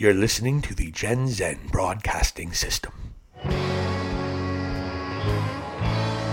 [0.00, 2.92] You're listening to the Gen Zen Broadcasting System.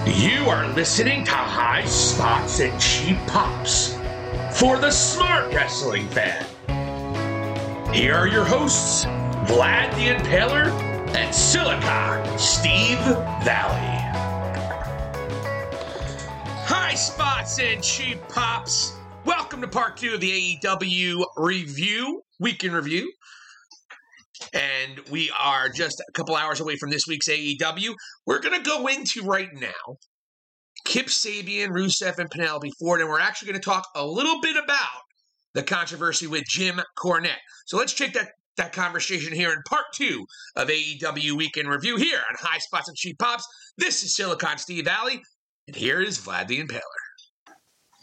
[0.05, 3.95] You are listening to High Spots and Cheap Pops
[4.59, 6.45] for the smart wrestling fan.
[7.91, 9.05] Here are your hosts,
[9.47, 10.69] Vlad the Impaler
[11.15, 12.99] and Silicon Steve
[13.43, 13.97] Valli.
[16.67, 18.93] High Spots and Cheap Pops.
[19.25, 23.11] Welcome to part two of the AEW review, week in review.
[24.53, 27.95] And we are just a couple hours away from this week's AEW.
[28.25, 29.97] We're going to go into right now
[30.85, 34.55] Kip Sabian, Rusev, and Penelope Ford, and we're actually going to talk a little bit
[34.55, 35.01] about
[35.53, 37.41] the controversy with Jim Cornette.
[37.65, 40.25] So let's take that, that conversation here in part two
[40.55, 43.45] of AEW Week in Review here on High Spots and Cheap Pops.
[43.77, 45.21] This is Silicon Steve Valli,
[45.67, 46.81] and here is Vlad the Impaler.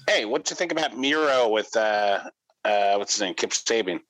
[0.09, 2.25] Hey, what do you think about Miro with uh,
[2.64, 4.01] uh, what's his name, Kip Sabian?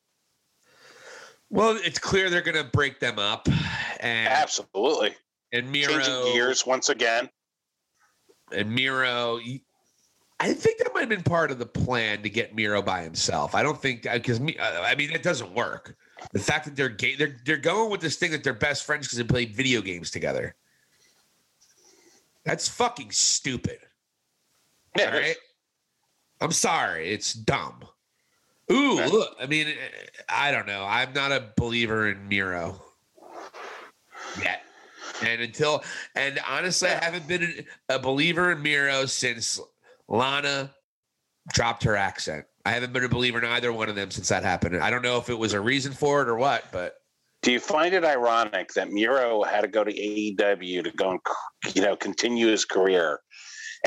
[1.52, 3.46] Well, it's clear they're going to break them up,
[4.00, 5.14] and Absolutely,
[5.52, 7.28] and Miro changing gears once again.
[8.52, 9.38] and Miro.
[10.40, 13.54] I think that might have been part of the plan to get Miro by himself.
[13.54, 14.56] I don't think uh, because me.
[14.56, 15.94] Uh, I mean, it doesn't work.
[16.32, 19.06] The fact that they're gay, they're they're going with this thing that they're best friends
[19.06, 20.54] because they played video games together.
[22.46, 23.78] That's fucking stupid.
[24.98, 25.36] Yeah, All right.
[26.40, 27.10] I'm sorry.
[27.10, 27.84] It's dumb.
[28.72, 29.36] Ooh, look.
[29.40, 29.68] I mean,
[30.28, 30.84] I don't know.
[30.84, 32.80] I'm not a believer in Miro
[34.42, 34.62] yet.
[35.22, 35.84] And until,
[36.16, 39.60] and honestly, I haven't been a believer in Miro since
[40.08, 40.74] Lana
[41.52, 42.44] dropped her accent.
[42.64, 44.76] I haven't been a believer in either one of them since that happened.
[44.76, 46.94] I don't know if it was a reason for it or what, but
[47.42, 51.20] Do you find it ironic that Miro had to go to AEW to go and
[51.74, 53.20] you know continue his career,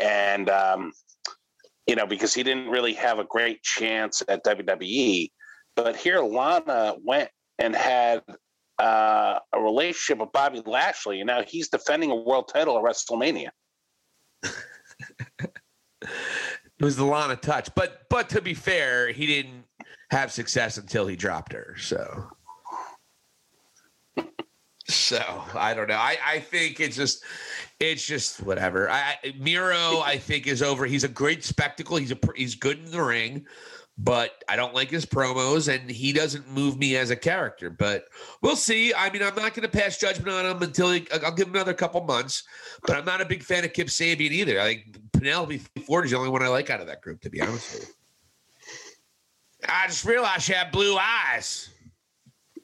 [0.01, 0.91] and um,
[1.87, 5.29] you know because he didn't really have a great chance at WWE,
[5.75, 8.23] but here Lana went and had
[8.79, 13.49] uh, a relationship with Bobby Lashley, and now he's defending a world title at WrestleMania.
[14.43, 14.51] it
[16.81, 17.69] was the Lana touch.
[17.75, 19.63] But but to be fair, he didn't
[20.11, 21.75] have success until he dropped her.
[21.79, 22.29] So
[24.87, 25.95] so I don't know.
[25.95, 27.23] I I think it's just
[27.79, 28.89] it's just whatever.
[28.89, 30.85] I Miro I think is over.
[30.85, 31.97] He's a great spectacle.
[31.97, 33.45] He's a he's good in the ring.
[33.97, 37.69] But I don't like his promos, and he doesn't move me as a character.
[37.69, 38.03] But
[38.41, 38.93] we'll see.
[38.93, 41.55] I mean, I'm not going to pass judgment on him until he, I'll give him
[41.55, 42.43] another couple months.
[42.85, 44.59] But I'm not a big fan of Kip Sabian either.
[44.59, 47.29] I think Penelope Ford is the only one I like out of that group, to
[47.29, 47.93] be honest with you.
[49.69, 51.69] I just realized she had blue eyes.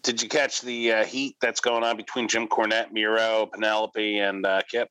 [0.03, 4.45] Did you catch the uh, heat that's going on between Jim Cornette, Miro, Penelope, and
[4.45, 4.89] uh, Kip?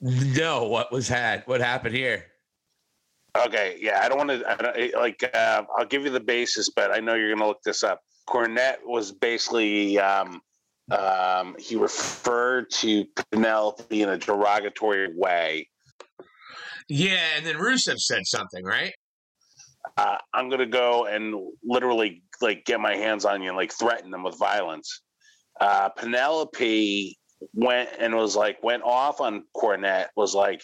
[0.00, 1.42] No, what was had?
[1.46, 2.26] What happened here?
[3.36, 5.22] Okay, yeah, I don't want to like.
[5.34, 8.00] Uh, I'll give you the basis, but I know you're going to look this up.
[8.28, 10.40] Cornette was basically um,
[10.90, 15.68] um, he referred to Penelope in a derogatory way.
[16.88, 18.92] Yeah, and then Rusev said something, right?
[19.96, 23.72] Uh, I'm going to go and literally like get my hands on you and like
[23.72, 25.02] threaten them with violence.
[25.60, 27.18] Uh, Penelope
[27.54, 30.08] went and was like went off on Cornette.
[30.16, 30.62] Was like,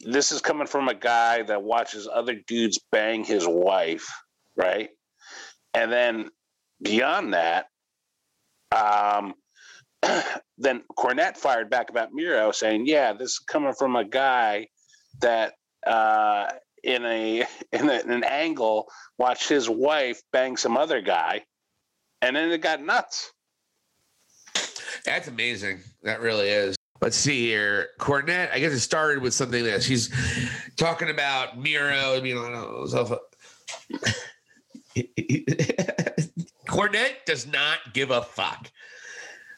[0.00, 4.06] this is coming from a guy that watches other dudes bang his wife,
[4.56, 4.90] right?
[5.74, 6.30] And then
[6.82, 7.66] beyond that,
[8.74, 9.34] um,
[10.58, 14.68] then Cornette fired back about Miro, saying, "Yeah, this is coming from a guy
[15.20, 15.54] that
[15.86, 16.50] uh,
[16.84, 21.42] in a in, a, in an angle watched his wife bang some other guy,
[22.22, 23.32] and then it got nuts."
[25.04, 25.80] That's amazing.
[26.02, 26.76] That really is.
[27.00, 27.88] Let's see here.
[27.98, 30.10] Cornette, I guess it started with something that she's
[30.76, 33.12] talking about Miro being on himself.
[36.66, 38.70] Cornette does not give a fuck.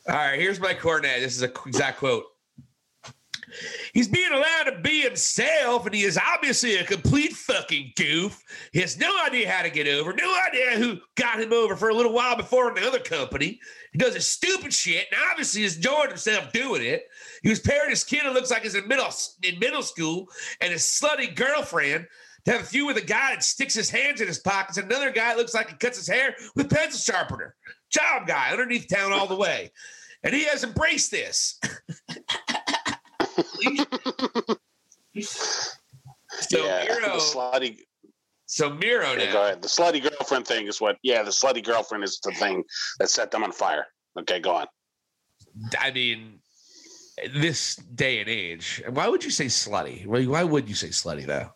[0.08, 1.20] All right, here's my Cornette.
[1.20, 2.24] This is a exact quote.
[3.92, 8.42] He's being allowed to be himself, and he is obviously a complete fucking goof.
[8.72, 11.88] He has no idea how to get over, no idea who got him over for
[11.88, 13.60] a little while before in the other company.
[13.92, 17.04] He does his stupid shit, and obviously has enjoyed himself doing it.
[17.42, 19.10] He was pairing his kid who looks like he's in middle
[19.42, 20.28] in middle school,
[20.60, 22.06] and his slutty girlfriend
[22.44, 24.90] to have a few with a guy that sticks his hands in his pockets, and
[24.90, 27.54] another guy that looks like he cuts his hair with pencil sharpener.
[27.90, 29.70] Job guy underneath town all the way,
[30.22, 31.60] and he has embraced this.
[35.20, 37.78] so yeah, Miro, the slutty.
[38.46, 39.32] so Miro yeah, now.
[39.32, 39.62] go ahead.
[39.62, 40.96] The slutty girlfriend thing is what?
[41.02, 42.64] Yeah, the slutty girlfriend is the thing
[42.98, 43.86] that set them on fire.
[44.18, 44.66] Okay, go on.
[45.78, 46.40] I mean,
[47.34, 50.06] this day and age, why would you say slutty?
[50.06, 51.50] Why would you say slutty though?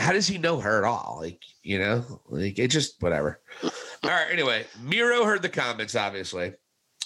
[0.00, 1.18] How does he know her at all?
[1.20, 3.40] Like, you know, like it just whatever.
[3.62, 3.70] All
[4.10, 4.26] right.
[4.30, 6.54] Anyway, Miro heard the comments, obviously.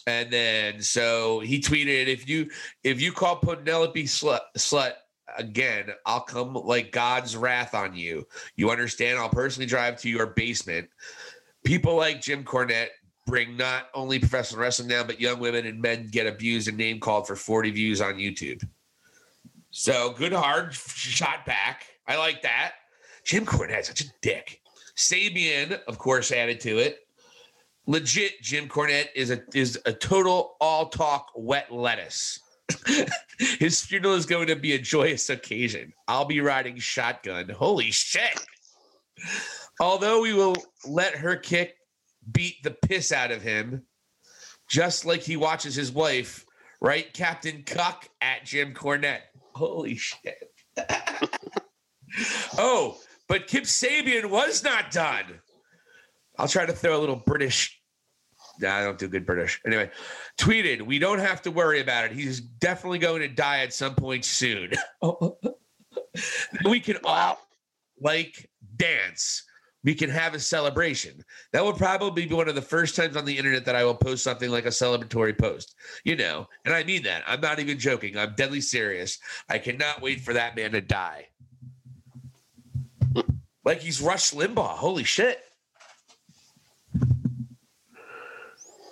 [0.07, 2.51] And then so he tweeted, if you
[2.83, 4.93] if you call Penelope slut slut
[5.39, 8.27] again, I'll come like God's wrath on you.
[8.57, 9.19] You understand?
[9.19, 10.89] I'll personally drive to your basement.
[11.65, 12.91] People like Jim Cornette
[13.27, 17.01] bring not only professional wrestling down, but young women and men get abused and name
[17.01, 18.67] called for 40 views on YouTube.
[19.71, 21.87] So good hard shot back.
[22.07, 22.75] I like that.
[23.25, 24.61] Jim Cornette, such a dick.
[24.97, 26.99] Sabian, of course, added to it.
[27.87, 32.41] Legit, Jim Cornette is a is a total all talk wet lettuce.
[33.39, 35.93] His funeral is going to be a joyous occasion.
[36.09, 37.51] I'll be riding shotgun.
[37.51, 38.41] Holy shit.
[39.81, 41.75] Although we will let her kick
[42.33, 43.83] beat the piss out of him,
[44.69, 46.47] just like he watches his wife,
[46.81, 47.13] right?
[47.13, 49.23] Captain Cuck at Jim Cornette.
[49.55, 50.51] Holy shit.
[52.57, 52.99] oh,
[53.29, 55.41] but Kip Sabian was not done.
[56.39, 57.81] I'll try to throw a little British.
[58.61, 59.61] Nah, I don't do good British.
[59.67, 59.91] Anyway,
[60.39, 62.13] tweeted, we don't have to worry about it.
[62.13, 64.73] He's definitely going to die at some point soon.
[66.65, 67.39] we can all
[68.01, 69.45] like dance.
[69.83, 71.23] We can have a celebration.
[71.53, 73.95] That will probably be one of the first times on the internet that I will
[73.95, 75.75] post something like a celebratory post.
[76.05, 77.23] You know, and I mean that.
[77.27, 78.17] I'm not even joking.
[78.17, 79.19] I'm deadly serious.
[79.49, 81.29] I cannot wait for that man to die.
[83.65, 84.77] Like he's Rush Limbaugh.
[84.77, 85.44] Holy shit.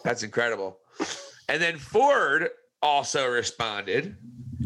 [0.04, 0.78] That's incredible.
[1.48, 2.48] And then Ford
[2.80, 4.16] also responded,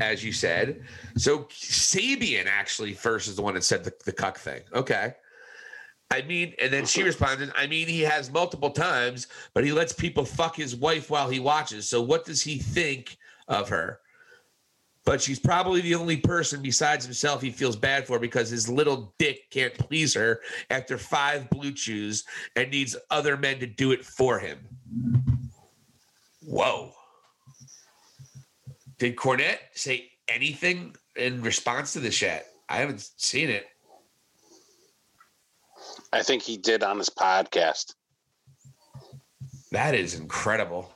[0.00, 0.82] as you said.
[1.16, 4.62] So Sabian actually first is the one that said the, the cuck thing.
[4.72, 5.14] Okay.
[6.10, 9.92] I mean, and then she responded, I mean, he has multiple times, but he lets
[9.92, 11.88] people fuck his wife while he watches.
[11.88, 13.16] So what does he think
[13.48, 14.00] of her?
[15.04, 19.14] But she's probably the only person besides himself he feels bad for because his little
[19.18, 20.40] dick can't please her
[20.70, 22.24] after five blue chews
[22.54, 24.58] and needs other men to do it for him.
[26.42, 26.92] Whoa.
[28.98, 32.46] Did Cornette say anything in response to this yet?
[32.68, 33.66] I haven't seen it.
[36.12, 37.94] I think he did on his podcast.
[39.72, 40.90] That is incredible.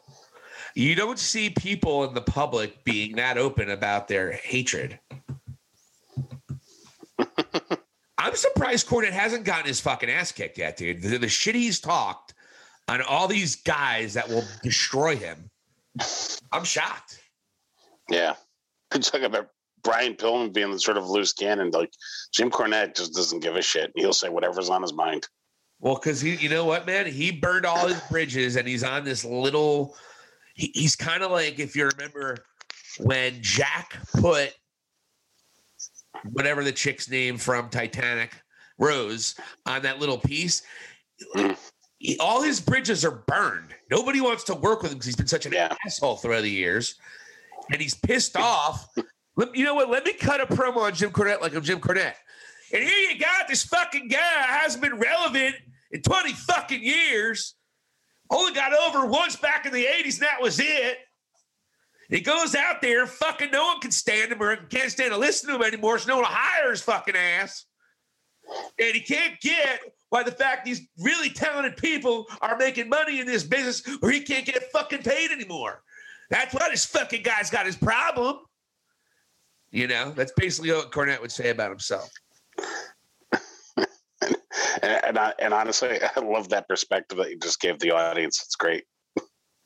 [0.74, 4.98] You don't see people in the public being that open about their hatred.
[8.18, 11.02] I'm surprised Cornette hasn't gotten his fucking ass kicked yet, dude.
[11.02, 12.34] The, the shit he's talked
[12.90, 15.48] on all these guys that will destroy him.
[16.50, 17.20] I'm shocked.
[18.10, 18.34] Yeah.
[18.90, 19.48] Could talk about
[19.84, 21.70] Brian Pillman being the sort of loose cannon.
[21.70, 21.92] Like
[22.32, 23.92] Jim Cornette just doesn't give a shit.
[23.94, 25.28] He'll say whatever's on his mind.
[25.78, 29.04] Well, because he, you know what, man, he burned all his bridges, and he's on
[29.04, 29.94] this little.
[30.54, 32.38] He, he's kind of like if you remember
[32.98, 34.52] when Jack put
[36.32, 38.32] whatever the chick's name from Titanic,
[38.78, 40.62] Rose, on that little piece.
[41.36, 41.56] Mm.
[42.00, 43.74] He, all his bridges are burned.
[43.90, 45.76] Nobody wants to work with him because he's been such an Yeah.
[45.86, 46.94] asshole throughout the years,
[47.70, 48.88] and he's pissed off.
[49.36, 49.90] Let- you know what?
[49.90, 52.14] Let me cut a promo on Jim Cornette like I'm Jim Cornette.
[52.72, 55.56] And here you got this fucking guy hasn't been relevant
[55.90, 57.54] in 20 fucking years.
[58.30, 60.98] Only got over once back in the 80s, and that was it.
[62.08, 65.48] He goes out there, fucking no one can stand him or can't stand to listen
[65.50, 67.66] to him anymore, so no one will hire his fucking ass.
[68.78, 73.26] And he can't get why the fact these really talented people are making money in
[73.26, 75.82] this business where he can't get fucking paid anymore.
[76.28, 78.38] That's why this fucking guy's got his problem.
[79.70, 82.10] You know, that's basically what Cornette would say about himself.
[84.82, 88.42] And and, I, and honestly, I love that perspective that you just gave the audience.
[88.44, 88.84] It's great.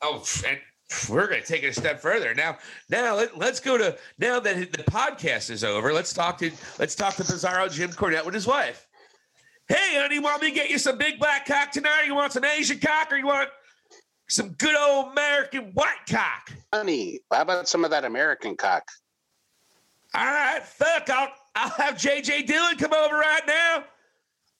[0.01, 0.59] Oh, and
[1.09, 2.57] we're going to take it a step further now.
[2.89, 5.93] Now let, let's go to now that the podcast is over.
[5.93, 8.87] Let's talk to let's talk to Bizarro Jim Cornette with his wife.
[9.67, 12.03] Hey, honey, want me to get you some big black cock tonight?
[12.05, 13.49] You want some Asian cock, or you want
[14.27, 16.51] some good old American white cock?
[16.71, 18.83] Honey, how about some of that American cock?
[20.13, 21.09] All right, fuck.
[21.09, 23.83] I'll I'll have JJ Dillon come over right now.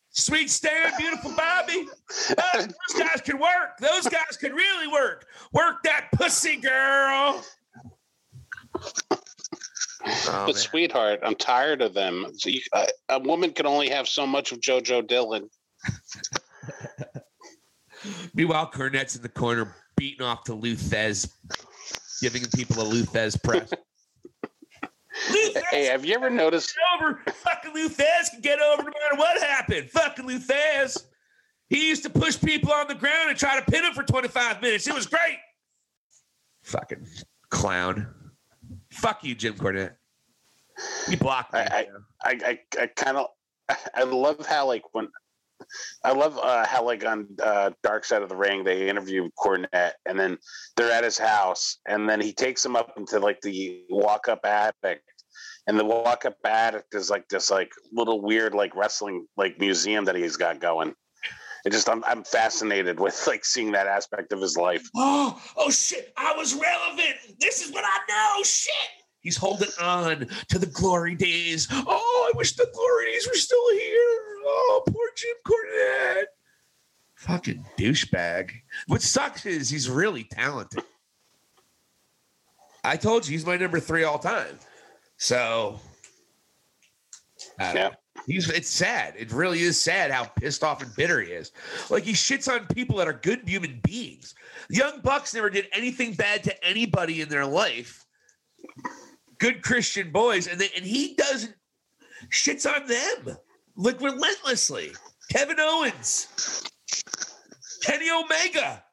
[0.09, 1.85] Sweet Stan, beautiful Bobby.
[2.29, 3.77] Uh, those guys can work.
[3.79, 5.25] Those guys can really work.
[5.51, 7.43] Work that pussy, girl.
[10.07, 10.53] Oh, but man.
[10.55, 12.27] sweetheart, I'm tired of them.
[12.35, 15.49] So you, uh, a woman can only have so much of JoJo Dillon.
[18.33, 21.27] Meanwhile, Cornette's in the corner beating off to Lou Thesz,
[22.21, 23.71] giving people a Lou Thesz press.
[25.31, 26.75] Lou Thesz Hey, have you ever noticed?
[26.95, 27.21] over.
[27.27, 29.89] Fucking Lou Thesz can get over no matter what happened.
[29.89, 30.97] Fucking Lou Thesz.
[31.69, 34.61] He used to push people on the ground and try to pin them for 25
[34.61, 34.87] minutes.
[34.87, 35.37] It was great.
[36.63, 37.07] Fucking
[37.49, 38.07] clown.
[38.95, 39.95] Fuck you, Jim Cornette.
[41.09, 41.59] You blocked me.
[41.59, 41.87] I-
[42.23, 43.27] I, I, I kind of,
[43.93, 45.07] I love how like when
[46.03, 49.93] I love uh, how like on uh, Dark Side of the Ring they interview Cornette
[50.05, 50.37] and then
[50.75, 54.39] they're at his house and then he takes him up into like the walk up
[54.43, 55.01] attic
[55.67, 60.05] and the walk up attic is like this like little weird like wrestling like museum
[60.05, 60.93] that he's got going.
[61.65, 64.87] It just I'm I'm fascinated with like seeing that aspect of his life.
[64.95, 66.13] Oh, oh shit!
[66.15, 67.15] I was relevant.
[67.39, 67.97] This is what I
[68.37, 68.43] know.
[68.43, 68.71] Shit.
[69.19, 71.67] He's holding on to the glory days.
[71.71, 74.21] Oh, I wish the glory days were still here.
[74.45, 76.25] Oh, poor Jim Cornette.
[77.15, 78.51] Fucking douchebag.
[78.85, 80.83] What sucks is he's really talented.
[82.83, 84.59] I told you he's my number three all time.
[85.17, 85.79] So,
[87.59, 87.87] I don't Yeah.
[87.89, 87.95] know.
[88.25, 89.13] He's it's sad.
[89.17, 91.51] It really is sad how pissed off and bitter he is.
[91.89, 94.33] Like he shits on people that are good human beings.
[94.69, 98.05] Young Bucks never did anything bad to anybody in their life.
[99.37, 101.55] Good Christian boys, and they, and he doesn't
[102.29, 103.37] shits on them
[103.75, 104.91] like relentlessly.
[105.29, 106.63] Kevin Owens,
[107.83, 108.83] Kenny Omega.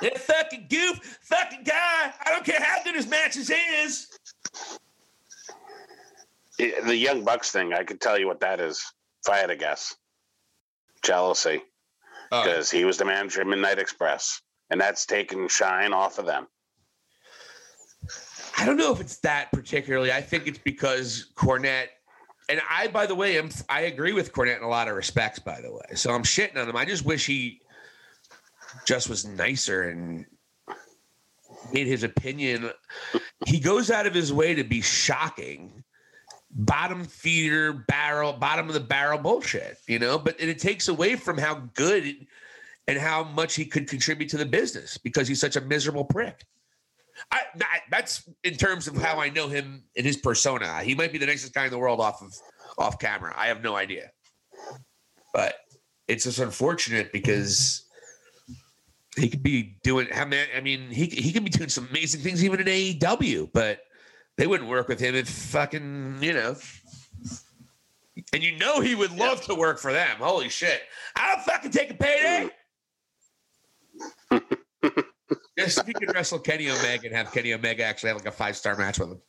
[0.00, 2.12] That fucking goof, fucking guy.
[2.24, 4.08] I don't care how good his matches is.
[6.84, 8.84] The Young Bucks thing, I could tell you what that is
[9.24, 9.94] if I had to guess.
[11.02, 11.62] Jealousy,
[12.30, 12.44] oh.
[12.44, 14.40] because he was the manager of Midnight Express,
[14.70, 16.46] and that's taken shine off of them.
[18.58, 20.12] I don't know if it's that particularly.
[20.12, 21.88] I think it's because Cornette,
[22.48, 25.40] and I, by the way, am I agree with Cornette in a lot of respects.
[25.40, 26.76] By the way, so I'm shitting on him.
[26.76, 27.60] I just wish he
[28.86, 30.26] just was nicer and
[31.72, 32.70] made his opinion.
[33.46, 35.81] He goes out of his way to be shocking,
[36.52, 39.78] bottom feeder barrel, bottom of the barrel bullshit.
[39.86, 42.26] You know, but it takes away from how good
[42.88, 46.44] and how much he could contribute to the business because he's such a miserable prick.
[47.30, 50.82] I, that, that's in terms of how I know him and his persona.
[50.82, 52.34] He might be the nicest guy in the world off of
[52.78, 53.34] off camera.
[53.36, 54.10] I have no idea,
[55.32, 55.54] but
[56.08, 57.84] it's just unfortunate because
[59.16, 60.08] he could be doing.
[60.14, 60.24] I
[60.60, 63.80] mean, he he could be doing some amazing things even in AEW, but
[64.36, 66.56] they wouldn't work with him if fucking you know.
[68.32, 70.16] And you know he would love to work for them.
[70.18, 70.82] Holy shit!
[71.16, 72.50] I'll fucking take a payday.
[75.58, 78.32] Just if you could wrestle Kenny Omega and have Kenny Omega actually have like a
[78.32, 79.20] five star match with him.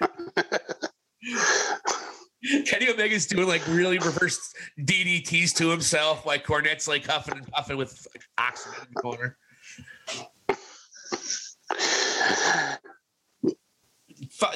[2.66, 7.76] Kenny Omega's doing like really reverse DDTs to himself, like Cornette's like huffing and puffing
[7.76, 8.06] with
[8.36, 9.38] oxygen in the corner.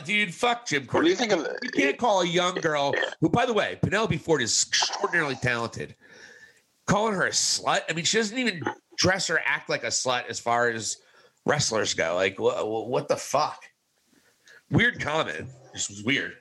[0.05, 3.29] Dude, fuck Jim What do you think of You can't call a young girl who,
[3.29, 5.95] by the way, Penelope Ford is extraordinarily talented.
[6.87, 7.83] Calling her a slut.
[7.89, 8.63] I mean, she doesn't even
[8.97, 10.99] dress or act like a slut as far as
[11.45, 12.15] wrestlers go.
[12.15, 13.65] Like, what, what the fuck?
[14.71, 15.49] Weird comment.
[15.73, 16.35] This was weird.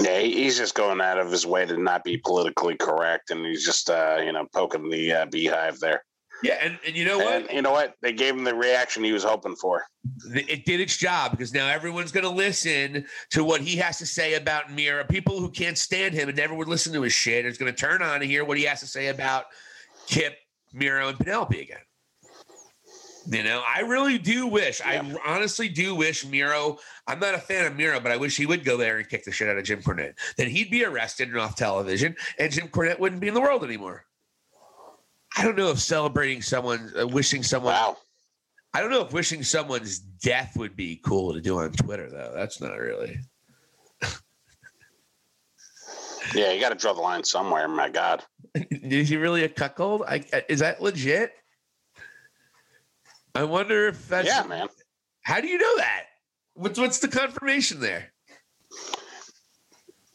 [0.00, 3.64] Yeah, he's just going out of his way to not be politically correct, and he's
[3.64, 6.04] just uh, you know poking the uh, beehive there.
[6.44, 7.34] Yeah, and, and you know what?
[7.34, 7.94] And you know what?
[8.02, 9.82] They gave him the reaction he was hoping for.
[10.26, 14.06] it did its job because now everyone's going to listen to what he has to
[14.06, 15.04] say about Miro.
[15.04, 17.78] People who can't stand him and never would listen to his shit is going to
[17.78, 19.46] turn on and hear what he has to say about
[20.06, 20.36] Kip,
[20.74, 21.78] Miro, and Penelope again.
[23.26, 27.64] You know, I really do wish, I honestly do wish Miro, I'm not a fan
[27.64, 29.64] of Miro, but I wish he would go there and kick the shit out of
[29.64, 30.12] Jim Cornette.
[30.36, 33.64] Then he'd be arrested and off television, and Jim Cornette wouldn't be in the world
[33.64, 34.04] anymore.
[35.36, 37.96] I don't know if celebrating someone, uh, wishing someone Wow.
[38.72, 42.32] I don't know if wishing someone's death would be cool to do on Twitter, though.
[42.34, 43.18] That's not really.
[46.34, 47.68] Yeah, you got to draw the line somewhere.
[47.68, 48.22] My God.
[48.70, 50.02] Is he really a cuckold?
[50.08, 51.32] I, is that legit?
[53.34, 54.26] I wonder if that's.
[54.26, 54.68] yeah, man.
[55.22, 56.04] How do you know that?
[56.54, 58.12] What's what's the confirmation there?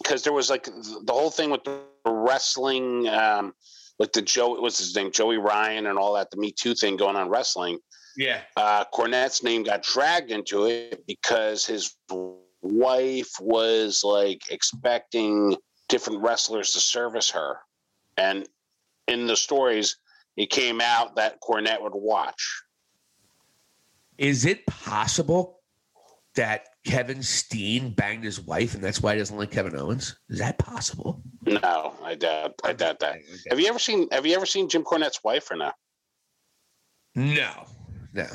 [0.02, 3.54] Because there was like the whole thing with the wrestling, um,
[4.00, 6.98] like the Joe, what's his name, Joey Ryan, and all that, the Me Too thing
[6.98, 7.80] going on wrestling.
[8.18, 8.42] Yeah.
[8.58, 11.96] uh, Cornette's name got dragged into it because his
[12.62, 15.56] wife was like expecting
[15.88, 17.58] different wrestlers to service her.
[18.18, 18.48] And
[19.08, 19.98] in the stories,
[20.36, 22.64] it came out that Cornette would watch.
[24.18, 25.60] Is it possible
[26.36, 30.18] that Kevin Steen banged his wife, and that's why he doesn't like Kevin Owens?
[30.28, 31.22] Is that possible?
[31.46, 32.56] No, I doubt.
[32.64, 33.20] I doubt that.
[33.52, 34.08] Have you ever seen?
[34.12, 35.72] Have you ever seen Jim Cornette's wife or no?
[37.14, 37.68] No.
[38.14, 38.26] No.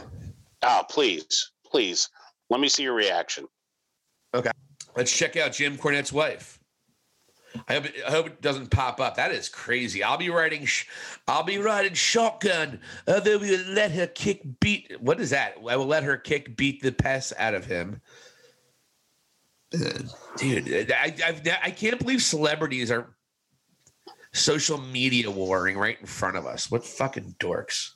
[0.62, 2.08] Oh, please, please,
[2.48, 3.46] let me see your reaction.
[4.32, 4.52] Okay,
[4.96, 6.60] let's check out Jim Cornette's wife.
[7.68, 9.16] I hope, it, I hope it doesn't pop up.
[9.16, 10.02] That is crazy.
[10.04, 10.64] I'll be riding.
[10.64, 10.86] Sh-
[11.26, 12.80] I'll be riding shotgun.
[13.06, 14.92] Then we will let her kick beat.
[15.00, 15.56] What is that?
[15.68, 18.00] I will let her kick beat the pest out of him.
[20.36, 23.14] Dude, I, I've, I can't believe celebrities are
[24.32, 26.70] social media warring right in front of us.
[26.70, 27.90] What fucking dorks.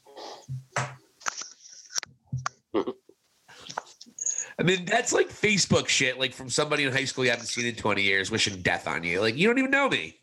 [4.60, 7.66] I mean, that's like Facebook shit, like from somebody in high school you haven't seen
[7.66, 9.20] in 20 years wishing death on you.
[9.20, 10.16] Like, you don't even know me.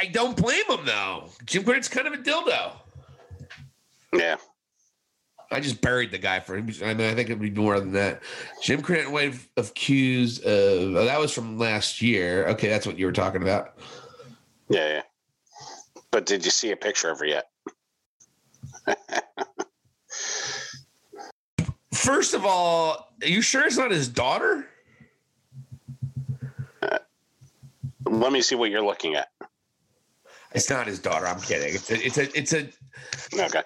[0.00, 1.30] I don't blame him, though.
[1.44, 2.72] Jim Cornette's kind of a dildo.
[4.12, 4.36] Yeah.
[5.50, 6.68] I just buried the guy for him.
[6.84, 8.22] I mean, I think it'd be more than that.
[8.62, 12.46] Jim White accused of, uh, oh, that was from last year.
[12.48, 13.78] Okay, that's what you were talking about.
[14.68, 15.02] Yeah, yeah.
[16.10, 17.48] But did you see a picture of her yet?
[21.94, 24.66] First of all, are you sure it's not his daughter?
[26.82, 26.98] Uh,
[28.06, 29.28] let me see what you're looking at.
[30.54, 31.26] It's not his daughter.
[31.26, 31.74] I'm kidding.
[31.74, 32.68] It's a, it's a, it's a.
[33.44, 33.62] Okay.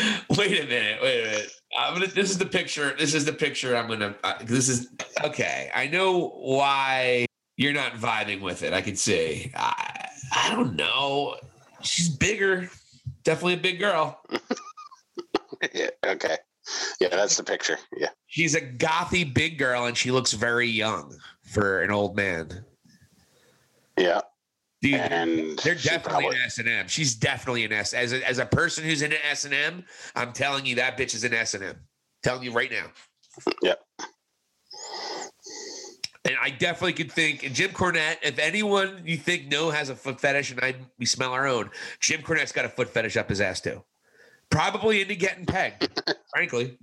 [0.36, 0.98] Wait a minute.
[1.02, 1.52] Wait a minute.
[1.76, 2.06] I'm gonna.
[2.06, 2.94] This is the picture.
[2.98, 3.76] This is the picture.
[3.76, 4.14] I'm gonna.
[4.22, 4.88] Uh, this is
[5.24, 5.70] okay.
[5.74, 8.72] I know why you're not vibing with it.
[8.72, 9.52] I can see.
[9.54, 11.36] I, I don't know.
[11.82, 12.70] She's bigger.
[13.24, 14.20] Definitely a big girl.
[15.74, 16.36] yeah, okay.
[17.00, 17.78] Yeah, that's the picture.
[17.96, 18.10] Yeah.
[18.26, 22.64] She's a gothy big girl, and she looks very young for an old man.
[23.98, 24.20] Yeah.
[24.82, 26.88] Dude, and they're definitely probably- an S and M.
[26.88, 27.94] She's definitely an S.
[27.94, 29.84] As a, as a person who's in an S and M,
[30.16, 31.76] I'm telling you that bitch is an S and M.
[32.24, 32.86] Telling you right now.
[33.62, 33.80] Yep.
[36.24, 39.94] And I definitely could think, and Jim Cornette, if anyone you think no has a
[39.96, 41.70] foot fetish, and I we smell our own,
[42.00, 43.82] Jim Cornette's got a foot fetish up his ass too.
[44.50, 45.88] Probably into getting pegged,
[46.32, 46.78] frankly.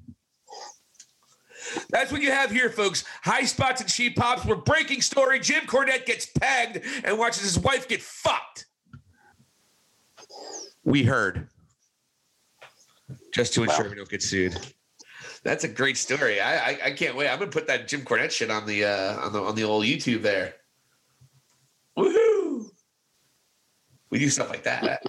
[1.90, 3.04] That's what you have here, folks.
[3.24, 4.46] High spots and cheap pops.
[4.46, 5.40] We're breaking story.
[5.40, 8.66] Jim Cornette gets pegged and watches his wife get fucked.
[10.84, 11.50] We heard.
[13.34, 13.90] Just to ensure Wow.
[13.92, 14.58] we don't get sued.
[15.44, 16.40] That's a great story.
[16.42, 17.30] I, I I can't wait.
[17.30, 19.86] I'm gonna put that Jim Cornette shit on the uh on the on the old
[19.86, 20.56] YouTube there.
[21.98, 22.70] Woohoo!
[24.10, 25.04] We do stuff like that.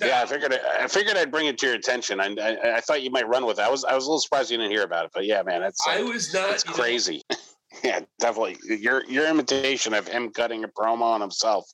[0.00, 2.20] Yeah, I figured I figured I'd bring it to your attention.
[2.20, 3.62] I, I I thought you might run with it.
[3.62, 5.62] I was I was a little surprised you didn't hear about it, but yeah, man,
[5.62, 7.22] it's I uh, was not it's you know, crazy.
[7.84, 8.56] yeah, definitely.
[8.76, 11.68] Your your imitation of him cutting a promo on himself.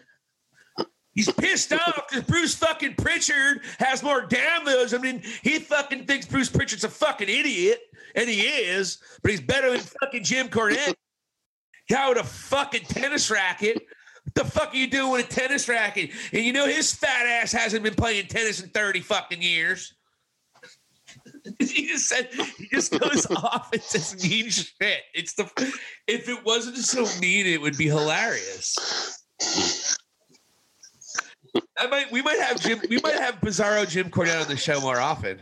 [1.15, 4.97] He's pissed off because Bruce fucking Pritchard has more downloads.
[4.97, 7.81] I mean, he fucking thinks Bruce Pritchard's a fucking idiot,
[8.15, 10.95] and he is, but he's better than fucking Jim Cornette.
[11.91, 13.83] Guy with a fucking tennis racket.
[14.35, 16.11] The fuck are you doing with a tennis racket?
[16.33, 19.95] And you know his fat ass hasn't been playing tennis in 30 fucking years.
[21.59, 25.03] he just said he just goes off and says mean shit.
[25.15, 25.45] It's the
[26.07, 29.25] if it wasn't so mean, it would be hilarious.
[31.79, 34.81] I might we might have Jim we might have Bizarro Jim Cornette on the show
[34.81, 35.41] more often.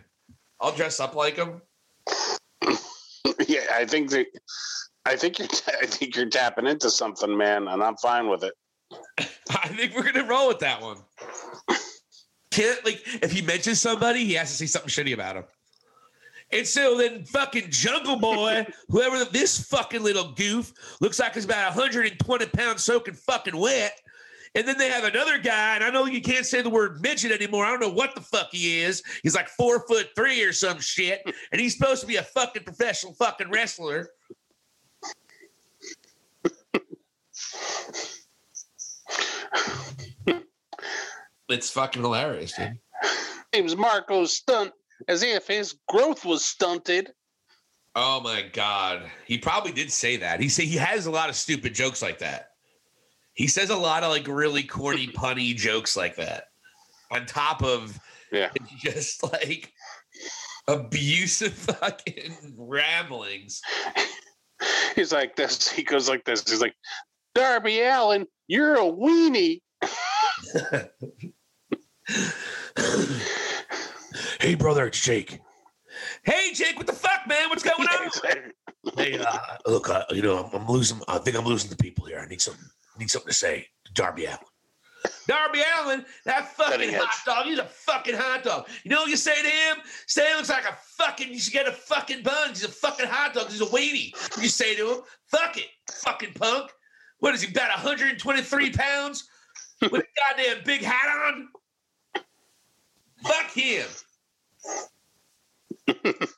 [0.61, 1.61] I'll dress up like him.
[3.46, 4.27] yeah, I think that
[5.05, 5.49] I think you're
[5.83, 8.55] I think you're tapping into something, man, and I'm fine with it.
[9.51, 10.99] I think we're gonna roll with that one.
[12.51, 15.44] Can't like if he mentions somebody, he has to say something shitty about him.
[16.53, 21.75] And so then fucking Jungle Boy, whoever this fucking little goof looks like he's about
[21.75, 23.99] 120 pounds soaking fucking wet.
[24.55, 27.31] And then they have another guy, and I know you can't say the word midget
[27.31, 27.66] anymore.
[27.66, 29.03] I don't know what the fuck he is.
[29.22, 31.20] He's like four foot three or some shit,
[31.53, 34.09] and he's supposed to be a fucking professional fucking wrestler.
[41.48, 42.78] It's fucking hilarious, dude.
[43.52, 44.72] Name's Marko's Stunt,
[45.08, 47.12] as if his growth was stunted.
[47.94, 50.40] Oh my god, he probably did say that.
[50.40, 52.50] He say he has a lot of stupid jokes like that.
[53.32, 56.48] He says a lot of like really corny, punny jokes like that.
[57.10, 57.98] On top of
[58.32, 58.50] Yeah.
[58.78, 59.72] just like
[60.68, 63.62] abusive fucking ramblings.
[64.94, 65.70] He's like this.
[65.70, 66.42] He goes like this.
[66.48, 66.74] He's like,
[67.37, 69.61] Darby Allin, you're a weenie.
[74.40, 75.40] Hey, brother, it's Jake.
[76.22, 77.49] Hey Jake, what the fuck, man?
[77.49, 78.11] What's going on?
[78.96, 81.01] Hey, uh, look, uh, you know, I'm, I'm losing.
[81.09, 82.20] I think I'm losing the people here.
[82.20, 82.55] I need some.
[82.99, 83.66] Need something to say.
[83.87, 84.38] to Darby Allin.
[85.27, 87.46] Darby Allin, that fucking hot dog.
[87.46, 88.68] He's a fucking hot dog.
[88.85, 89.79] You know what you say to him?
[90.07, 91.33] Say he looks like a fucking.
[91.33, 92.51] You should get a fucking bun.
[92.51, 93.49] He's a fucking hot dog.
[93.51, 94.12] He's a weenie.
[94.40, 96.70] You say to him, "Fuck it, fucking punk."
[97.20, 97.50] What is he?
[97.50, 99.29] About 123 pounds
[99.83, 101.48] with a goddamn big hat on.
[103.22, 103.87] Fuck him.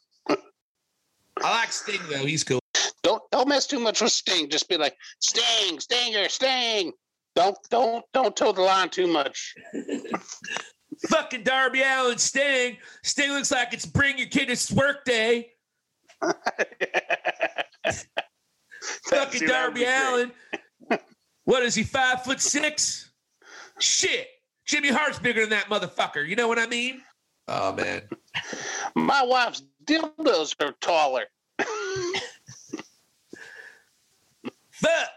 [1.43, 2.25] I like Sting though.
[2.25, 2.61] He's cool.
[3.03, 4.49] Don't don't mess too much with Sting.
[4.49, 6.93] Just be like Sting, Stinger, Sting.
[7.35, 9.55] Don't don't don't toe the line too much.
[11.09, 12.77] Fucking Darby Allin Sting.
[13.05, 15.53] Sting looks like it's bring your kid to work day.
[19.05, 19.85] Fucking Darby.
[19.85, 20.33] Allin.
[21.45, 21.83] What is he?
[21.83, 23.11] Five foot six?
[23.79, 24.29] Shit.
[24.67, 26.29] Jimmy Hart's bigger than that motherfucker.
[26.29, 27.01] You know what I mean?
[27.49, 28.03] Oh man.
[28.95, 31.25] My wife's dildos are taller.
[34.71, 35.09] Fuck.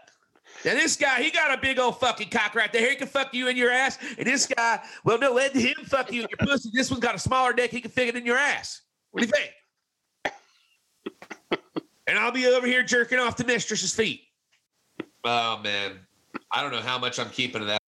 [0.64, 2.88] Now this guy, he got a big old fucking cock right there.
[2.88, 3.98] He can fuck you in your ass.
[4.16, 6.70] And this guy, well, no, let him fuck you in your pussy.
[6.72, 7.70] This one's got a smaller dick.
[7.70, 8.82] He can fit it in your ass.
[9.10, 9.52] What do you think?
[12.06, 14.22] and I'll be over here jerking off the mistress's feet.
[15.24, 16.00] Oh man.
[16.50, 17.80] I don't know how much I'm keeping of that.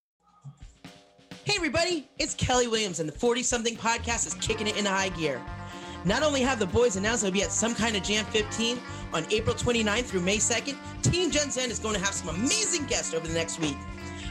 [1.45, 5.11] Hey, everybody, it's Kelly Williams, and the 40 something podcast is kicking it into high
[5.11, 5.43] gear.
[6.05, 8.79] Not only have the boys announced they'll be at some kind of Jam 15
[9.13, 12.87] on April 29th through May 2nd, Team Gen Zen is going to have some amazing
[12.87, 13.77] guests over the next week.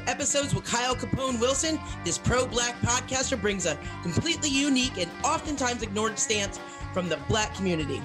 [0.08, 5.82] Episodes with Kyle Capone Wilson, this pro black podcaster brings a completely unique and oftentimes
[5.82, 6.60] ignored stance
[6.94, 8.02] from the black community.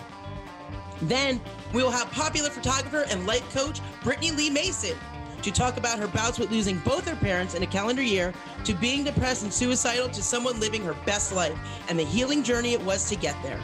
[1.02, 1.40] Then
[1.72, 4.96] we will have popular photographer and life coach Brittany Lee Mason
[5.42, 8.32] to talk about her bouts with losing both her parents in a calendar year,
[8.64, 11.56] to being depressed and suicidal, to someone living her best life,
[11.88, 13.60] and the healing journey it was to get there.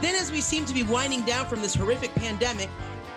[0.00, 2.70] Then, as we seem to be winding down from this horrific pandemic,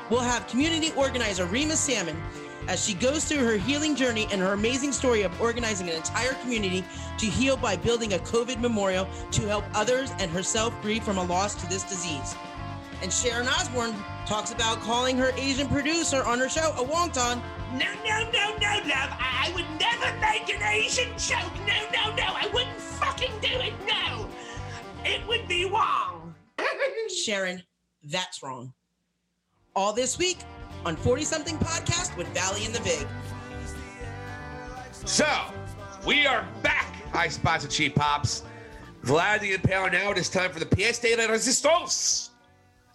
[0.09, 2.21] we'll have community organizer Rima Salmon
[2.67, 6.33] as she goes through her healing journey and her amazing story of organizing an entire
[6.35, 6.83] community
[7.17, 11.23] to heal by building a COVID memorial to help others and herself grieve from a
[11.23, 12.35] loss to this disease.
[13.03, 13.93] And Sharon Osbourne
[14.25, 17.41] talks about calling her Asian producer on her show a wonton.
[17.73, 19.11] No, no, no, no, love.
[19.19, 21.51] I, I would never make an Asian joke.
[21.67, 22.23] No, no, no.
[22.23, 23.73] I wouldn't fucking do it.
[23.85, 24.29] No.
[25.03, 26.33] It would be wrong.
[27.25, 27.61] Sharon,
[28.05, 28.71] that's wrong.
[29.75, 30.37] All this week
[30.85, 33.05] on 40 something podcast with Valli and the Vig.
[35.03, 35.27] So,
[36.05, 36.95] we are back.
[37.11, 38.43] High spots and cheap pops.
[39.03, 40.11] Vlad the Impaler now.
[40.11, 42.29] It is time for the pièce de la resistance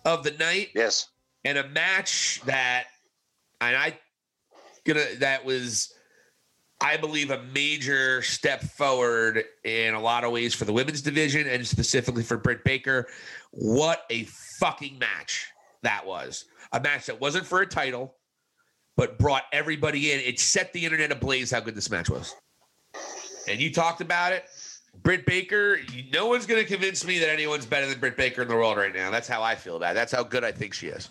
[0.05, 1.09] of the night Yes.
[1.45, 2.87] and a match that,
[3.61, 3.99] and I
[4.85, 5.95] gonna that was,
[6.81, 11.47] I believe, a major step forward in a lot of ways for the women's division
[11.49, 13.07] and specifically for Britt Baker.
[13.51, 14.25] What a
[14.59, 15.47] fucking match
[15.83, 16.47] that was!
[16.73, 18.15] A match that wasn't for a title,
[18.97, 20.21] but brought everybody in.
[20.21, 22.35] It set the internet ablaze how good this match was.
[23.49, 24.45] And you talked about it.
[25.03, 25.79] Britt Baker,
[26.13, 28.77] no one's going to convince me that anyone's better than Britt Baker in the world
[28.77, 29.11] right now.
[29.11, 29.95] That's how I feel about it.
[29.95, 31.11] That's how good I think she is.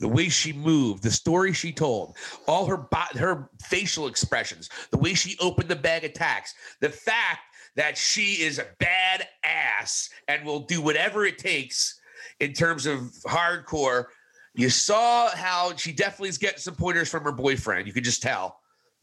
[0.00, 4.98] The way she moved, the story she told, all her bo- her facial expressions, the
[4.98, 7.40] way she opened the bag of tacks, the fact
[7.76, 12.00] that she is a bad ass and will do whatever it takes
[12.40, 14.06] in terms of hardcore.
[14.54, 17.86] You saw how she definitely is getting some pointers from her boyfriend.
[17.86, 18.60] You could just tell.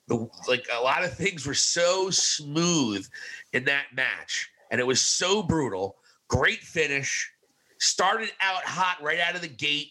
[0.08, 3.08] The, like a lot of things were so smooth
[3.54, 5.98] in that match, and it was so brutal.
[6.28, 7.32] Great finish.
[7.80, 9.90] Started out hot right out of the gate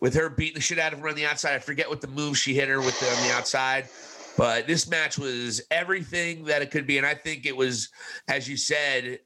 [0.00, 1.54] with her beating the shit out of her on the outside.
[1.54, 3.88] I forget what the move she hit her with the, on the outside,
[4.36, 6.98] but this match was everything that it could be.
[6.98, 7.88] And I think it was,
[8.28, 9.18] as you said,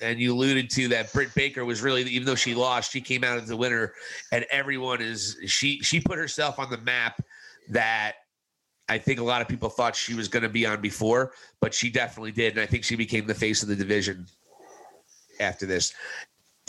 [0.00, 3.24] and you alluded to that Britt Baker was really, even though she lost, she came
[3.24, 3.94] out as the winner,
[4.30, 7.22] and everyone is she she put herself on the map
[7.68, 8.14] that
[8.92, 11.72] I think a lot of people thought she was going to be on before, but
[11.72, 14.26] she definitely did, and I think she became the face of the division
[15.40, 15.94] after this.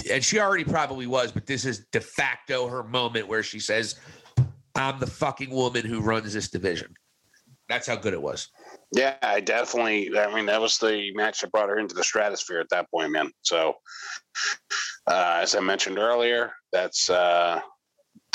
[0.09, 3.99] And she already probably was, but this is de facto her moment where she says,
[4.73, 6.95] "I'm the fucking woman who runs this division."
[7.67, 8.47] That's how good it was.
[8.93, 10.17] Yeah, I definitely.
[10.17, 13.11] I mean, that was the match that brought her into the stratosphere at that point,
[13.11, 13.31] man.
[13.41, 13.75] So,
[15.07, 17.59] uh, as I mentioned earlier, that's uh,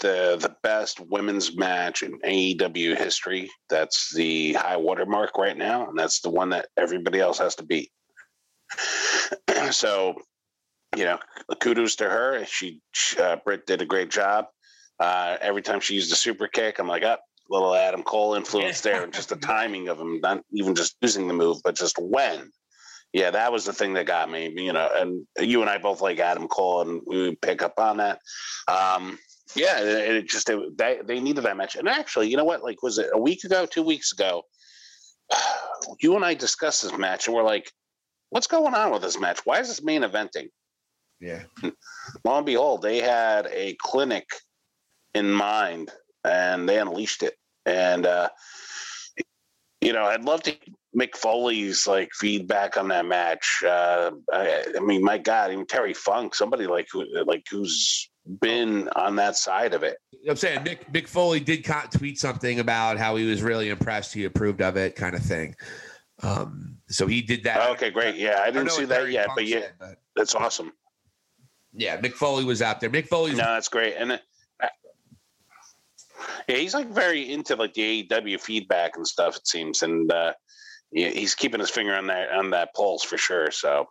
[0.03, 3.51] the the best women's match in AEW history.
[3.69, 7.65] That's the high watermark right now, and that's the one that everybody else has to
[7.65, 7.91] beat.
[9.71, 10.15] so,
[10.97, 11.19] you know,
[11.61, 12.45] kudos to her.
[12.47, 12.81] She,
[13.21, 14.47] uh, Britt did a great job.
[15.01, 17.23] Uh, every time she used a super kick, I'm like, up.
[17.49, 21.29] little Adam Cole influence there, and just the timing of him, not even just using
[21.29, 22.51] the move, but just when.
[23.13, 24.53] Yeah, that was the thing that got me.
[24.55, 27.97] You know, and you and I both like Adam Cole, and we pick up on
[27.99, 28.21] that.
[28.69, 29.19] Um,
[29.55, 31.77] yeah, it, it just it, they they needed that match.
[31.77, 32.63] And actually, you know what?
[32.63, 34.43] Like, was it a week ago, two weeks ago?
[36.01, 37.71] You and I discussed this match, and we're like,
[38.31, 39.39] "What's going on with this match?
[39.45, 40.49] Why is this main eventing?"
[41.21, 41.45] Yeah.
[42.25, 44.27] Lo and behold, they had a clinic
[45.15, 45.91] in mind,
[46.25, 47.37] and they unleashed it.
[47.65, 48.29] And uh,
[49.81, 50.57] you know, I'd love to
[50.97, 53.63] Mick Foley's like feedback on that match.
[53.65, 58.11] Uh, I, I mean, my God, even Terry Funk, somebody like who like who's
[58.41, 59.99] been on that side of it.
[60.29, 64.13] I'm saying Mick, Mick Foley did tweet something about how he was really impressed.
[64.13, 65.55] He approved of it, kind of thing.
[66.23, 67.71] Um, so he did that.
[67.71, 68.17] Okay, great.
[68.17, 70.73] Yeah, I didn't know see that yet, but yeah, but that's awesome.
[71.73, 72.91] yeah, Mick Foley was out there.
[72.91, 73.31] Mick Foley.
[73.33, 73.95] No, that's great.
[73.97, 74.19] And uh,
[76.49, 79.37] yeah, he's like very into like the AEW feedback and stuff.
[79.37, 80.33] It seems, and uh,
[80.91, 83.51] yeah, he's keeping his finger on that on that pulse for sure.
[83.51, 83.87] So,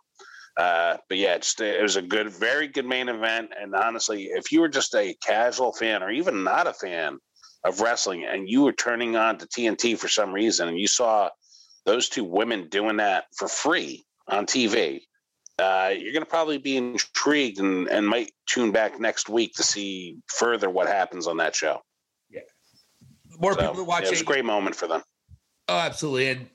[0.58, 3.50] uh, but yeah, just it was a good, very good main event.
[3.58, 7.18] And honestly, if you were just a casual fan or even not a fan
[7.64, 11.30] of wrestling, and you were turning on to TNT for some reason, and you saw
[11.86, 15.00] those two women doing that for free on TV.
[15.60, 19.62] Uh, you're going to probably be intrigued and, and might tune back next week to
[19.62, 21.80] see further what happens on that show.
[22.30, 22.40] Yeah.
[23.40, 24.06] More So, people are yeah, watching.
[24.06, 25.02] it was a great moment for them.
[25.68, 26.30] Oh, absolutely.
[26.30, 26.48] And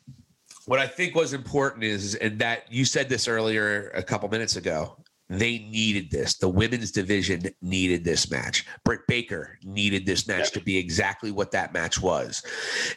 [0.65, 4.56] what I think was important is, and that you said this earlier a couple minutes
[4.56, 4.97] ago,
[5.30, 6.38] they needed this.
[6.38, 8.65] The women's division needed this match.
[8.84, 12.43] Britt Baker needed this match to be exactly what that match was.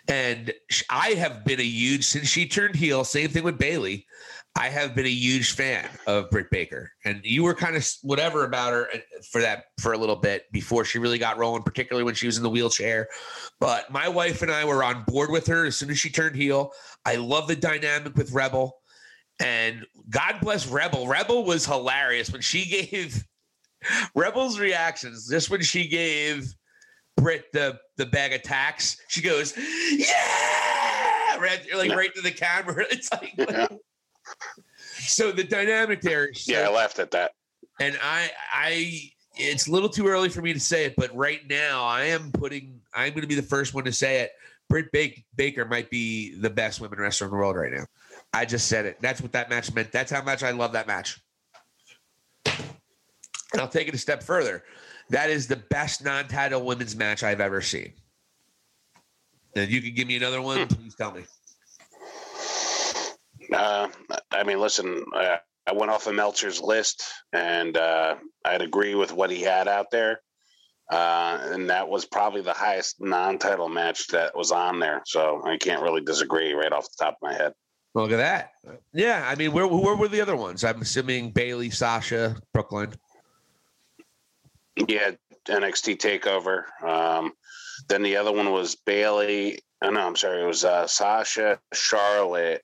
[0.09, 0.53] And
[0.91, 4.07] I have been a huge, since she turned heel, same thing with Bayley.
[4.59, 8.45] I have been a huge fan of Britt Baker, and you were kind of whatever
[8.45, 8.89] about her
[9.31, 12.39] for that for a little bit before she really got rolling, particularly when she was
[12.39, 13.07] in the wheelchair.
[13.61, 16.37] But my wife and I were on board with her as soon as she turned
[16.37, 16.73] heel.
[17.05, 18.79] I love the dynamic with Rebel,
[19.41, 21.07] and God bless Rebel.
[21.07, 23.23] Rebel was hilarious when she gave
[24.15, 25.29] Rebel's reactions.
[25.29, 26.55] Just when she gave
[27.19, 29.55] Britt the the bag of tacks, she goes,
[29.93, 32.87] "Yeah!" Right, like right to the camera.
[32.91, 33.35] It's like.
[33.37, 33.69] Yeah.
[34.99, 36.33] So the dynamic there.
[36.35, 37.33] so Yeah, I laughed at that.
[37.81, 41.47] and I, I, it's a little too early for me to say it, but right
[41.49, 44.33] now I am putting, I'm going to be the first one to say it.
[44.69, 44.91] Britt
[45.37, 47.85] Baker might be the best women wrestler in the world right now.
[48.33, 48.99] I just said it.
[49.01, 49.93] That's what that match meant.
[49.93, 51.21] That's how much I love that match.
[52.45, 54.65] And I'll take it a step further.
[55.11, 57.93] That is the best non-title women's match I've ever seen.
[59.55, 60.75] And you can give me another one, hmm.
[60.75, 61.23] please tell me.
[63.53, 63.89] Uh,
[64.31, 69.13] I mean, listen, uh, I went off of Meltzer's list, and uh, I'd agree with
[69.13, 70.21] what he had out there.
[70.91, 75.03] Uh, and that was probably the highest non-title match that was on there.
[75.05, 77.53] So I can't really disagree right off the top of my head.
[77.95, 78.51] Look at that.
[78.93, 80.65] Yeah, I mean, where where were the other ones?
[80.65, 82.93] I'm assuming Bayley, Sasha, Brooklyn.
[84.87, 85.13] Yeah,
[85.47, 86.65] NXT Takeover.
[86.87, 87.33] Um,
[87.89, 89.61] then the other one was Bayley.
[89.83, 90.43] Oh, no, I'm sorry.
[90.43, 92.63] It was uh, Sasha, Charlotte,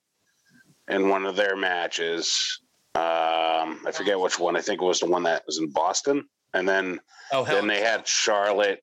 [0.88, 2.60] in one of their matches.
[2.94, 4.56] Um, I forget which one.
[4.56, 6.24] I think it was the one that was in Boston.
[6.54, 7.00] And then
[7.32, 8.82] Oh, then they had Charlotte.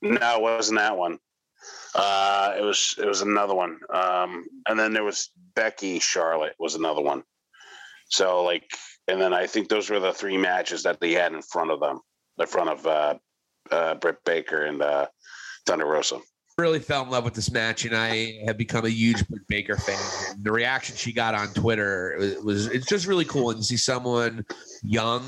[0.00, 1.18] No, it wasn't that one.
[1.94, 3.78] Uh, it was it was another one.
[3.92, 7.24] Um, and then there was Becky Charlotte was another one.
[8.08, 8.64] So like,
[9.06, 11.80] and then I think those were the three matches that they had in front of
[11.80, 12.00] them,
[12.38, 13.14] in front of uh,
[13.70, 15.06] uh, Britt Baker and uh,
[15.66, 16.20] Thunder Rosa.
[16.58, 19.76] Really fell in love with this match, and I have become a huge Britt Baker
[19.76, 20.00] fan.
[20.30, 23.64] And the reaction she got on Twitter it was, was it's just really cool and
[23.64, 24.44] see someone
[24.82, 25.22] young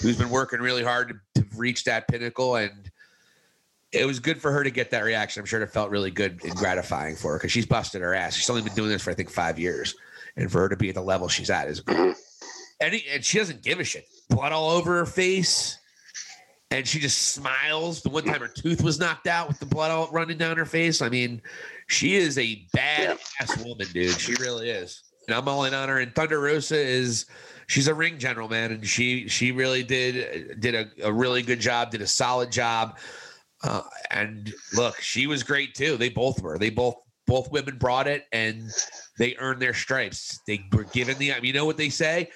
[0.00, 2.90] who's been working really hard to, to reach that pinnacle and.
[3.90, 5.40] It was good for her to get that reaction.
[5.40, 8.34] I'm sure it felt really good and gratifying for her because she's busted her ass.
[8.34, 9.94] She's only been doing this for I think five years,
[10.36, 11.96] and for her to be at the level she's at is great.
[11.96, 12.10] Mm-hmm.
[12.82, 14.06] And, he- and she doesn't give a shit.
[14.28, 15.78] Blood all over her face,
[16.70, 18.02] and she just smiles.
[18.02, 20.66] The one time her tooth was knocked out with the blood all running down her
[20.66, 21.00] face.
[21.00, 21.40] I mean,
[21.86, 24.18] she is a bad ass woman, dude.
[24.20, 25.02] She really is.
[25.26, 25.98] And I'm all in on her.
[25.98, 27.26] And Thunder Rosa is
[27.66, 31.60] she's a ring general, man, and she she really did did a, a really good
[31.60, 32.98] job, did a solid job.
[33.62, 35.96] Uh, and look, she was great too.
[35.96, 36.58] They both were.
[36.58, 38.70] They both both women brought it, and
[39.18, 40.40] they earned their stripes.
[40.46, 41.34] They were given the.
[41.42, 42.30] You know what they say?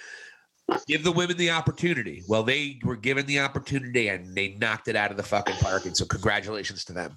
[0.87, 2.23] Give the women the opportunity.
[2.29, 5.87] Well, they were given the opportunity, and they knocked it out of the fucking park.
[5.87, 7.15] And so, congratulations to them.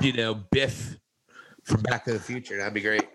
[0.00, 0.96] You know, Biff
[1.64, 2.56] from Back to the Future.
[2.56, 3.06] That'd be great.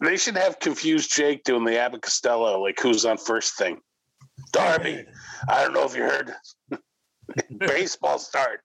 [0.00, 3.80] They should have confused Jake doing the Abbott Costello, like who's on first thing.
[4.52, 5.04] Darby,
[5.48, 6.32] I don't know if you heard.
[7.58, 8.60] Baseball start.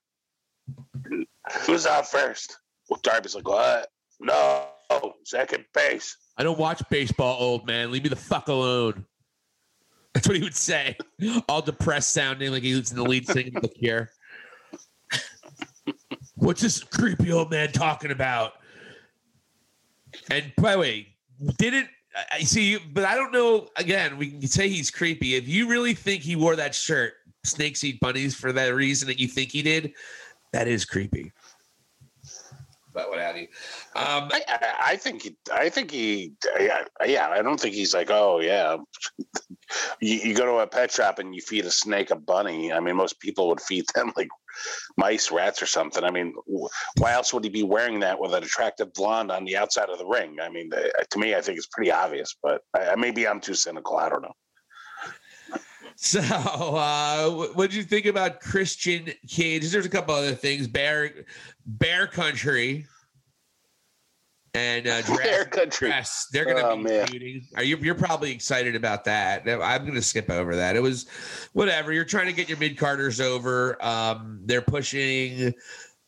[1.66, 2.58] Who's on first?
[2.90, 3.88] Well, Darby's like, what?
[4.20, 4.68] No,
[5.24, 6.16] second base.
[6.38, 7.92] I don't watch baseball, old man.
[7.92, 9.06] Leave me the fuck alone.
[10.14, 10.98] That's what he would say.
[11.48, 14.10] All depressed sounding, like he was in the lead singing of the Cure.
[16.42, 18.54] What's this creepy old man talking about?
[20.32, 21.08] And by the way,
[21.60, 21.88] didn't
[22.32, 22.80] I see?
[22.80, 23.70] But I don't know.
[23.76, 25.36] Again, we can say he's creepy.
[25.36, 27.14] If you really think he wore that shirt,
[27.46, 29.94] snakes eat bunnies, for that reason that you think he did,
[30.52, 31.32] that is creepy.
[32.94, 33.48] But what have you?
[33.96, 37.30] Um, I, I, think he, I think he, yeah, yeah.
[37.30, 38.78] I don't think he's like, oh yeah.
[40.02, 42.74] You, you go to a pet shop and you feed a snake a bunny.
[42.74, 44.30] I mean, most people would feed them like
[44.98, 46.04] mice, rats, or something.
[46.04, 46.34] I mean,
[46.98, 49.98] why else would he be wearing that with an attractive blonde on the outside of
[49.98, 50.38] the ring?
[50.42, 52.36] I mean, uh, to me, I think it's pretty obvious.
[52.42, 53.98] But I, maybe I'm too cynical.
[53.98, 54.36] I don't know.
[56.04, 59.70] So, uh, what did you think about Christian Cage?
[59.70, 60.68] There's a couple other things.
[60.68, 61.12] Bear,
[61.68, 62.88] Bear Country,
[64.56, 65.90] and uh, Bear Country.
[65.90, 66.28] Express.
[66.34, 67.42] They're going to Oh, be man.
[67.56, 67.78] Are you?
[67.78, 69.48] You're probably excited about that.
[69.48, 70.76] I'm going to skip over that.
[70.76, 71.06] It was
[71.54, 71.94] whatever.
[71.94, 73.78] You're trying to get your mid carders over.
[73.86, 75.54] Um, they're pushing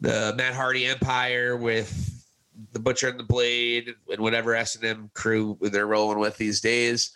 [0.01, 2.25] the Matt Hardy Empire with
[2.71, 6.61] the Butcher and the Blade and whatever S and M crew they're rolling with these
[6.61, 7.11] days.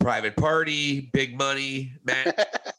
[0.00, 2.74] Private Party, Big Money, Matt.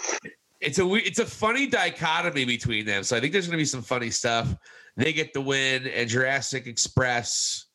[0.60, 3.02] it's a it's a funny dichotomy between them.
[3.02, 4.54] So I think there's going to be some funny stuff.
[4.96, 7.66] They get the win, and Jurassic Express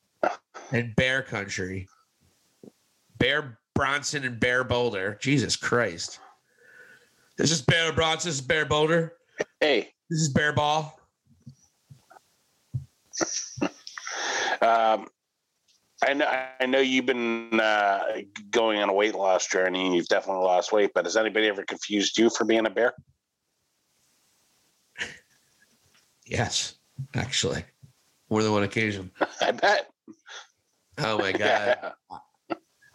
[0.72, 1.88] and Bear Country,
[3.18, 5.18] Bear Bronson and Bear Boulder.
[5.22, 6.20] Jesus Christ!
[7.38, 8.30] This is Bear Bronson.
[8.30, 9.14] This is Bear Boulder.
[9.60, 11.00] Hey, This is Bear Ball.
[14.62, 15.08] um,
[16.06, 16.26] I know
[16.60, 18.04] I know you've been uh,
[18.52, 20.92] going on a weight loss journey, and you've definitely lost weight.
[20.94, 22.94] But has anybody ever confused you for being a bear?
[26.26, 26.76] Yes,
[27.16, 27.64] actually,
[28.30, 29.12] more than one occasion.
[29.42, 29.92] I bet.
[30.98, 31.40] Oh my god!
[31.40, 31.92] Yeah.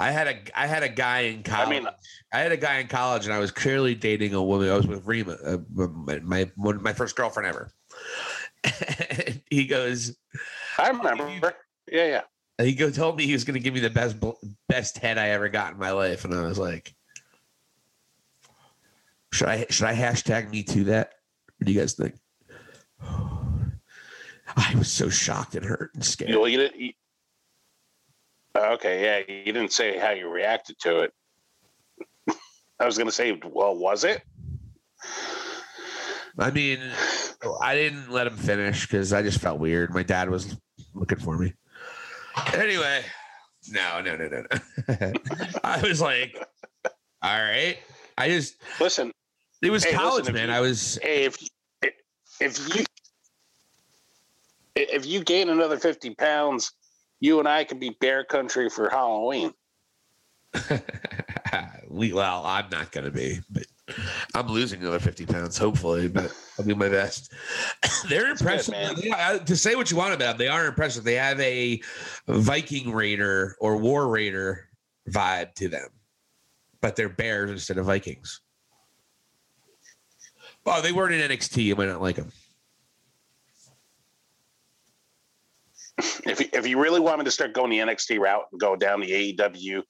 [0.00, 1.68] I had a I had a guy in college.
[1.68, 1.88] mean-
[2.32, 4.68] I had a guy in college, and I was clearly dating a woman.
[4.68, 7.72] I was with Rima, uh, my my, my first girlfriend ever.
[9.50, 10.14] He goes,
[10.78, 11.54] I remember.
[11.90, 12.20] Yeah, yeah.
[12.58, 14.16] He go told me he was going to give me the best
[14.68, 16.94] best head I ever got in my life, and I was like,
[19.32, 21.12] should I should I hashtag me to that?
[21.58, 22.14] What do you guys think?
[24.56, 26.30] I was so shocked and hurt and scared.
[26.30, 26.80] You didn't.
[26.80, 26.92] You,
[28.56, 29.34] okay, yeah.
[29.44, 31.12] You didn't say how you reacted to it.
[32.80, 34.22] I was going to say, well, was it?
[36.38, 36.80] I mean,
[37.60, 39.92] I didn't let him finish because I just felt weird.
[39.92, 40.56] My dad was
[40.94, 41.52] looking for me.
[42.54, 43.02] Anyway,
[43.70, 45.12] no, no, no, no, no.
[45.64, 46.36] I was like,
[47.22, 47.78] all right.
[48.16, 49.12] I just, Listen,
[49.62, 50.48] it was Hey, college, listen, man.
[50.48, 51.36] you- I was, hey, if
[52.40, 52.84] if you
[54.74, 56.72] if you gain another fifty pounds,
[57.20, 59.52] you and I could be bear country for Halloween.
[61.88, 63.64] we, well, I'm not going to be, but
[64.34, 67.32] I'm losing another 50 pounds, hopefully, but I'll do my best.
[68.08, 68.74] They're impressive.
[69.12, 71.04] are- to say what you want about them, they are impressive.
[71.04, 71.80] They have a
[72.26, 74.68] Viking Raider or War Raider
[75.10, 75.88] vibe to them,
[76.80, 78.40] but they're bears instead of Vikings.
[80.64, 81.64] Well, they weren't in NXT.
[81.64, 82.30] You might not like them.
[86.26, 88.76] If you- if you really want me to start going the NXT route and go
[88.76, 89.82] down the AEW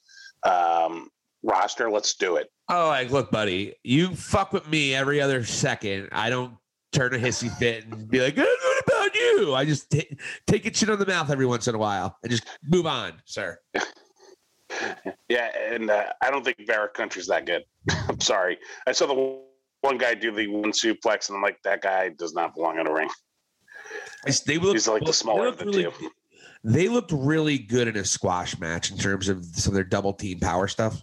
[0.44, 1.10] um,
[1.42, 2.50] roster, let's do it.
[2.68, 6.08] Oh, like, look, buddy, you fuck with me every other second.
[6.12, 6.54] I don't
[6.92, 9.54] turn a hissy fit and be like, "Eh, what about you?
[9.54, 10.16] I just ta-
[10.46, 13.14] take a chin on the mouth every once in a while and just move on,
[13.24, 13.58] sir.
[15.28, 17.64] Yeah, and uh, I don't think Bear Country's that good.
[18.08, 18.58] I'm sorry.
[18.86, 19.40] I saw the
[19.80, 22.86] one guy do the one suplex, and I'm like, that guy does not belong in
[22.86, 23.08] a ring.
[24.46, 25.92] They look, He's like the they smaller of the really, two.
[26.64, 30.12] They looked really good in a squash match in terms of some of their double
[30.12, 31.02] team power stuff.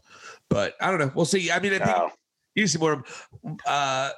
[0.50, 1.12] But I don't know.
[1.16, 1.52] We'll see.
[1.52, 2.14] I mean, I think
[2.56, 3.28] you see more of.
[3.66, 4.12] Uh,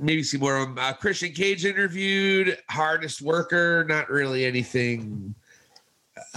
[0.00, 0.78] maybe see more of them.
[0.78, 5.34] Uh, Christian Cage interviewed, hardest worker, not really anything.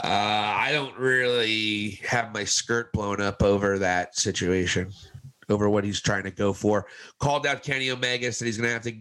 [0.03, 4.91] Uh, I don't really have my skirt blown up over that situation,
[5.49, 6.87] over what he's trying to go for.
[7.19, 8.95] Called out Kenny Omega, said he's going to have to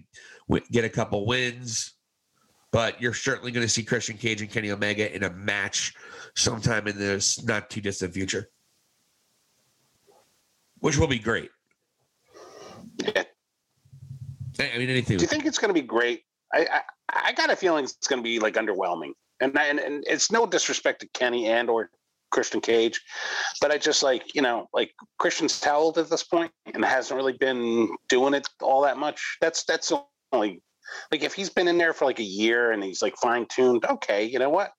[0.48, 1.94] w- get a couple wins,
[2.72, 5.94] but you're certainly going to see Christian Cage and Kenny Omega in a match
[6.36, 8.50] sometime in this not too distant future,
[10.84, 11.50] which will be great.
[13.02, 13.24] yeah.
[14.60, 15.16] I mean, anything.
[15.16, 16.24] Do you think it's going to be great?
[16.52, 20.04] I, I I got a feeling it's going to be like underwhelming, and, and and
[20.06, 21.88] it's no disrespect to Kenny and or
[22.30, 23.00] Christian Cage,
[23.62, 27.16] but I just like you know like Christian's how old at this point and hasn't
[27.16, 29.38] really been doing it all that much.
[29.40, 29.90] That's that's
[30.32, 30.60] only
[31.10, 33.86] like if he's been in there for like a year and he's like fine tuned.
[33.86, 34.72] Okay, you know what,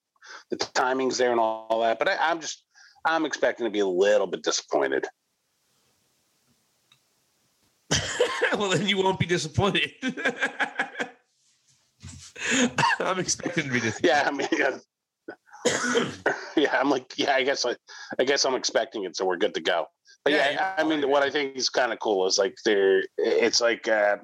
[0.52, 2.64] the timing's there and all that, but I, I'm just
[3.06, 5.08] I'm expecting to be a little bit disappointed.
[8.58, 9.92] well, then you won't be disappointed.
[13.00, 14.08] I'm expecting to be disappointed.
[14.08, 14.78] Yeah, I mean, yeah,
[16.56, 17.76] yeah, I'm like, yeah, I guess I,
[18.20, 19.86] I guess I'm expecting it, so we're good to go.
[20.24, 23.04] But Yeah, yeah, I mean, what I think is kind of cool is like they're,
[23.18, 24.18] it's like uh,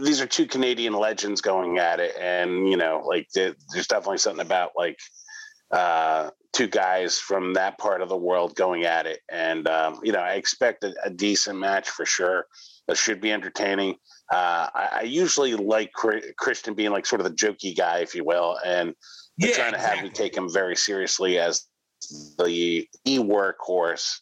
[0.00, 4.44] these are two Canadian legends going at it, and you know, like there's definitely something
[4.44, 4.98] about like
[5.70, 10.12] uh, two guys from that part of the world going at it, and um, you
[10.12, 12.46] know, I expect a, a decent match for sure.
[12.88, 13.96] It should be entertaining.
[14.32, 18.14] Uh, I, I usually like Chri- Christian being like sort of the jokey guy, if
[18.14, 18.94] you will, and
[19.36, 21.66] Yeah, trying to have me take him very seriously as
[22.38, 24.20] the e workhorse.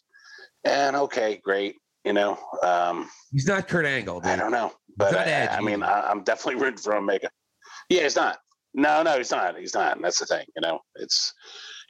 [0.63, 1.75] And okay, great.
[2.03, 5.83] You know, um, He's not Kurt Angle, I don't know, but I, I mean.
[5.83, 7.29] I, I'm definitely rooting for Omega.
[7.89, 8.39] Yeah, he's not.
[8.77, 9.57] No, no, he's not.
[9.57, 9.95] He's not.
[9.95, 10.45] And that's the thing.
[10.55, 11.33] You know, it's.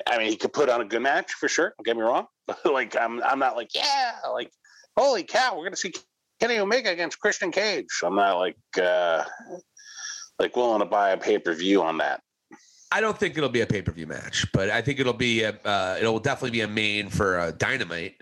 [0.07, 1.73] I mean, he could put on a good match for sure.
[1.77, 2.26] Don't get me wrong.
[2.47, 4.49] But like, I'm, I'm not like, yeah, like,
[4.95, 5.91] holy cow, we're gonna see
[6.39, 7.89] Kenny Omega against Christian Cage.
[8.05, 9.26] I'm not like, uh
[10.39, 12.22] like willing to buy a pay per view on that.
[12.91, 15.43] I don't think it'll be a pay per view match, but I think it'll be
[15.43, 15.49] a.
[15.65, 18.22] Uh, it'll definitely be a main for uh, Dynamite.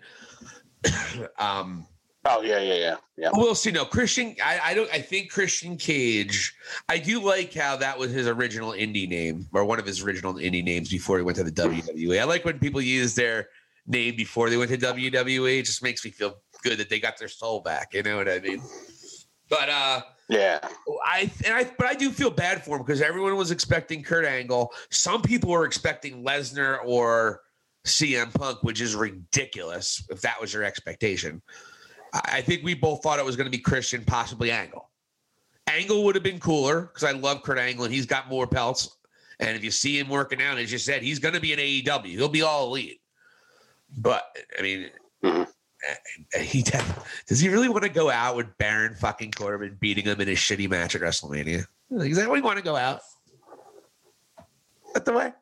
[1.39, 1.85] um,
[2.27, 3.29] Oh yeah, yeah, yeah, yeah.
[3.33, 3.71] we'll see.
[3.71, 4.35] No, Christian.
[4.43, 4.91] I, I don't.
[4.91, 6.55] I think Christian Cage.
[6.89, 10.33] I do like how that was his original indie name, or one of his original
[10.33, 12.19] indie names before he went to the WWE.
[12.19, 13.49] I like when people use their
[13.87, 15.59] name before they went to WWE.
[15.59, 17.93] It just makes me feel good that they got their soul back.
[17.93, 18.61] You know what I mean?
[19.49, 20.59] But uh Yeah.
[21.05, 24.25] I and I but I do feel bad for him because everyone was expecting Kurt
[24.25, 24.71] Angle.
[24.89, 27.41] Some people were expecting Lesnar or
[27.85, 31.41] CM Punk, which is ridiculous if that was your expectation.
[32.15, 34.89] I I think we both thought it was going to be Christian, possibly Angle.
[35.67, 38.97] Angle would have been cooler because I love Kurt Angle and he's got more pelts.
[39.39, 41.59] And if you see him working out, as you said, he's going to be an
[41.59, 42.05] AEW.
[42.11, 43.01] He'll be all elite.
[43.97, 44.23] But
[44.57, 44.89] I mean,
[45.23, 45.47] Mhm.
[46.35, 50.21] uh, he does he really want to go out with Baron fucking Corbin beating him
[50.21, 51.65] in a shitty match at WrestleMania?
[51.89, 53.01] Like, is that what he want to go out?
[54.93, 55.33] That the way?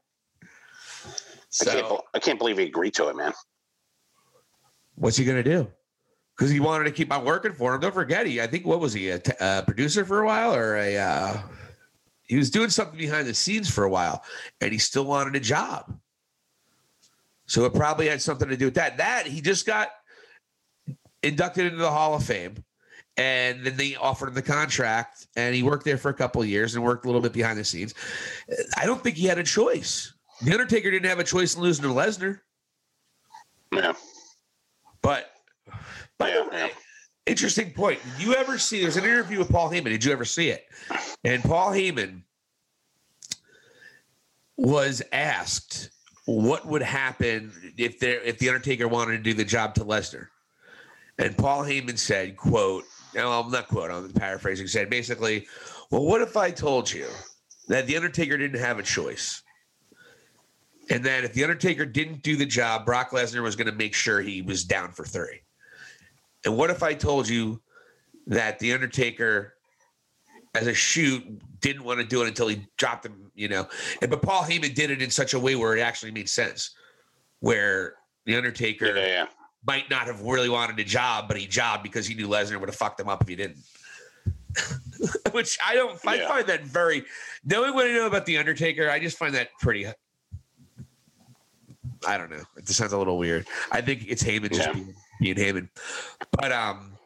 [1.62, 3.34] I, can't, So I can't believe he agreed to it, man.
[4.96, 5.72] what's he gonna do?
[6.36, 7.82] Because he wanted to keep on working for him.
[7.82, 10.56] Don't forget, he I think what was he a t- uh, producer for a while
[10.56, 11.42] or a uh,
[12.24, 14.24] he was doing something behind the scenes for a while,
[14.60, 15.96] and he still wanted a job.
[17.46, 18.98] So it probably had something to do with that.
[18.98, 19.90] That he just got
[21.22, 22.56] inducted into the Hall of Fame,
[23.18, 26.48] and then they offered him the contract, and he worked there for a couple of
[26.48, 27.94] years and worked a little bit behind the scenes.
[28.78, 30.14] I don't think he had a choice.
[30.42, 32.40] The Undertaker didn't have a choice in losing to Lesnar,
[33.72, 33.94] Yeah.
[35.04, 35.30] but
[36.18, 36.72] by Yeah, the way,
[37.26, 38.00] interesting point.
[38.18, 38.82] Did you ever see?
[38.82, 39.86] There's an interview with Paul Heyman.
[39.86, 40.66] Did you ever see it?
[41.24, 42.24] And Paul Heyman
[44.58, 45.90] was asked
[46.26, 50.28] what would happen if there if the Undertaker wanted to do the job to Lesnar,
[51.18, 52.86] and Paul Heyman said, "quote."
[53.16, 53.92] No, I'm not quote.
[53.92, 54.68] I'm paraphrasing.
[54.68, 55.48] Said basically,
[55.92, 57.08] "Well, what if I told you
[57.68, 59.42] that the Undertaker didn't have a choice?"
[60.90, 63.94] And that if the Undertaker didn't do the job, Brock Lesnar was going to make
[63.94, 65.42] sure he was down for three.
[66.46, 67.62] And what if I told you
[68.28, 69.56] that the Undertaker,
[70.56, 71.24] as a shoot,
[71.62, 73.68] didn't want to do it until he dropped him, you know?
[74.02, 76.72] And but Paul Heyman did it in such a way where it actually made sense,
[77.40, 77.96] where
[78.26, 79.26] the Undertaker Yeah, yeah.
[79.66, 82.70] might not have really wanted a job, but he jobbed because he knew Lesnar would
[82.70, 83.58] have fucked him up if he didn't.
[85.32, 86.00] Which I don't.
[86.06, 86.28] I Yeah.
[86.28, 87.04] find that very.
[87.44, 89.88] Knowing what I know about the Undertaker, I just find that pretty.
[92.06, 92.44] I don't know.
[92.58, 93.48] It just sounds a little weird.
[93.72, 94.94] I think it's Heyman just being,
[95.24, 95.70] being Heyman,
[96.32, 96.98] but um,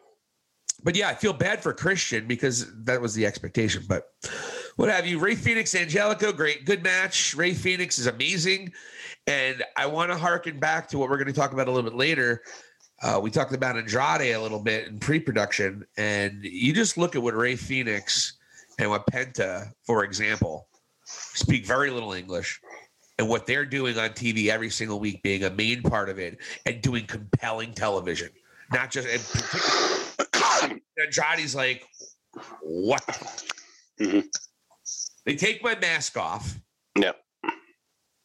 [0.83, 3.83] but yeah, I feel bad for Christian because that was the expectation.
[3.87, 4.05] But
[4.75, 5.19] what have you?
[5.19, 7.35] Rey Fenix, Angelico, great, good match.
[7.35, 8.73] Rey Fenix is amazing,
[9.27, 11.89] and I want to harken back to what we're going to talk about a little
[11.89, 12.41] bit later.
[13.03, 17.21] Uh, we talked about Andrade a little bit in pre-production, and you just look at
[17.21, 18.37] what Rey Fenix
[18.79, 20.67] and what Penta, for example,
[21.05, 22.59] speak very little English,
[23.19, 26.37] and what they're doing on TV every single week, being a main part of it,
[26.65, 28.29] and doing compelling television,
[28.71, 30.81] not just And.
[30.97, 31.87] Andrade's like,
[32.61, 33.03] what?
[33.99, 34.25] Mhm.
[35.25, 36.57] They take my mask off.
[36.97, 37.13] Yeah.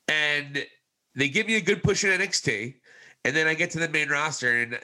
[0.09, 0.65] And
[1.17, 2.75] they give me a good push in NXT,
[3.25, 4.79] and then I get to the main roster and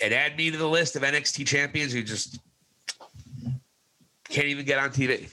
[0.00, 2.38] and add me to the list of NXT champions who just
[4.28, 5.28] can't even get on TV.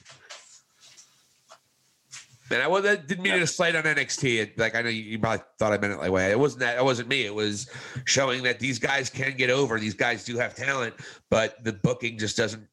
[2.50, 4.42] And I was didn't mean it to slight on NXT.
[4.42, 6.32] It, like I know you, you probably thought I meant it that way.
[6.32, 6.78] It wasn't that.
[6.78, 7.26] It wasn't me.
[7.26, 7.70] It was
[8.06, 9.80] showing that these guys can get over.
[9.80, 10.94] These guys do have talent,
[11.30, 12.66] but the booking just doesn't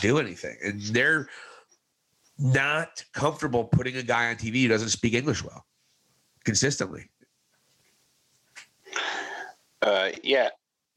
[0.00, 1.28] do anything, and they're
[2.38, 5.66] not comfortable putting a guy on TV who doesn't speak English well
[6.44, 7.08] consistently.
[9.82, 10.48] Uh, yeah,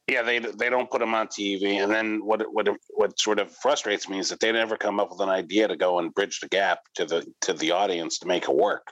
[0.07, 0.21] yeah.
[0.21, 4.07] They they don't put them on TV, and then what what what sort of frustrates
[4.09, 6.47] me is that they never come up with an idea to go and bridge the
[6.47, 8.91] gap to the to the audience to make it work.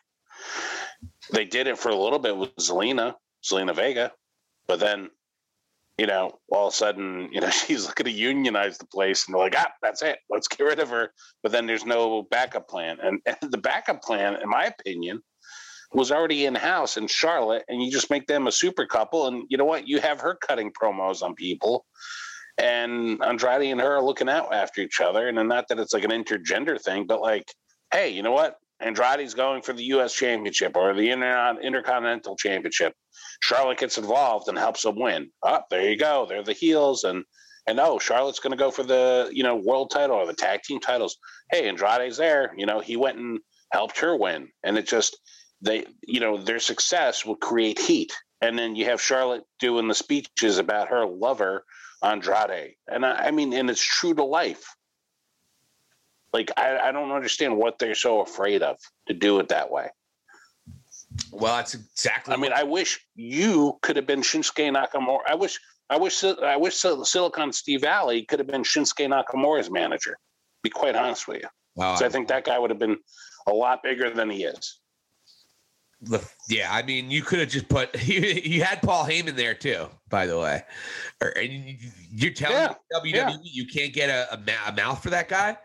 [1.31, 4.11] They did it for a little bit with Zelina, Zelina Vega,
[4.67, 5.09] but then,
[5.97, 9.33] you know, all of a sudden, you know, she's looking to unionize the place, and
[9.33, 11.11] they're like, ah, that's it, let's get rid of her.
[11.43, 15.21] But then there's no backup plan, and, and the backup plan, in my opinion,
[15.95, 19.27] was already in house in Charlotte, and you just make them a super couple.
[19.27, 19.87] And you know what?
[19.87, 21.85] You have her cutting promos on people,
[22.57, 25.27] and Andrade and her are looking out after each other.
[25.29, 27.45] And not that it's like an intergender thing, but like,
[27.91, 28.57] hey, you know what?
[28.81, 30.13] Andrade's going for the U.S.
[30.13, 32.93] Championship or the Inter- Intercontinental Championship.
[33.41, 35.31] Charlotte gets involved and helps them win.
[35.43, 36.25] Up oh, there you go.
[36.27, 37.23] They're the heels, and
[37.67, 40.61] and oh, Charlotte's going to go for the you know world title or the tag
[40.63, 41.17] team titles.
[41.51, 42.53] Hey, Andrade's there.
[42.57, 43.39] You know he went and
[43.71, 45.17] helped her win, and it just
[45.65, 48.13] they you know their success will create heat.
[48.41, 51.65] And then you have charlotte doing the speeches about her lover
[52.03, 52.75] andrade.
[52.87, 54.75] And i, I mean and it's true to life.
[56.31, 58.77] Like I, I don't understand what they're so afraid of
[59.07, 59.89] to do it that way.
[61.31, 65.19] Well that's exactly i mean i wish you could have been shinsuke nakamura.
[65.27, 65.59] I wish
[65.89, 70.17] i wish i wish silicon steve Valli could have been shinsuke nakamura's manager
[70.61, 71.47] be quite honest with you.
[71.75, 71.95] Wow.
[71.95, 72.97] so i think that guy would have been
[73.47, 74.79] a lot bigger than he is
[76.49, 79.87] yeah, I mean, you could have just put you, you, had Paul Heyman there too,
[80.09, 80.63] by the way.
[81.21, 81.77] Or, and
[82.11, 83.37] you're telling yeah, WWE yeah.
[83.43, 85.57] you can't get a, a, a, mouth for that guy.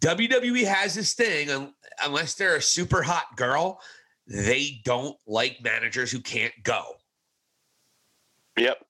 [0.00, 1.72] WWE has this thing,
[2.04, 3.80] unless they're a super hot girl,
[4.26, 6.82] they don't like managers who can't go.
[8.58, 8.84] Yep.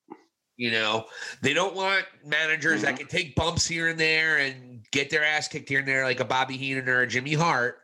[0.56, 1.04] You know,
[1.42, 2.86] they don't want managers mm-hmm.
[2.86, 6.04] that can take bumps here and there and get their ass kicked here and there,
[6.04, 7.78] like a Bobby Heenan or a Jimmy Hart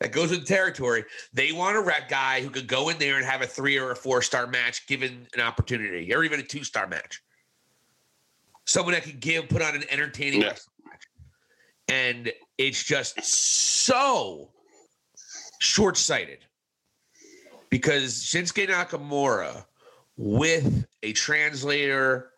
[0.00, 1.04] that goes with the territory.
[1.32, 3.90] They want a rep guy who could go in there and have a three or
[3.90, 7.22] a four star match given an opportunity, or even a two star match.
[8.64, 10.48] Someone that could give put on an entertaining yeah.
[10.48, 10.60] match.
[11.88, 14.50] And it's just so
[15.58, 16.44] short sighted
[17.70, 19.64] because Shinsuke Nakamura
[20.16, 22.30] with a translator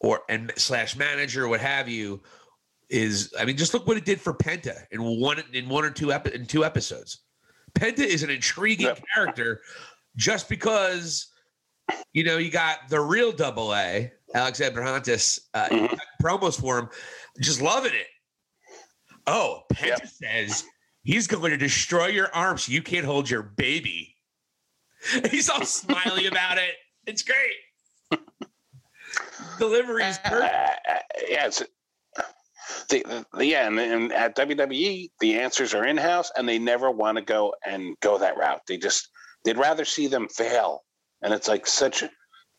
[0.00, 2.20] or and slash manager, what have you,
[2.90, 5.90] is I mean, just look what it did for Penta in one in one or
[5.90, 7.22] two epi- in two episodes.
[7.74, 9.02] Penta is an intriguing yep.
[9.14, 9.60] character
[10.16, 11.28] just because
[12.12, 15.94] you know you got the real double A, Alex Abrahantes, uh, mm-hmm.
[16.22, 16.88] promos for him,
[17.40, 18.08] just loving it.
[19.26, 20.06] Oh, Penta yep.
[20.08, 20.64] says
[21.02, 22.64] he's going to destroy your arms.
[22.64, 24.16] So you can't hold your baby.
[25.30, 26.74] He's all smiley about it.
[27.06, 28.20] It's great.
[29.58, 30.54] Delivery is perfect.
[30.54, 30.94] Uh,
[31.28, 31.62] yeah, it's
[32.88, 36.90] the, the, yeah, and, and at WWE, the answers are in house, and they never
[36.90, 38.60] want to go and go that route.
[38.66, 39.08] They just
[39.44, 40.84] they'd rather see them fail,
[41.22, 42.04] and it's like such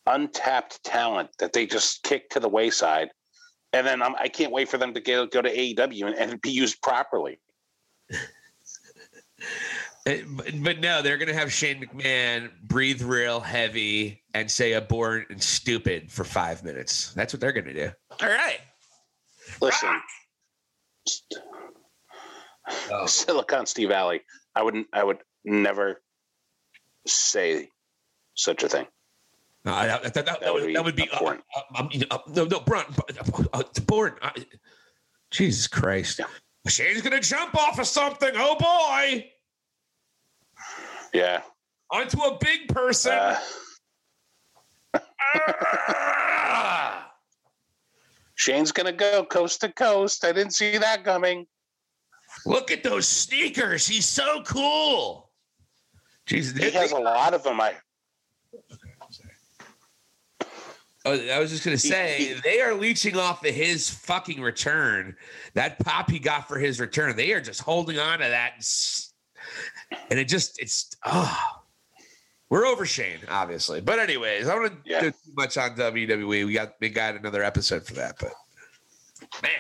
[0.08, 3.10] untapped talent that they just kick to the wayside.
[3.74, 6.16] And then I'm, I can not wait for them to go, go to AEW and,
[6.16, 7.40] and be used properly.
[10.08, 10.24] Eh,
[10.62, 15.42] but no, they're going to have Shane McMahon breathe real heavy and say abort and
[15.42, 17.14] stupid for five minutes.
[17.14, 17.92] That's what they're going to do.
[18.20, 18.62] All right.
[19.60, 20.02] Listen,
[22.92, 23.06] oh.
[23.06, 24.22] Silicon Steve Valli.
[24.56, 24.88] I wouldn't.
[24.94, 26.02] I would never
[27.08, 27.70] say
[28.36, 28.88] such a thing.
[29.64, 31.38] No, I, that, that, that, that, would, be, that would be uh, uh,
[32.10, 32.88] uh, no, no, Brunt,
[33.86, 34.16] boring.
[35.30, 36.20] Jesus Christ!
[36.20, 36.26] Yeah.
[36.68, 38.32] Shane's gonna jump off of something.
[38.36, 39.30] Oh boy!
[41.14, 41.42] Yeah.
[41.92, 43.12] Onto a big person.
[48.42, 50.26] Shane's going to go coast to coast.
[50.26, 51.46] I didn't see that coming.
[52.48, 53.86] Look at those sneakers.
[53.86, 55.30] He's so cool.
[56.26, 57.62] Jesus, he has a lot of them.
[57.62, 57.76] I.
[61.06, 64.42] Oh, I was just gonna say he, he, they are leeching off of his fucking
[64.42, 65.16] return.
[65.54, 68.54] That pop he got for his return, they are just holding on to that,
[70.10, 71.61] and it just it's oh,
[72.52, 73.80] we're over Shane, obviously.
[73.80, 75.00] But anyways, I don't want to yeah.
[75.00, 76.46] do too much on WWE.
[76.46, 78.34] We got we got another episode for that, but
[79.42, 79.52] man.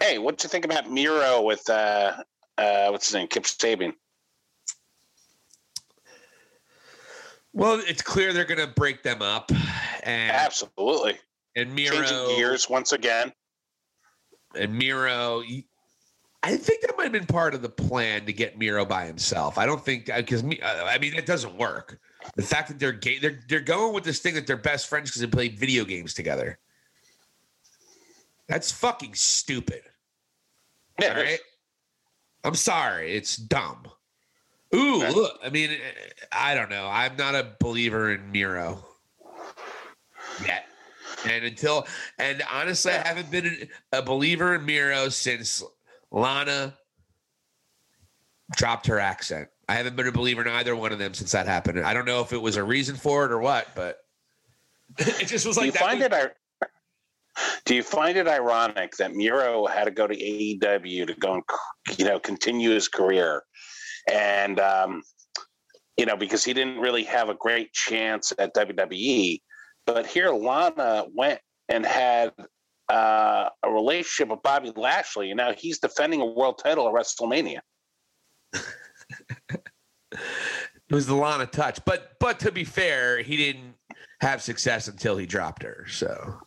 [0.00, 2.16] Hey, what do you think about Miro with uh
[2.56, 3.28] uh what's his name?
[3.28, 3.92] Kip Sabian?
[7.52, 9.52] Well, it's clear they're gonna break them up.
[10.02, 11.18] And absolutely.
[11.54, 13.34] And Miro changing gears once again.
[14.54, 15.42] And Miro
[16.46, 19.58] I think that might have been part of the plan to get Miro by himself.
[19.58, 20.60] I don't think because me.
[20.60, 21.98] uh, I mean, it doesn't work.
[22.36, 25.10] The fact that they're gay, they're they're going with this thing that they're best friends
[25.10, 26.60] because they played video games together.
[28.46, 29.82] That's fucking stupid.
[31.00, 31.40] Yeah, All right.
[32.44, 33.16] I'm sorry.
[33.16, 33.88] It's dumb.
[34.72, 35.40] Ooh, look.
[35.44, 35.70] I mean,
[36.30, 36.86] I don't know.
[36.86, 38.84] I'm not a believer in Miro
[40.46, 40.66] yet.
[41.24, 41.88] And until,
[42.20, 45.64] and honestly, I haven't been a believer in Miro since
[46.10, 46.74] Lana
[48.56, 49.48] dropped her accent.
[49.68, 51.80] I haven't been a believer in either one of them since that happened.
[51.80, 53.98] I don't know if it was a reason for it or what, but
[54.98, 56.12] it just was do like you that find was- it?
[56.12, 56.36] ir-
[57.64, 61.42] Do you find it ironic that Miro had to go to AEW to go and
[61.98, 63.42] you know continue his career,
[64.10, 65.02] and um,
[65.98, 69.40] you know because he didn't really have a great chance at WWE,
[69.84, 72.32] but here Lana went and had
[72.88, 77.60] uh, a relationship with Bobby Lashley, and now he's defending a world title at WrestleMania.
[80.88, 83.74] It was the Lana touch, but but to be fair, he didn't
[84.20, 85.84] have success until he dropped her.
[85.90, 86.38] So,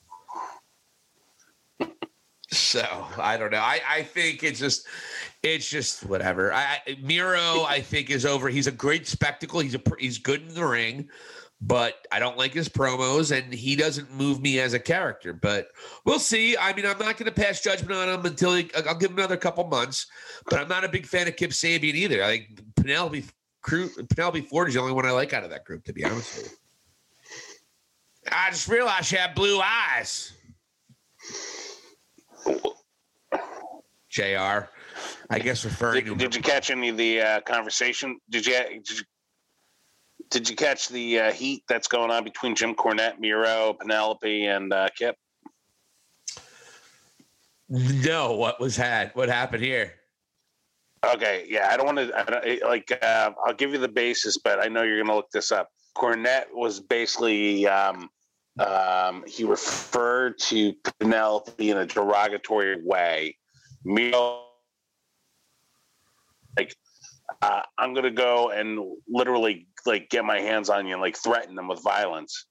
[2.49, 2.85] so
[3.17, 3.59] I don't know.
[3.59, 4.87] I I think it's just
[5.43, 6.53] it's just whatever.
[6.53, 8.47] I I- Miro I think is over.
[8.47, 9.59] He's a great spectacle.
[9.59, 11.09] He's a he's good in the ring,
[11.61, 15.33] but I don't like his promos, and he doesn't move me as a character.
[15.33, 15.67] But
[16.05, 16.55] we'll see.
[16.57, 19.17] I mean, I'm not going to pass judgment on him until he, I'll give him
[19.17, 20.07] another couple months.
[20.49, 22.23] But I'm not a big fan of Kip Sabian either.
[22.23, 23.25] I think Penelope
[23.61, 26.05] crew Penelope Ford is the only one I like out of that group, to be
[26.05, 26.57] honest with you.
[28.31, 30.33] I just realized she had blue eyes.
[34.09, 34.69] JR.
[35.29, 38.19] I guess referring Did, to did you catch any of the uh, conversation?
[38.29, 39.03] Did you, did you
[40.29, 44.71] did you catch the uh, heat that's going on between Jim Cornette, Miro, Penelope, and
[44.71, 45.15] uh, Kip?
[47.69, 49.11] No, what was had?
[49.13, 49.93] What happened here?
[51.05, 52.97] Okay, yeah, I don't want to like.
[53.01, 55.69] Uh, I'll give you the basis, but I know you're going to look this up.
[55.95, 58.09] Cornette was basically um,
[58.59, 63.37] um, he referred to Penelope in a derogatory way.
[63.85, 64.43] Miro,
[66.57, 66.75] like,
[67.41, 71.17] uh, I'm going to go and literally like get my hands on you and like
[71.17, 72.45] threaten them with violence.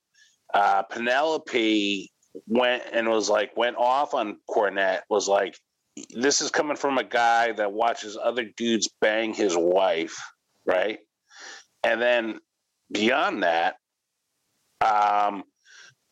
[0.52, 2.10] Uh, Penelope
[2.46, 5.00] went and was like went off on Cornette.
[5.10, 5.58] Was like,
[6.10, 10.16] this is coming from a guy that watches other dudes bang his wife,
[10.66, 10.98] right?
[11.84, 12.38] And then
[12.92, 13.76] beyond that,
[14.80, 15.44] um,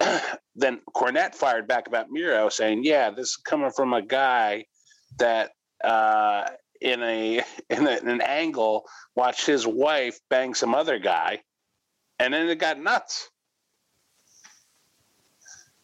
[0.56, 4.66] then Cornette fired back about Miro, saying, "Yeah, this is coming from a guy
[5.18, 5.52] that
[5.82, 6.48] uh,
[6.81, 11.43] in a in, a, in an angle watched his wife bang some other guy,
[12.19, 13.31] and then it got nuts."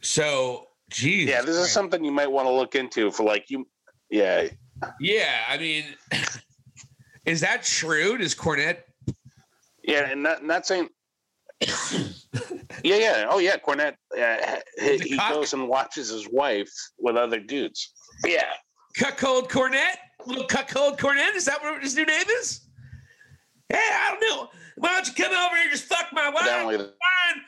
[0.03, 1.29] So, geez.
[1.29, 3.67] Yeah, this is something you might want to look into for like you.
[4.11, 4.49] Yeah,
[5.01, 5.85] Yeah, I mean,
[7.25, 8.19] is that true?
[8.19, 8.83] Does Cornette?
[9.83, 10.89] Yeah, and not not saying.
[12.83, 13.95] yeah, yeah, oh yeah, Cornette.
[14.19, 17.93] Uh, he, he goes and watches his wife with other dudes.
[18.27, 18.53] Yeah,
[18.97, 19.99] Cuckold Cornette?
[20.27, 21.35] Little cuckold Cornette?
[21.35, 22.61] Is that what his new name is?
[23.69, 24.49] Hey, I don't know.
[24.77, 26.45] Why don't you come over here and just fuck my wife?
[26.45, 27.43] Fine.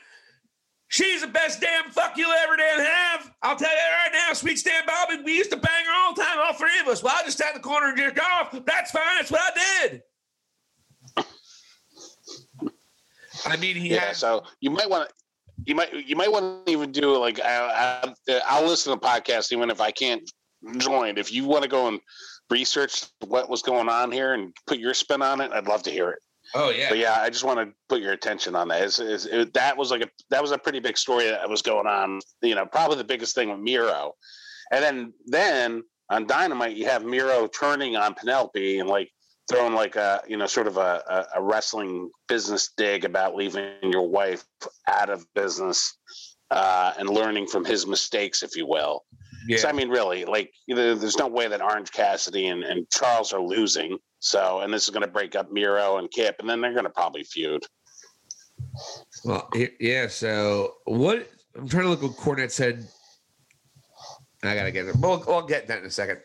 [0.87, 3.31] She's the best damn fuck you'll ever damn have.
[3.41, 5.21] I'll tell you right now, sweet Stan Bobby.
[5.23, 7.03] We used to bang her all the time, all three of us.
[7.03, 8.51] Well, I just sat in the corner and jerked off.
[8.65, 9.01] That's fine.
[9.17, 10.01] That's what I did.
[13.45, 14.17] I mean, he Yeah, has.
[14.17, 15.15] so you might want to.
[15.65, 19.05] You might you might want to even do like I, I, I'll listen to the
[19.05, 20.29] podcast even if I can't
[20.77, 21.17] join.
[21.17, 21.99] If you want to go and
[22.49, 25.91] research what was going on here and put your spin on it, I'd love to
[25.91, 26.19] hear it.
[26.53, 26.89] Oh yeah.
[26.89, 28.83] But yeah, I just want to put your attention on that.
[28.83, 31.61] It's, it's, it, that was like a that was a pretty big story that was
[31.61, 32.19] going on.
[32.41, 34.13] You know, probably the biggest thing with Miro,
[34.71, 39.11] and then then on Dynamite you have Miro turning on Penelope and like
[39.49, 43.73] throwing like a you know sort of a, a, a wrestling business dig about leaving
[43.81, 44.43] your wife
[44.87, 45.97] out of business
[46.51, 49.03] uh, and learning from his mistakes, if you will.
[49.47, 49.57] Yeah.
[49.57, 52.89] So I mean, really, like you know, there's no way that Orange Cassidy and, and
[52.89, 53.97] Charles are losing.
[54.19, 56.85] So, and this is going to break up Miro and Kip, and then they're going
[56.85, 57.63] to probably feud.
[59.23, 59.49] Well,
[59.79, 60.07] yeah.
[60.07, 61.29] So what?
[61.55, 62.87] I'm trying to look what Cornette said.
[64.43, 64.95] I gotta get it.
[64.97, 66.19] We'll, we'll get that in a second.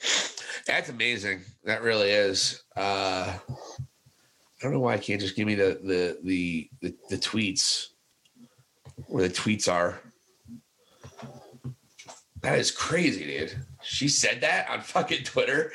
[0.67, 1.41] That's amazing.
[1.65, 2.63] That really is.
[2.77, 7.17] Uh, I don't know why I can't just give me the the the the, the
[7.17, 7.89] tweets
[9.07, 10.01] where the tweets are.
[12.43, 13.55] That is crazy, dude.
[13.83, 15.73] She said that on fucking Twitter.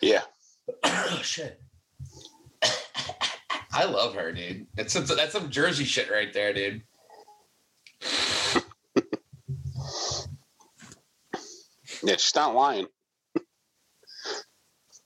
[0.00, 0.22] Yeah.
[0.84, 1.60] oh shit.
[3.72, 4.66] I love her, dude.
[4.74, 6.82] That's some, that's some Jersey shit right there, dude.
[12.04, 12.86] Yeah, she's not lying.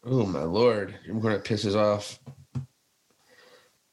[0.05, 2.19] Oh my lord, Jim Cornette pisses off.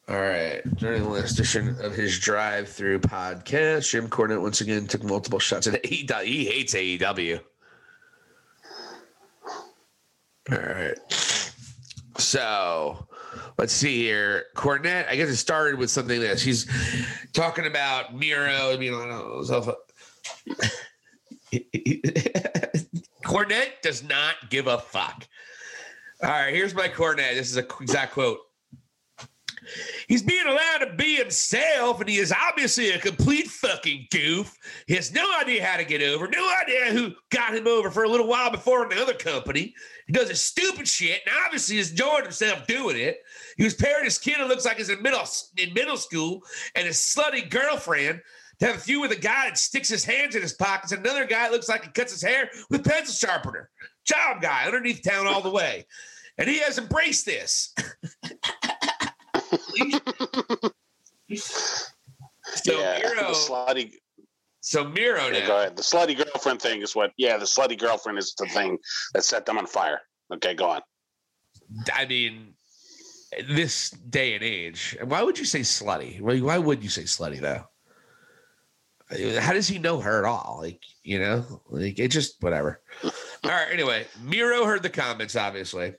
[0.07, 5.03] All right, during the last edition of his drive-through podcast, Jim Cornette once again took
[5.03, 6.23] multiple shots at AEW.
[6.23, 7.41] He hates AEW.
[10.51, 10.95] All right,
[12.19, 13.07] so
[13.57, 14.43] let's see here.
[14.55, 16.67] Cornette, I guess it started with something that she's
[17.33, 18.77] talking about Miro.
[18.77, 19.41] Mean, I don't know.
[19.41, 19.69] Stuff.
[23.23, 25.27] Cornette does not give a fuck.
[26.21, 27.33] All right, here's my Cornette.
[27.33, 28.37] This is a exact quote.
[30.07, 34.55] He's being allowed to be himself, and he is obviously a complete fucking goof.
[34.87, 38.03] He has no idea how to get over, no idea who got him over for
[38.03, 39.73] a little while before in the other company.
[40.07, 43.19] He does his stupid shit, and obviously has enjoyed himself doing it.
[43.57, 45.23] He was pairing his kid who looks like he's in middle
[45.57, 46.41] in middle school,
[46.75, 48.21] and his slutty girlfriend
[48.59, 51.25] to have a few with a guy that sticks his hands in his pockets, another
[51.25, 53.69] guy looks like he cuts his hair with a pencil sharpener.
[54.05, 55.85] Job guy underneath town all the way.
[56.37, 57.73] And he has embraced this.
[61.35, 63.91] so yeah, Miro, the slutty.
[64.61, 65.47] so Miro Yeah, now.
[65.47, 65.75] go ahead.
[65.77, 67.11] The slutty girlfriend thing is what.
[67.17, 68.77] Yeah, the slutty girlfriend is the thing
[69.13, 70.01] that set them on fire.
[70.33, 70.81] Okay, go on.
[71.93, 72.53] I mean,
[73.49, 76.21] this day and age, why would you say slutty?
[76.21, 77.63] Why, why would you say slutty though?
[79.39, 80.59] How does he know her at all?
[80.61, 82.81] Like, you know, like it just whatever.
[83.03, 83.11] All
[83.43, 83.67] right.
[83.71, 85.93] Anyway, Miro heard the comments, obviously.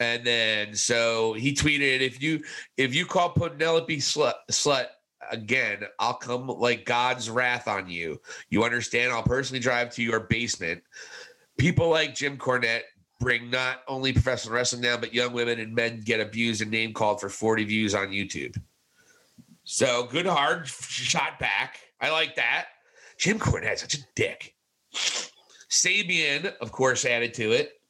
[0.00, 2.42] And then so he tweeted, if you
[2.76, 4.86] if you call Penelope slut slut
[5.30, 8.20] again, I'll come like God's wrath on you.
[8.50, 9.12] You understand?
[9.12, 10.82] I'll personally drive to your basement.
[11.58, 12.82] People like Jim Cornette
[13.20, 16.92] bring not only professional wrestling down, but young women and men get abused and name
[16.92, 18.60] called for 40 views on YouTube.
[19.64, 21.78] So good hard shot back.
[22.00, 22.66] I like that.
[23.18, 24.56] Jim Cornette's such a dick.
[25.70, 27.80] Sabian, of course, added to it.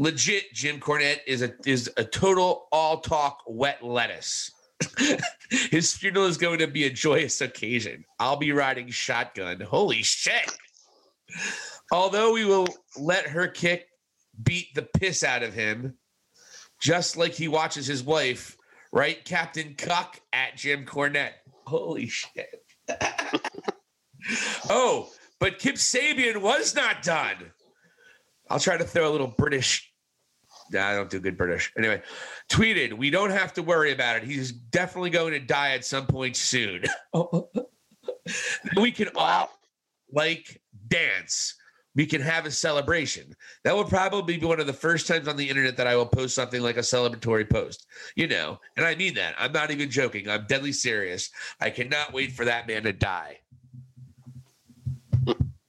[0.00, 4.50] Legit, Jim Cornette is a is a total all talk wet lettuce.
[5.70, 8.06] His funeral is going to be a joyous occasion.
[8.18, 9.60] I'll be riding shotgun.
[9.60, 10.50] Holy shit.
[11.92, 12.66] Although we will
[12.98, 13.88] let her kick
[14.42, 15.98] beat the piss out of him,
[16.80, 18.56] just like he watches his wife,
[18.92, 19.22] right?
[19.26, 21.34] Captain Cuck at Jim Cornette.
[21.66, 22.64] Holy shit.
[24.70, 27.52] oh, but Kip Sabian was not done.
[28.48, 29.89] I'll try to throw a little British.
[30.70, 31.72] Nah, I don't do good British.
[31.76, 32.00] Anyway,
[32.48, 34.22] tweeted, we don't have to worry about it.
[34.22, 36.82] He's definitely going to die at some point soon.
[37.12, 37.66] Oh, oh, oh.
[38.76, 39.50] we can all
[40.12, 41.56] like dance.
[41.96, 43.34] We can have a celebration.
[43.64, 46.06] That will probably be one of the first times on the internet that I will
[46.06, 47.88] post something like a celebratory post.
[48.14, 49.34] You know, and I mean that.
[49.38, 50.28] I'm not even joking.
[50.28, 51.30] I'm deadly serious.
[51.60, 53.40] I cannot wait for that man to die.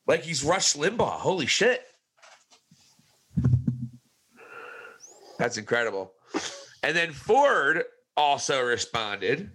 [0.05, 1.19] like he's Rush Limbaugh.
[1.19, 1.87] Holy shit.
[5.41, 6.13] That's incredible.
[6.83, 7.85] And then Ford
[8.15, 9.49] also responded,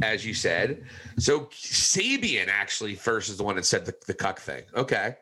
[0.00, 0.84] as you said.
[1.18, 4.62] So Sabian actually first is the one that said the, the cuck thing.
[4.76, 5.16] Okay.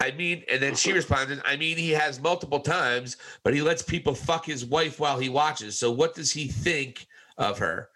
[0.00, 3.82] I mean, and then she responded, I mean, he has multiple times, but he lets
[3.82, 5.78] people fuck his wife while he watches.
[5.78, 7.06] So what does he think
[7.38, 7.88] of her?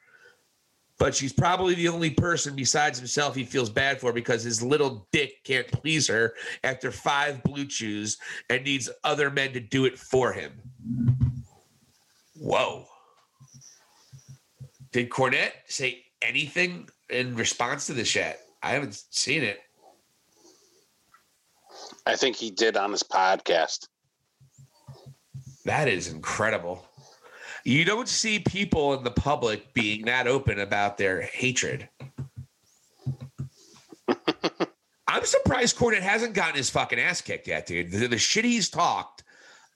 [0.99, 5.09] But she's probably the only person besides himself he feels bad for because his little
[5.11, 9.99] dick can't please her after five blue chews and needs other men to do it
[9.99, 10.53] for him.
[12.45, 12.85] Whoa.
[14.93, 18.39] Did Cornette say anything in response to this yet?
[18.63, 19.61] I haven't seen it.
[22.05, 23.89] I think he did on his podcast.
[25.65, 26.87] That is incredible.
[27.65, 31.89] You don't see people in the public being that open about their hatred.
[35.09, 37.91] I'm surprised Cornette hasn't gotten his fucking ass kicked yet, dude.
[37.91, 39.24] The, the shit he's talked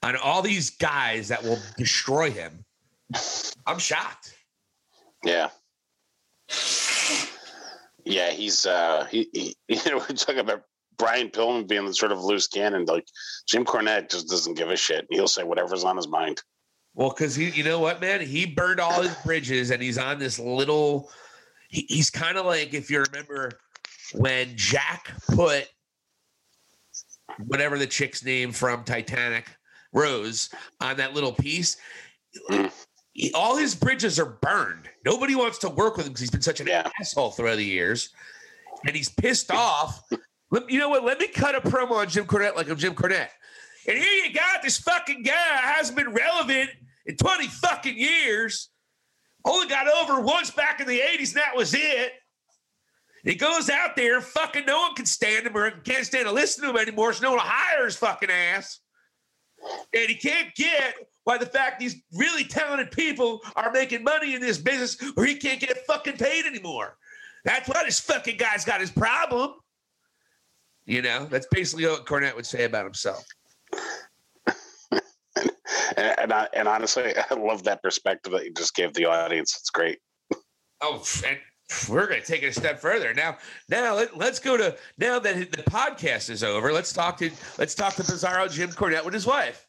[0.03, 2.65] on all these guys that will destroy him.
[3.65, 4.35] I'm shocked.
[5.23, 5.49] Yeah.
[8.05, 10.63] Yeah, he's uh he, he you know, we're talking about
[10.97, 12.85] Brian Pillman being the sort of loose cannon.
[12.85, 13.07] Like
[13.47, 15.07] Jim Cornette just doesn't give a shit.
[15.09, 16.41] He'll say whatever's on his mind.
[16.93, 20.19] Well, because he, you know what, man, he burned all his bridges, and he's on
[20.19, 21.09] this little.
[21.69, 23.51] He, he's kind of like if you remember
[24.13, 25.67] when Jack put
[27.45, 29.45] whatever the chick's name from Titanic,
[29.93, 30.49] Rose,
[30.81, 31.77] on that little piece.
[32.49, 32.71] Mm.
[33.13, 34.87] He, all his bridges are burned.
[35.05, 36.89] Nobody wants to work with him because he's been such an Yeah.
[36.99, 38.09] asshole throughout the years,
[38.85, 40.01] and he's pissed off.
[40.67, 41.03] You know what?
[41.03, 43.29] Let me cut a promo on Jim Cornette like I'm Jim Cornette.
[43.87, 46.69] And here you got this fucking guy hasn't been relevant
[47.05, 48.69] in 20 fucking years.
[49.45, 52.13] Only got over once back in the 80s, and that was it.
[53.23, 56.63] He goes out there, fucking no one can stand him or can't stand to listen
[56.63, 58.79] to him anymore, so no one will hire his fucking ass.
[59.93, 64.41] And he can't get why the fact these really talented people are making money in
[64.41, 66.97] this business where he can't get fucking paid anymore.
[67.45, 69.53] That's why this fucking guy's got his problem.
[70.85, 73.23] You know, that's basically what Cornette would say about himself.
[75.97, 79.55] And and, I, and honestly, I love that perspective that you just gave the audience.
[79.59, 79.99] It's great.
[80.81, 81.37] Oh, and
[81.89, 83.37] we're going to take it a step further now.
[83.69, 86.71] Now let, let's go to now that the podcast is over.
[86.71, 89.67] Let's talk to let's talk to Bizarro Jim Cornette with his wife.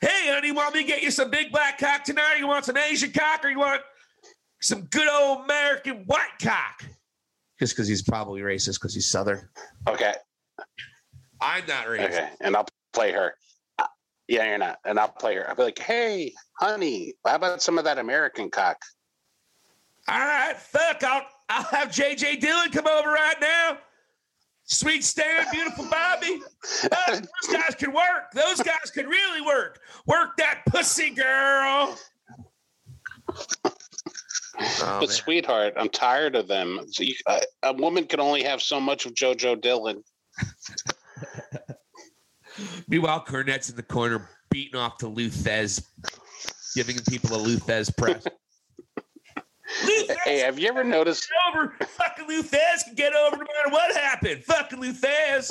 [0.00, 2.36] Hey, honey, want me to get you some big black cock tonight?
[2.38, 3.82] You want some Asian cock, or you want
[4.60, 6.84] some good old American white cock?
[7.60, 9.48] Just because he's probably racist because he's Southern.
[9.88, 10.12] Okay.
[11.40, 12.04] I'm not racist.
[12.06, 12.28] Okay.
[12.40, 13.34] And I'll play her.
[13.78, 13.86] Uh,
[14.26, 14.78] Yeah, you're not.
[14.84, 15.48] And I'll play her.
[15.48, 18.78] I'll be like, hey, honey, how about some of that American cock?
[20.08, 21.02] All right, fuck.
[21.04, 23.78] I'll I'll have JJ Dillon come over right now.
[24.64, 26.40] Sweet Stan, beautiful Bobby.
[26.84, 28.30] Uh, those guys can work.
[28.32, 29.80] Those guys can really work.
[30.06, 31.96] Work that pussy, girl.
[34.58, 35.08] Oh, but man.
[35.08, 36.80] sweetheart, I'm tired of them.
[36.90, 40.02] So you, uh, a woman can only have so much of JoJo Dillon.
[42.88, 45.84] Meanwhile, Cornette's in the corner beating off to Lou Thesz,
[46.74, 48.24] giving people a Lou Thesz press.
[49.84, 51.28] Lou Thesz Hey, have you ever noticed?
[51.52, 51.74] over.
[51.80, 54.44] Fucking Lou Thesz can get over no matter what happened.
[54.44, 55.50] Fucking Lou Thesz.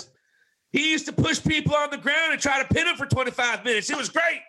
[0.71, 3.65] He used to push people on the ground and try to pin them for 25
[3.65, 3.89] minutes.
[3.89, 4.41] It was great.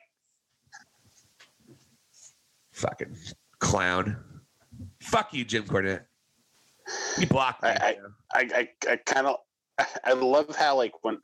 [2.73, 3.17] Fucking
[3.59, 4.17] clown.
[5.01, 6.05] Fuck you, Jim Cornette.
[7.19, 7.71] He blocked me.
[7.71, 7.97] I-
[8.35, 9.37] I, I, I kind of,
[10.05, 11.19] I love how like when,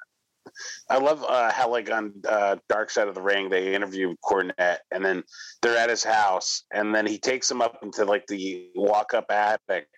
[0.90, 4.78] I love uh, how like on uh, Dark Side of the Ring they interview Cornette
[4.90, 5.22] and then
[5.62, 9.26] they're at his house and then he takes him up into like the walk up
[9.30, 9.88] attic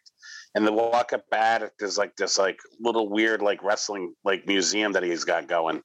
[0.54, 4.92] and the walk up attic is like this like little weird like wrestling like museum
[4.92, 5.82] that he's got going.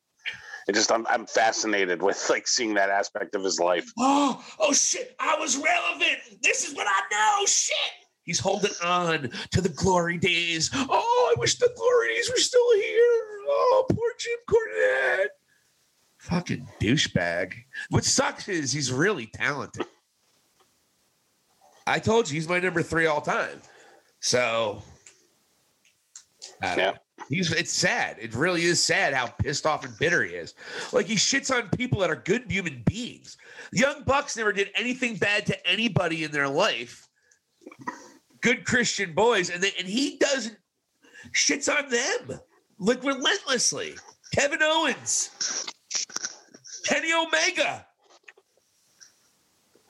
[0.68, 3.92] It just I'm I'm fascinated with like seeing that aspect of his life.
[4.00, 6.42] Oh, oh shit, I was relevant.
[6.42, 7.46] This is what I know.
[7.46, 7.76] Shit.
[8.24, 10.72] He's holding on to the glory days.
[10.74, 13.35] Oh, I wish the glory days were still here.
[13.47, 15.27] Oh, poor Jim Cornette.
[16.17, 17.53] Fucking douchebag.
[17.89, 19.85] What sucks is he's really talented.
[21.88, 23.61] I told you he's my number three all time.
[24.19, 24.81] So
[26.61, 26.93] Yeah.
[27.30, 28.17] He's it's sad.
[28.19, 30.53] It really is sad how pissed off and bitter he is.
[30.91, 33.38] Like he shits on people that are good human beings.
[33.72, 37.07] Young Bucks never did anything bad to anybody in their life.
[38.41, 40.57] Good Christian boys, and they, and he doesn't
[41.34, 42.39] shits on them
[42.80, 43.95] like relentlessly.
[44.34, 45.65] Kevin Owens,
[46.84, 47.85] Kenny Omega,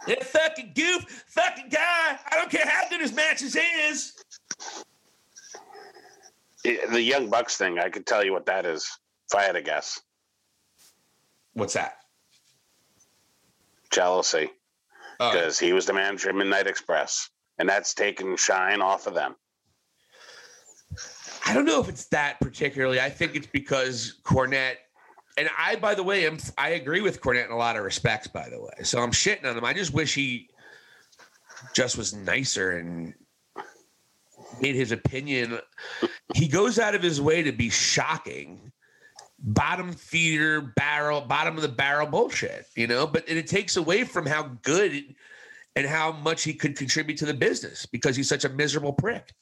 [0.08, 2.20] that fucking goof, fucking guy.
[2.32, 4.14] I don't care how good his matches is.
[6.64, 8.90] The Young Bucks thing, I could tell you what that is
[9.32, 10.00] if I had to guess.
[11.54, 11.98] What's that?
[13.92, 14.50] Jealousy.
[15.20, 19.14] Oh, because he was the manager of Midnight Express, and that's taken shine off of
[19.14, 19.36] them.
[21.46, 23.00] I don't know if it's that particularly.
[23.00, 24.78] I think it's because Cornette,
[25.38, 28.28] and I, by the way, am I agree with Cornette in a lot of respects.
[28.28, 29.64] By the way, so I'm shitting on him.
[29.64, 30.50] I just wish he
[31.74, 33.14] just was nicer and
[34.60, 35.60] made his opinion.
[36.34, 38.72] He goes out of his way to be shocking,
[39.40, 42.66] bottom feeder barrel, bottom of the barrel bullshit.
[42.76, 45.16] You know, but it takes away from how good
[45.76, 49.34] and how much he could contribute to the business because he's such a miserable prick.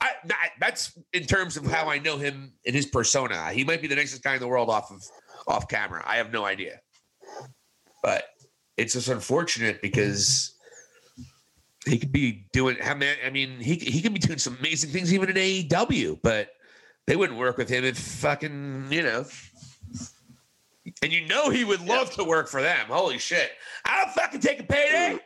[0.00, 3.50] I, that, that's in terms of how I know him in his persona.
[3.50, 5.02] He might be the nicest guy in the world off of
[5.46, 6.02] off camera.
[6.06, 6.80] I have no idea,
[8.02, 8.24] but
[8.76, 10.54] it's just unfortunate because
[11.86, 12.76] he could be doing.
[12.84, 16.20] I mean, I mean, he he could be doing some amazing things even in AEW,
[16.22, 16.50] but
[17.06, 19.24] they wouldn't work with him if fucking you know.
[21.02, 22.86] And you know he would love to work for them.
[22.88, 23.50] Holy shit!
[23.84, 25.18] I don't fucking take a payday.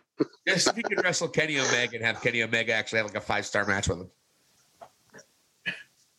[0.46, 3.20] Yes, if he could wrestle Kenny Omega and have Kenny Omega actually have like a
[3.20, 4.10] five star match with him.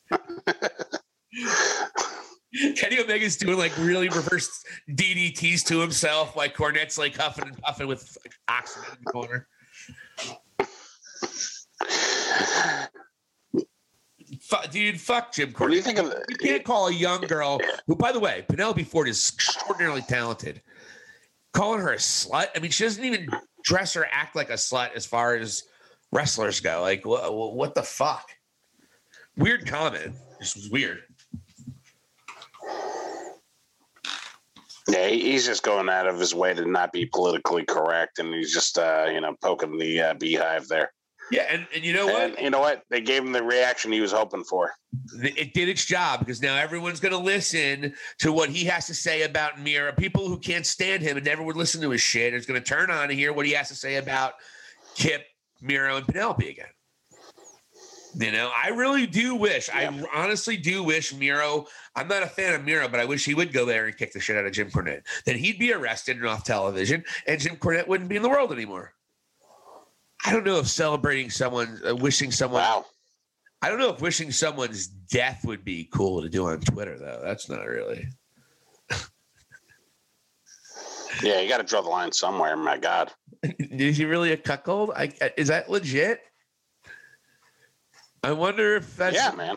[2.75, 7.87] Kenny Omega's doing like really reverse DDTs to himself, like Cornette's like huffing and puffing
[7.87, 8.17] with
[8.47, 9.47] oxygen in the corner.
[14.41, 17.59] Fu- dude, fuck Jim What do you think of You can't call a young girl
[17.85, 20.61] who, by the way, Penelope Ford is extraordinarily talented.
[21.53, 22.47] Calling her a slut.
[22.55, 23.29] I mean, she doesn't even
[23.67, 25.63] dress or act like a slut as far as
[26.13, 26.81] wrestlers go.
[26.81, 28.29] Like, what, what the fuck?
[29.35, 30.15] Weird comment.
[30.39, 30.99] This was weird.
[34.89, 38.53] Yeah, he's just going out of his way to not be politically correct, and he's
[38.53, 40.93] just uh, you know poking the uh, beehive there.
[41.31, 42.21] Yeah, and, and you know what?
[42.21, 42.83] And you know what?
[42.89, 44.73] They gave him the reaction he was hoping for.
[45.21, 48.93] it did its job because now everyone's going to listen to what he has to
[48.93, 49.91] say about Miro.
[49.91, 52.65] People who can't stand him and never would listen to his shit is going to
[52.65, 54.33] turn on and hear what he has to say about
[54.95, 55.25] Kip,
[55.61, 56.67] Miro, and Penelope again.
[58.19, 59.91] You know, I really do wish, Yeah.
[60.13, 63.35] I honestly do wish Miro, I'm not a fan of Miro, but I wish he
[63.35, 65.03] would go there and kick the shit out of Jim Cornette.
[65.25, 68.51] Then he'd be arrested and off television, and Jim Cornette wouldn't be in the world
[68.51, 68.93] anymore.
[70.27, 72.85] I don't know if celebrating someone, uh, wishing someone Wow.
[73.61, 77.21] I don't know if wishing someone's death would be cool to do on Twitter, though.
[77.23, 78.07] That's not really.
[81.23, 82.55] Yeah, you got to draw the line somewhere.
[82.55, 83.11] My God.
[83.59, 84.91] Is he really a cuckold?
[84.95, 86.21] I, is that legit?
[88.23, 89.15] I wonder if that's.
[89.15, 89.55] yeah, man.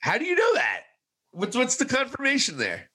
[0.00, 0.80] How do you know that?
[1.32, 2.90] What's what's the confirmation there?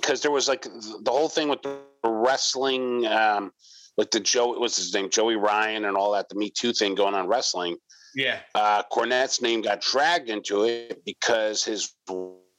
[0.00, 3.52] Because there was like the whole thing with the wrestling, um,
[3.96, 6.94] like the Joe, what's his name, Joey Ryan, and all that, the Me Too thing
[6.94, 7.76] going on wrestling.
[8.14, 8.40] Yeah.
[8.54, 11.94] uh, Cornette's name got dragged into it because his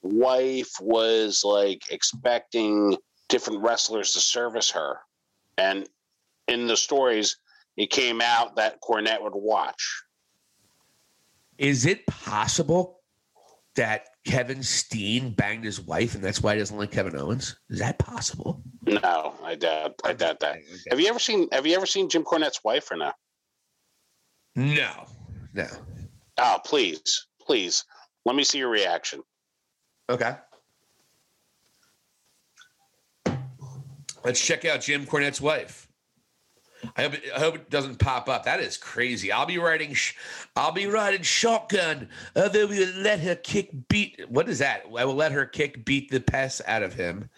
[0.02, 2.96] wife was like expecting
[3.28, 4.98] different wrestlers to service her.
[5.56, 5.88] And
[6.48, 7.38] in the stories,
[7.76, 10.02] it came out that Cornette would watch.
[11.56, 13.00] Is it possible
[13.76, 17.56] that Kevin Steen banged his wife, and that's why he doesn't like Kevin Owens?
[17.70, 18.62] Is that possible?
[18.86, 19.94] No, I doubt.
[20.04, 20.56] I doubt that.
[20.56, 20.64] Okay.
[20.90, 21.48] Have you ever seen?
[21.52, 23.12] Have you ever seen Jim Cornette's wife or no?
[24.56, 25.06] No,
[25.52, 25.66] no.
[26.38, 27.84] Oh, please, please,
[28.24, 29.22] let me see your reaction.
[30.08, 30.36] Okay.
[34.24, 35.83] Let's check out Jim Cornette's wife.
[36.96, 38.44] I hope, it, I hope it doesn't pop up.
[38.44, 39.32] That is crazy.
[39.32, 39.94] I'll be riding.
[39.94, 40.14] Sh-
[40.56, 42.08] I'll be riding shotgun.
[42.34, 44.20] Uh, then we will let her kick beat.
[44.28, 44.84] What is that?
[44.96, 47.28] I will let her kick beat the pest out of him.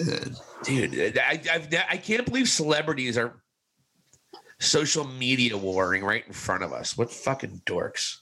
[0.00, 0.30] Uh,
[0.64, 3.42] Dude, I, I've, I can't believe celebrities are
[4.58, 6.96] social media warring right in front of us.
[6.96, 8.18] What fucking dorks.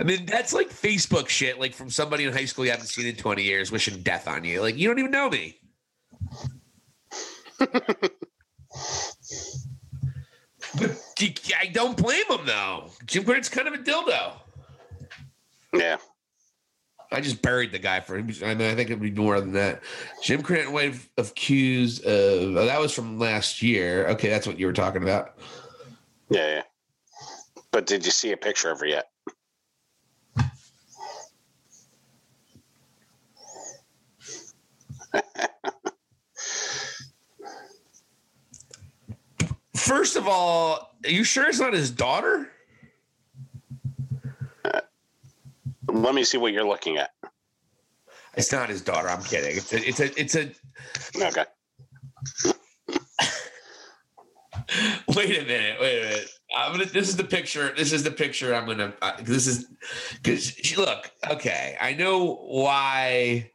[0.00, 3.06] I mean, that's like Facebook shit, like from somebody in high school you haven't seen
[3.06, 4.62] in 20 years wishing death on you.
[4.62, 5.60] Like, you don't even know me.
[7.58, 8.10] but
[11.60, 12.88] I don't blame him, though.
[13.04, 14.32] Jim Cornette's kind of a dildo.
[15.74, 15.98] Yeah,
[17.12, 18.30] I just buried the guy for him.
[18.42, 19.82] I mean, I think it'd be more than that.
[20.22, 24.08] Jim Cornette wife accused of, uh, oh, that was from last year.
[24.08, 25.38] Okay, that's what you were talking about.
[26.30, 26.62] yeah, yeah.
[27.70, 29.09] But did you see a picture of her yet?
[39.74, 42.48] First of all, are you sure it's not his daughter?
[45.88, 47.10] Let me see what you're looking at.
[48.36, 49.08] It's not his daughter.
[49.08, 49.56] I'm kidding.
[49.56, 50.52] It's a, it's a, it's a.
[51.16, 51.44] Okay.
[55.16, 55.80] Wait a minute.
[55.80, 56.28] Wait a minute.
[56.56, 56.84] I'm gonna.
[56.84, 57.72] This is the picture.
[57.76, 58.54] This is the picture.
[58.54, 58.92] I'm gonna.
[59.02, 59.66] Uh, this is
[60.22, 61.10] because look.
[61.28, 63.50] Okay, I know why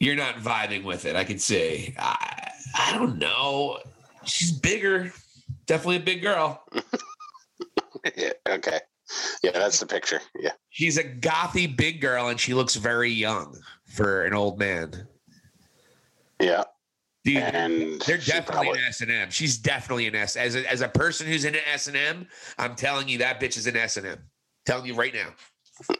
[0.00, 1.14] you're not vibing with it.
[1.14, 1.94] I can see.
[1.98, 3.78] I, I don't know.
[4.24, 5.12] She's bigger.
[5.66, 6.64] Definitely a big girl.
[8.16, 8.80] Yeah, okay.
[9.42, 10.20] Yeah, that's the picture.
[10.38, 10.52] Yeah.
[10.70, 15.06] She's a gothy big girl, and she looks very young for an old man.
[16.40, 16.64] Yeah.
[17.24, 19.30] Dude, And They're definitely probably- an S and M.
[19.30, 20.36] She's definitely an S.
[20.36, 22.26] As a, as a person who's in an S and M,
[22.58, 24.18] I'm telling you that bitch is an S and M.
[24.64, 25.28] Telling you right now.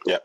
[0.07, 0.23] Yep.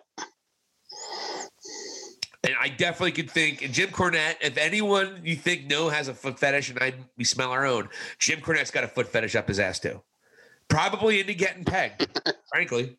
[2.47, 3.63] And I definitely could think.
[3.63, 7.25] And Jim Cornette, if anyone you think no has a foot fetish, and I we
[7.25, 7.89] smell our own,
[8.21, 10.01] Jim Cornette's got a foot fetish up his ass too.
[10.69, 12.07] Probably into getting pegged,
[12.49, 12.97] frankly.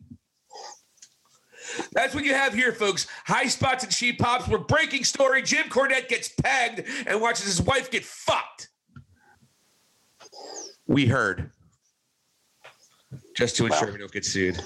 [1.93, 3.07] That's what you have here, folks.
[3.25, 4.47] High spots and cheap pops.
[4.47, 5.41] We're breaking story.
[5.41, 8.69] Jim Cornette gets pegged and watches his wife get fucked.
[10.87, 11.51] We heard.
[13.35, 13.93] Just to ensure Wow.
[13.93, 14.59] we don't get sued.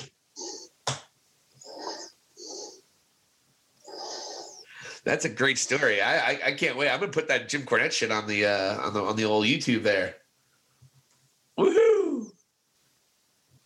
[5.04, 6.02] That's a great story.
[6.02, 6.90] I, I I can't wait.
[6.90, 9.46] I'm gonna put that Jim Cornette shit on the uh on the on the old
[9.46, 10.16] YouTube there.
[11.58, 12.32] Woohoo!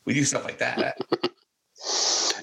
[0.06, 0.98] We do stuff like that.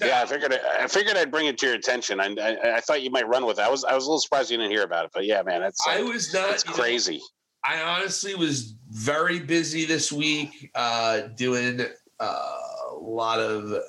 [0.05, 2.19] Yeah, I figured I figured I'd bring it to your attention.
[2.19, 3.61] I, I I thought you might run with it.
[3.61, 5.63] I was I was a little surprised you didn't hear about it, but yeah, man,
[5.63, 7.21] it's I was not it's you know, crazy.
[7.63, 11.81] I honestly was very busy this week, uh, doing
[12.19, 12.57] uh,
[12.91, 13.81] a lot of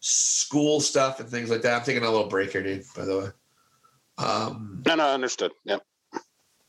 [0.00, 1.74] school stuff and things like that.
[1.74, 2.84] I'm taking a little break here, dude.
[2.94, 3.26] By the way,
[4.22, 5.52] um, No, no, understood.
[5.64, 5.78] Yeah,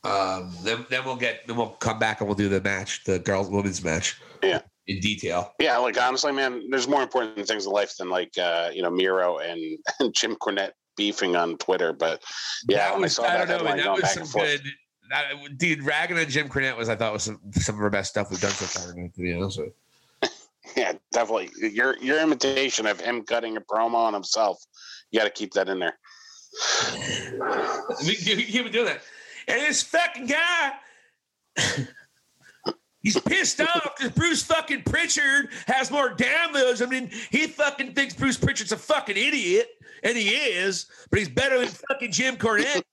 [0.04, 3.20] um, then then we'll get then we'll come back and we'll do the match, the
[3.20, 4.20] girls women's match.
[4.42, 4.62] Yeah.
[4.88, 5.54] in detail.
[5.60, 5.78] yeah.
[5.78, 9.38] Like honestly, man, there's more important things in life than like uh, you know Miro
[9.38, 9.62] and,
[10.00, 11.94] and Jim Cornette beefing on Twitter.
[11.94, 12.22] But
[12.68, 14.12] yeah, that when was I saw I that don't know, headline that going was back
[14.12, 14.72] some and forth, good.
[15.14, 18.10] I, dude, ragging on Jim Cornette was I thought was some, some of our best
[18.10, 18.94] stuff we've done so far.
[18.94, 19.74] To be honest with you.
[20.76, 21.52] Yeah, definitely.
[21.70, 24.60] Your your imitation of him cutting a promo on himself,
[25.12, 26.00] you got to keep that in there.
[28.06, 29.02] We, we keep doing that.
[29.48, 30.72] And this fucking guy,
[33.02, 36.82] he's pissed off because Bruce fucking Prichard has more downloads.
[36.82, 39.68] I mean, he fucking thinks Bruce Prichard's a fucking idiot,
[40.04, 42.84] and he is, but he's better than fucking Jim Cornette.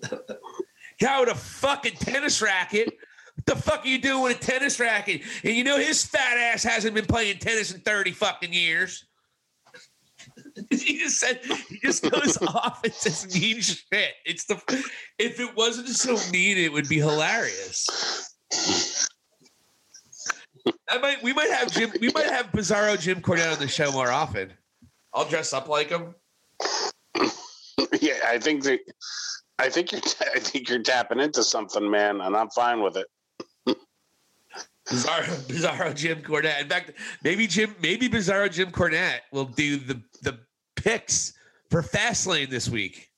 [1.00, 2.96] Guy with a fucking tennis racket.
[3.34, 5.22] What the fuck are you doing with a tennis racket?
[5.42, 9.04] And you know his fat ass hasn't been playing tennis in 30 fucking years.
[10.70, 14.12] he just said he just goes off and says mean shit.
[14.24, 14.56] It's the
[15.18, 18.28] if it wasn't so mean, it would be hilarious.
[20.88, 23.90] I might we might have Jim we might have Bizarro Jim Cornette on the show
[23.92, 24.52] more often.
[25.14, 26.14] I'll dress up like him.
[28.00, 28.80] yeah, I think that
[29.58, 30.00] I think you're
[30.34, 33.06] I think you're tapping into something, man, and I'm fine with it.
[34.88, 36.62] Bizarro, Bizarro Jim Cornette.
[36.62, 36.92] In fact,
[37.22, 40.38] maybe Jim, maybe Bizarro Jim Cornette will do the the
[40.76, 41.34] picks
[41.70, 43.08] for Fastlane this week.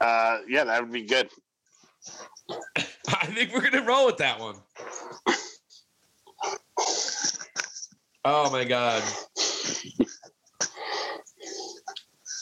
[0.00, 1.28] Uh, yeah, that would be good.
[2.78, 4.56] I think we're gonna roll with that one.
[8.24, 9.02] Oh my god.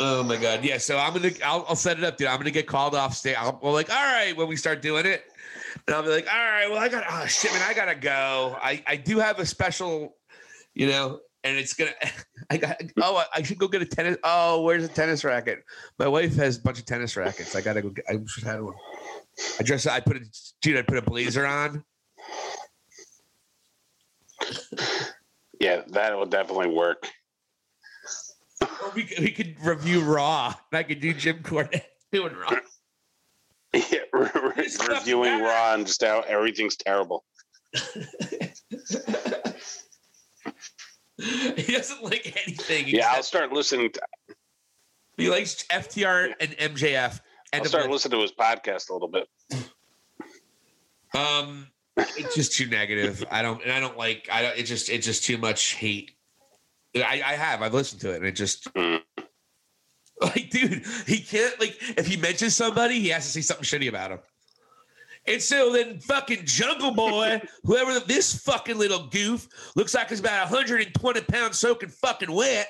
[0.01, 0.65] Oh my god.
[0.65, 0.79] Yeah.
[0.79, 2.29] So I'm gonna I'll, I'll set it up, dude.
[2.29, 3.37] I'm gonna get called off stage.
[3.39, 5.25] I'll, well, like, all right, when we start doing it,
[5.87, 8.57] and I'll be like, all right, well, I got oh shit, man, I gotta go.
[8.61, 10.17] I I do have a special,
[10.75, 11.93] you know, and it's gonna.
[12.51, 12.81] I got.
[13.01, 14.19] Oh, I should go get a tennis.
[14.23, 15.65] Oh, where's a tennis racket?
[15.99, 17.55] My wife has a bunch of tennis rackets.
[17.57, 17.91] I gotta go.
[17.91, 18.75] Get, I should have one.
[19.59, 19.87] I dress.
[19.87, 20.21] I put a
[20.63, 20.77] dude.
[20.77, 21.85] I put a blazer on.
[25.61, 27.09] Yeah, that will definitely work.
[28.61, 30.55] Or we could, we could review Raw.
[30.73, 31.83] I could do Jim Cornette
[32.13, 32.57] doing Raw.
[33.73, 35.41] Yeah, re- re- It's fucking reviewing.
[35.41, 37.25] Raw and just how everything's terrible.
[41.19, 42.89] he doesn't like anything.
[42.89, 43.91] Yeah, I'll start listening.
[43.93, 44.01] To,
[45.17, 47.21] he likes FTR and MJF.
[47.53, 49.29] End I'll start listening to his podcast a little bit.
[51.15, 53.25] Um, it's just too negative.
[53.31, 54.29] I don't, and I don't like.
[54.31, 54.59] I don't.
[54.59, 56.13] It's just, it's just too much hate.
[56.97, 57.63] I, I have.
[57.63, 58.73] I've listened to it, and it just.
[58.75, 59.01] Mm.
[60.21, 63.89] Like, dude, he can't like if he mentions somebody, he has to say something shitty
[63.89, 64.21] about him.
[65.27, 70.51] And so then fucking Jungle Boy, whoever this fucking little goof looks like he's about
[70.51, 72.69] 120 pounds soaking fucking wet.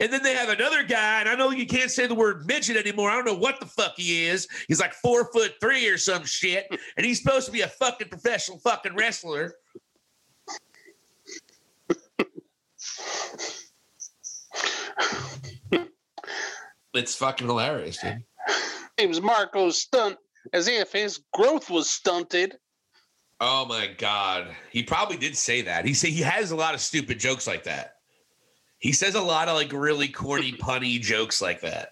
[0.00, 2.76] And then they have another guy, and I know you can't say the word midget
[2.76, 3.10] anymore.
[3.10, 4.48] I don't know what the fuck he is.
[4.66, 6.66] He's like four foot three or some shit,
[6.96, 9.54] and he's supposed to be a fucking professional fucking wrestler.
[16.94, 18.22] It's fucking hilarious, dude.
[18.98, 20.16] James Marko's stunt
[20.52, 22.56] as if his growth was stunted.
[23.40, 25.84] Oh my god, he probably did say that.
[25.84, 27.94] He say he has a lot of stupid jokes like that.
[28.78, 31.90] He says a lot of like really corny, punny jokes like that.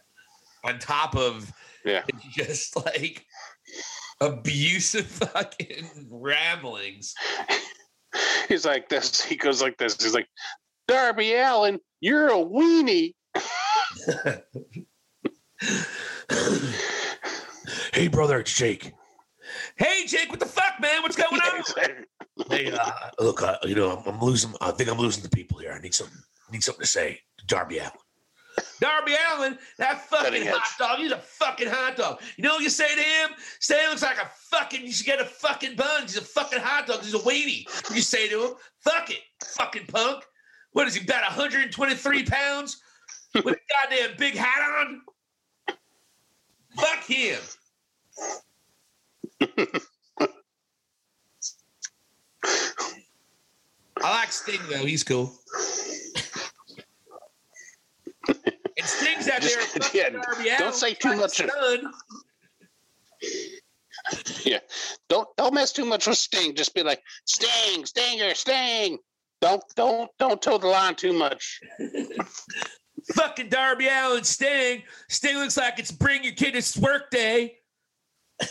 [0.64, 1.52] On top of
[1.84, 2.02] Yeah.
[2.30, 3.26] just like
[4.20, 7.14] abusive fucking ramblings.
[8.48, 9.22] He's like this.
[9.22, 10.00] He goes like this.
[10.00, 10.28] He's like,
[10.86, 13.14] Darby Allin, you're a weenie.
[17.93, 18.93] Hey, brother, it's Jake.
[19.76, 21.02] Hey Jake, what the fuck, man?
[21.02, 21.62] What's going on?
[22.48, 22.90] Hey, uh,
[23.20, 24.55] look, uh, you know, I'm, I'm losing.
[24.60, 25.72] I think I'm losing the people here.
[25.72, 26.16] I need something.
[26.48, 27.20] I need something to say.
[27.39, 27.93] to Darby Allin.
[28.80, 30.98] Darby Allin, that fucking Cutting hot dog.
[30.98, 32.20] He's a fucking hot dog.
[32.36, 33.30] You know what you say to him?
[33.60, 34.84] Say he looks like a fucking.
[34.84, 36.02] You should get a fucking bun.
[36.02, 37.02] He's a fucking hot dog.
[37.02, 37.68] He's a weighty.
[37.94, 40.24] You say to him, "Fuck it, fucking punk."
[40.72, 41.05] What is he?
[41.05, 42.80] About 123 pounds
[43.34, 43.56] with a
[43.90, 45.02] goddamn big hat on.
[46.76, 47.40] Fuck him.
[54.02, 54.84] I like Sting though.
[54.84, 55.32] He's cool.
[58.28, 58.36] And
[58.84, 59.50] Sting's out there.
[59.50, 61.40] Just- fucking yeah, Darby don't say too much.
[64.44, 64.58] Yeah.
[65.08, 66.54] Don't don't mess too much with Sting.
[66.54, 68.98] Just be like, Sting, Stinger, Sting.
[69.40, 71.60] Don't don't don't toe the line too much.
[73.14, 74.82] Fucking Darby Allin Sting.
[75.08, 77.58] Sting looks like it's bring your kid to work day.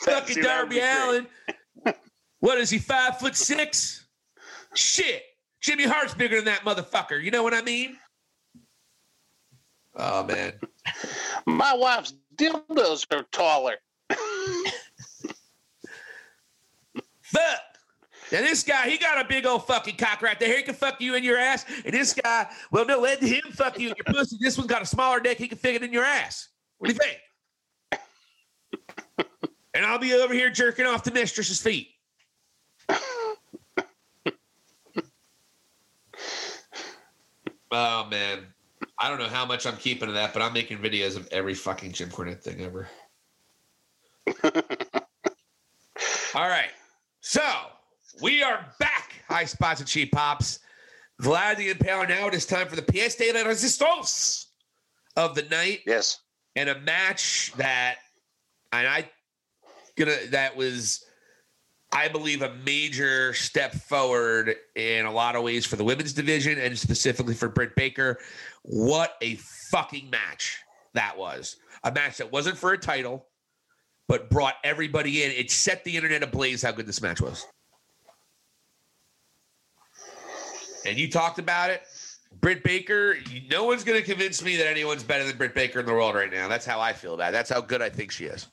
[0.00, 0.80] Fucking See, Darby.
[0.80, 1.26] Allin.
[2.40, 4.06] What is he, five foot six?
[4.74, 5.22] Shit.
[5.60, 7.22] Jimmy Hart's bigger than that motherfucker.
[7.22, 7.98] You know what I mean?
[9.94, 10.54] Oh, man.
[11.46, 13.76] My wife's dildos are taller.
[17.22, 17.60] Fuck.
[18.32, 20.56] Now this guy, he got a big old fucking cock right there.
[20.56, 21.64] He can fuck you in your ass.
[21.84, 24.36] And this guy, well, no, let him fuck you in your pussy.
[24.40, 25.38] This one's got a smaller dick.
[25.38, 26.48] He can fit it in your ass.
[26.78, 27.18] What do you think?
[29.74, 31.88] and I'll be over here jerking off the mistress's feet.
[37.70, 38.46] oh man,
[38.98, 41.54] I don't know how much I'm keeping of that, but I'm making videos of every
[41.54, 42.88] fucking Jim Cornette thing ever.
[46.34, 46.70] All right.
[47.20, 47.42] So
[48.22, 49.22] we are back.
[49.28, 50.60] High spots and cheap pops.
[51.22, 52.28] Vlad the Impaler now.
[52.28, 54.48] It is time for the pièce de la resistance
[55.16, 56.18] of the night Yes.
[56.56, 57.96] and a match that
[58.72, 59.10] and I
[59.96, 61.04] gonna that was
[61.92, 66.58] I believe a major step forward in a lot of ways for the women's division
[66.58, 68.18] and specifically for Britt Baker.
[68.62, 69.34] What a
[69.70, 70.58] fucking match
[70.94, 71.56] that was.
[71.82, 73.26] A match that wasn't for a title,
[74.06, 75.32] but brought everybody in.
[75.32, 77.44] It set the internet ablaze how good this match was.
[80.84, 81.82] And you talked about it.
[82.40, 83.16] Britt Baker,
[83.50, 86.14] no one's going to convince me that anyone's better than Britt Baker in the world
[86.14, 86.48] right now.
[86.48, 87.32] That's how I feel about it.
[87.32, 88.46] That's how good I think she is.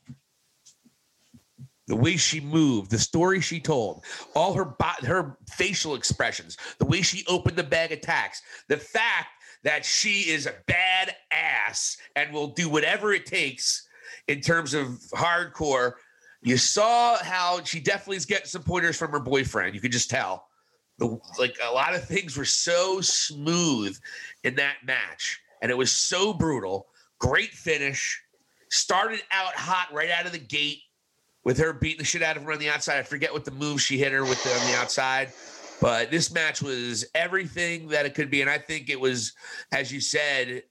[1.85, 4.03] The way she moved, the story she told,
[4.35, 8.75] all her bo- her facial expressions, the way she opened the bag of tacks, the
[8.75, 9.29] fact
[9.63, 13.87] that she is a bad ass and will do whatever it takes
[14.27, 15.93] in terms of hardcore.
[16.41, 19.73] You saw how she definitely is getting some pointers from her boyfriend.
[19.73, 20.46] You could just tell.
[20.99, 23.97] Like a lot of things were so smooth
[24.43, 26.87] in that match, and it was so brutal.
[27.19, 28.21] Great finish.
[28.69, 30.79] Started out hot right out of the gate
[31.43, 32.97] with her beating the shit out of her on the outside.
[32.97, 35.31] I forget what the move she hit her with the, on the outside,
[35.79, 38.41] but this match was everything that it could be.
[38.41, 39.33] And I think it was,
[39.71, 40.63] as you said,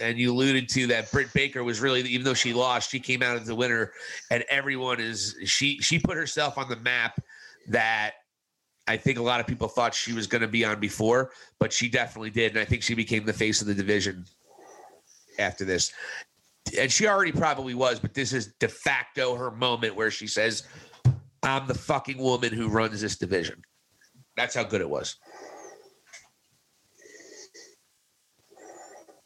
[0.00, 3.22] and you alluded to that Britt Baker was really, even though she lost, she came
[3.22, 3.92] out as the winner,
[4.30, 7.20] and everyone is she she put herself on the map
[7.68, 8.12] that
[8.88, 11.72] I think a lot of people thought she was going to be on before, but
[11.72, 14.24] she definitely did, and I think she became the face of the division
[15.38, 15.92] after this.
[16.78, 20.64] And she already probably was, but this is de facto her moment where she says,
[21.42, 23.62] "I'm the fucking woman who runs this division."
[24.36, 25.16] That's how good it was.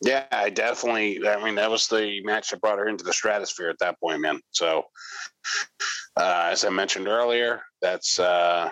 [0.02, 1.26] Yeah, I definitely.
[1.28, 4.20] I mean, that was the match that brought her into the stratosphere at that point,
[4.20, 4.40] man.
[4.50, 4.84] So,
[6.16, 8.70] uh, as I mentioned earlier, that's uh,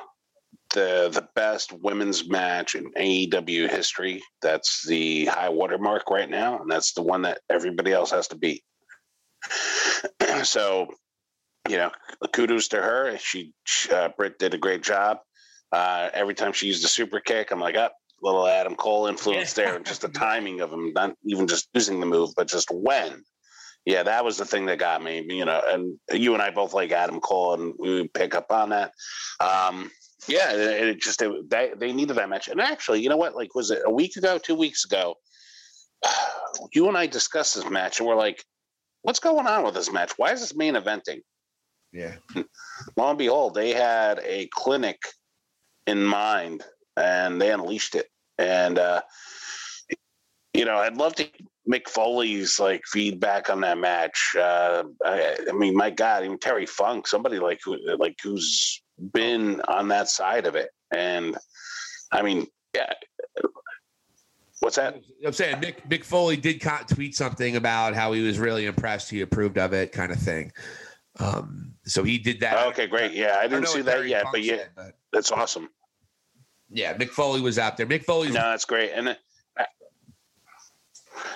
[0.74, 4.23] the the best women's match in AEW history.
[4.43, 8.36] That's the high watermark right now, and that's the one that everybody else has to
[8.36, 8.62] beat.
[10.43, 10.89] so,
[11.69, 11.90] you know,
[12.32, 13.16] kudos to her.
[13.19, 13.53] She,
[13.93, 15.19] uh, Britt did a great job.
[15.73, 17.95] Uh, every time she used a super kick, I'm like, up.
[18.23, 22.01] little Adam Cole influence there, and just the timing of him, not even just using
[22.01, 23.23] the move, but just when.
[23.85, 25.24] Yeah, that was the thing that got me.
[25.28, 28.70] You know, and you and I both like Adam Cole, and we pick up on
[28.70, 28.93] that.
[29.40, 29.90] Um,
[30.27, 32.49] yeah, it, it just it, they they needed that match.
[32.49, 33.36] And actually, you know what?
[33.36, 35.15] Like, was it a week ago, two weeks ago?
[36.73, 38.43] You and I discussed this match, and we're like,
[39.03, 40.12] "What's going on with this match?
[40.16, 41.20] Why is this main eventing?"
[41.93, 42.16] Yeah.
[42.97, 44.99] Lo and behold, they had a clinic
[45.86, 46.65] in mind,
[46.97, 48.09] and they unleashed it.
[48.39, 49.03] And uh,
[50.55, 51.28] you know, I'd love to
[51.70, 54.35] Mick Foley's like feedback on that match.
[54.36, 58.82] Uh, I, I mean, my God, even Terry Funk, somebody like who like who's
[59.12, 61.37] been on that side of it, and
[62.12, 62.93] I mean, yeah.
[64.61, 65.01] What's that?
[65.25, 69.09] I'm saying Mick, Mick Foley did tweet something about how he was really impressed.
[69.09, 70.53] He approved of it, kind of thing.
[71.20, 72.66] Um, so he did that.
[72.69, 73.12] Okay, great.
[73.12, 75.69] Yeah, I didn't know see that yet, but yeah, said, but that's awesome.
[76.70, 77.87] yeah, Mick Foley was out there.
[77.87, 78.29] Mick Foley.
[78.29, 78.93] No, that's great.
[78.93, 79.15] And uh,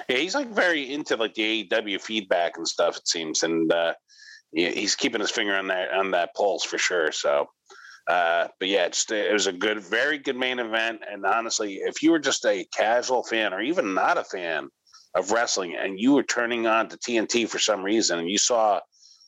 [0.08, 2.96] yeah, he's like very into like the AEW feedback and stuff.
[2.96, 3.94] It seems, and uh,
[4.52, 7.10] yeah, he's keeping his finger on that on that pulse for sure.
[7.12, 7.48] So,
[8.08, 11.00] uh, but yeah, it's, it was a good, very good main event.
[11.10, 14.68] And honestly, if you were just a casual fan or even not a fan
[15.14, 18.80] of wrestling, and you were turning on to TNT for some reason, and you saw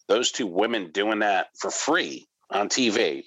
[0.09, 3.25] those two women doing that for free on TV,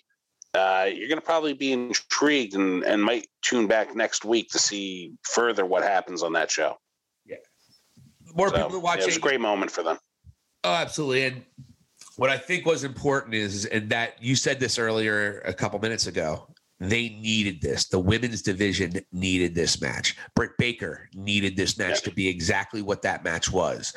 [0.53, 4.59] uh, you're going to probably be intrigued and, and might tune back next week to
[4.59, 6.75] see further what happens on that show.
[7.25, 7.35] Yeah,
[8.33, 9.03] more So, people yeah, watching.
[9.03, 9.97] it was a great moment for them.
[10.63, 11.25] Oh, absolutely.
[11.25, 11.45] And
[12.17, 16.07] what I think was important is, and that you said this earlier a couple minutes
[16.07, 16.47] ago,
[16.79, 17.87] they needed this.
[17.87, 20.15] The women's division needed this match.
[20.35, 23.93] Britt Baker needed this match to be exactly what that match was.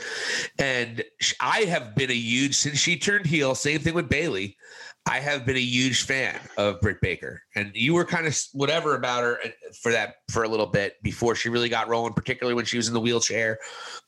[0.58, 1.02] And
[1.40, 4.56] I have been a huge, since she turned heel, same thing with Bayley.
[5.06, 8.94] I have been a huge fan of Britt Baker, and you were kind of whatever
[8.94, 9.48] about her uh,
[9.82, 12.86] for that for a little bit before she really got rolling, particularly when she was
[12.86, 13.58] in the wheelchair.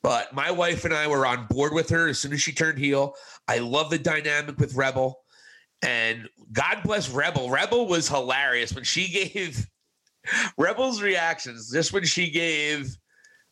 [0.02, 2.78] But my wife and I were on board with her as soon as she turned
[2.78, 3.14] heel.
[3.48, 5.18] I love the dynamic with Rebel,
[5.80, 7.50] And God bless Rebel.
[7.50, 9.66] Rebel was hilarious when she gave
[10.58, 11.70] Rebel's reactions.
[11.72, 12.96] Just when she gave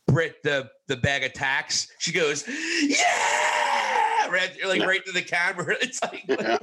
[0.06, 2.44] Britt the the bag of tacks, she goes,
[2.82, 5.74] "Yeah!" Right, like right to the camera.
[5.80, 6.58] It's like Yeah.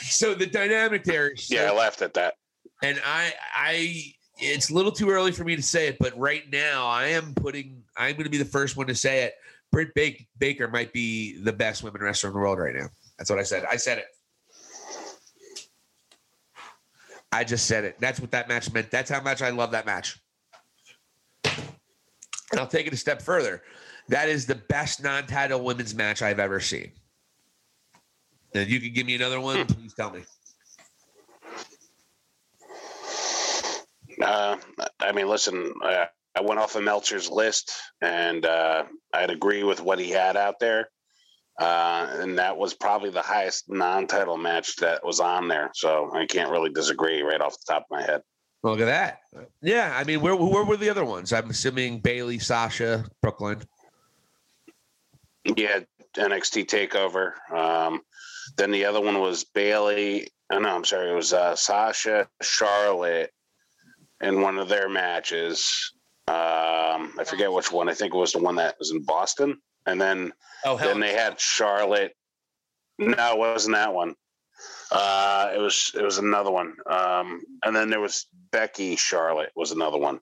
[0.00, 1.36] So the dynamic there.
[1.36, 2.34] so Yeah, I laughed at that.
[2.82, 6.42] and I I it's a little too early for me to say it, but right
[6.50, 9.34] now I am putting I'm going to be the first one to say it.
[9.70, 9.94] Britt
[10.38, 12.88] Baker might be the best women wrestler in the world right now.
[13.16, 13.64] That's what I said.
[13.70, 14.06] I said it.
[17.32, 17.96] I just said it.
[17.98, 18.90] That's what that match meant.
[18.90, 20.20] That's how much I love that match.
[21.44, 23.62] And I'll take it a step further.
[24.08, 26.92] That is the best non-title women's match I've ever seen.
[28.54, 30.22] And you can give me another one, please tell me.
[34.20, 34.56] Uh,
[35.00, 36.04] I mean, listen, uh,
[36.34, 40.58] I went off of Meltzer's list, and uh, I'd agree with what he had out
[40.60, 40.88] there.
[41.58, 45.70] Uh, and that was probably the highest non-title match that was on there.
[45.74, 48.22] So I can't really disagree right off the top of my head.
[48.62, 49.18] Look at that.
[49.60, 51.32] Yeah, I mean, where where were the other ones?
[51.32, 53.60] I'm assuming Bayley, Sasha, Brooklyn.
[55.44, 55.80] Yeah,
[56.14, 57.32] NXT Takeover.
[57.52, 58.02] Um,
[58.56, 60.28] then the other one was Bayley.
[60.50, 61.10] Oh, no, I'm sorry.
[61.10, 63.30] It was uh, Sasha, Charlotte,
[64.20, 65.92] in one of their matches.
[66.28, 67.88] Um, I forget which one.
[67.88, 69.58] I think it was the one that was in Boston.
[69.86, 70.32] And then
[70.64, 72.14] Oh, then they had Charlotte.
[72.98, 74.14] No, it wasn't that one.
[74.92, 76.74] Uh, it was it was another one.
[76.86, 80.20] Um, and then there was Becky Charlotte was another one.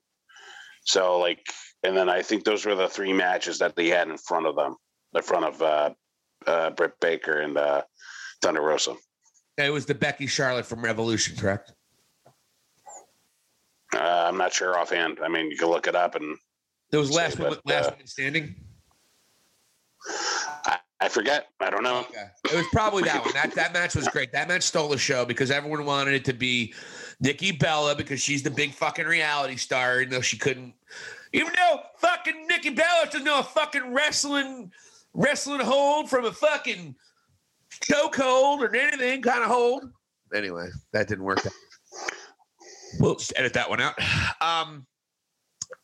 [0.83, 1.45] So like,
[1.83, 4.55] and then I think those were the three matches that they had in front of
[4.55, 4.77] them,
[5.13, 5.89] in front of uh,
[6.47, 7.83] uh, Britt Baker and uh,
[8.41, 8.95] Thunder Rosa.
[9.57, 11.73] It was the Becky Charlotte from Revolution, correct?
[13.93, 15.19] Uh, I'm not sure offhand.
[15.21, 16.37] I mean, you can look it up, and
[16.91, 18.55] It was Say, last one, but, last uh, one standing.
[20.65, 21.47] I, I forget.
[21.59, 21.99] I don't know.
[21.99, 22.25] Okay.
[22.45, 23.33] It was probably that one.
[23.33, 24.31] That that match was great.
[24.31, 26.73] That match stole the show because everyone wanted it to be
[27.19, 30.73] Nikki Bella because she's the big fucking reality star, even though she couldn't.
[31.33, 34.71] Even though fucking Nikki Bella doesn't know a fucking wrestling
[35.13, 36.95] wrestling hold from a fucking
[37.81, 39.85] choke hold or anything kind of hold.
[40.33, 41.45] Anyway, that didn't work.
[41.45, 41.53] Out.
[42.99, 43.95] We'll just edit that one out.
[44.41, 44.85] Um,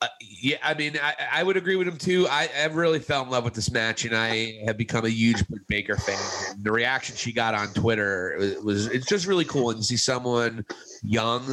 [0.01, 2.27] uh, yeah, I mean, I, I would agree with him too.
[2.29, 5.47] I, I really fell in love with this match, and I have become a huge
[5.47, 6.19] Britt Baker fan.
[6.51, 9.83] And the reaction she got on Twitter it was, was it's just really cool and
[9.83, 10.65] see someone
[11.03, 11.43] young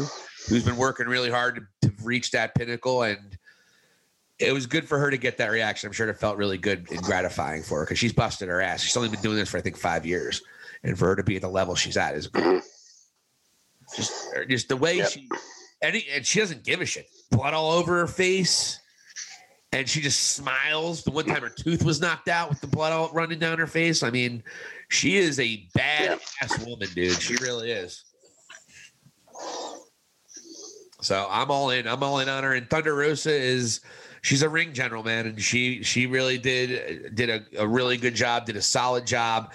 [0.48, 3.33] who's been working really hard to, to reach that pinnacle, and
[4.38, 5.86] it was good for her to get that reaction.
[5.88, 8.82] I'm sure it felt really good and gratifying for her because she's busted her ass.
[8.82, 10.42] She's only been doing this for I think five years,
[10.82, 12.62] and for her to be at the level she's at is Mhm.
[13.96, 14.12] just
[14.48, 15.10] just the way Yep.
[15.10, 15.28] she
[15.82, 17.06] and, he- and she doesn't give a shit.
[17.30, 18.80] Blood all over her face.
[19.72, 21.02] And she just smiles.
[21.02, 23.66] The one time her tooth was knocked out with the blood all running down her
[23.66, 24.04] face.
[24.04, 24.44] I mean,
[24.88, 27.20] she is a badass woman, dude.
[27.20, 28.04] She really is.
[31.02, 31.88] So I'm all in.
[31.88, 32.52] I'm all in on her.
[32.54, 33.80] And Thunder Rosa is
[34.24, 38.14] she's a ring general, man, and she she really did did a, a really good
[38.14, 39.52] job, did a solid job.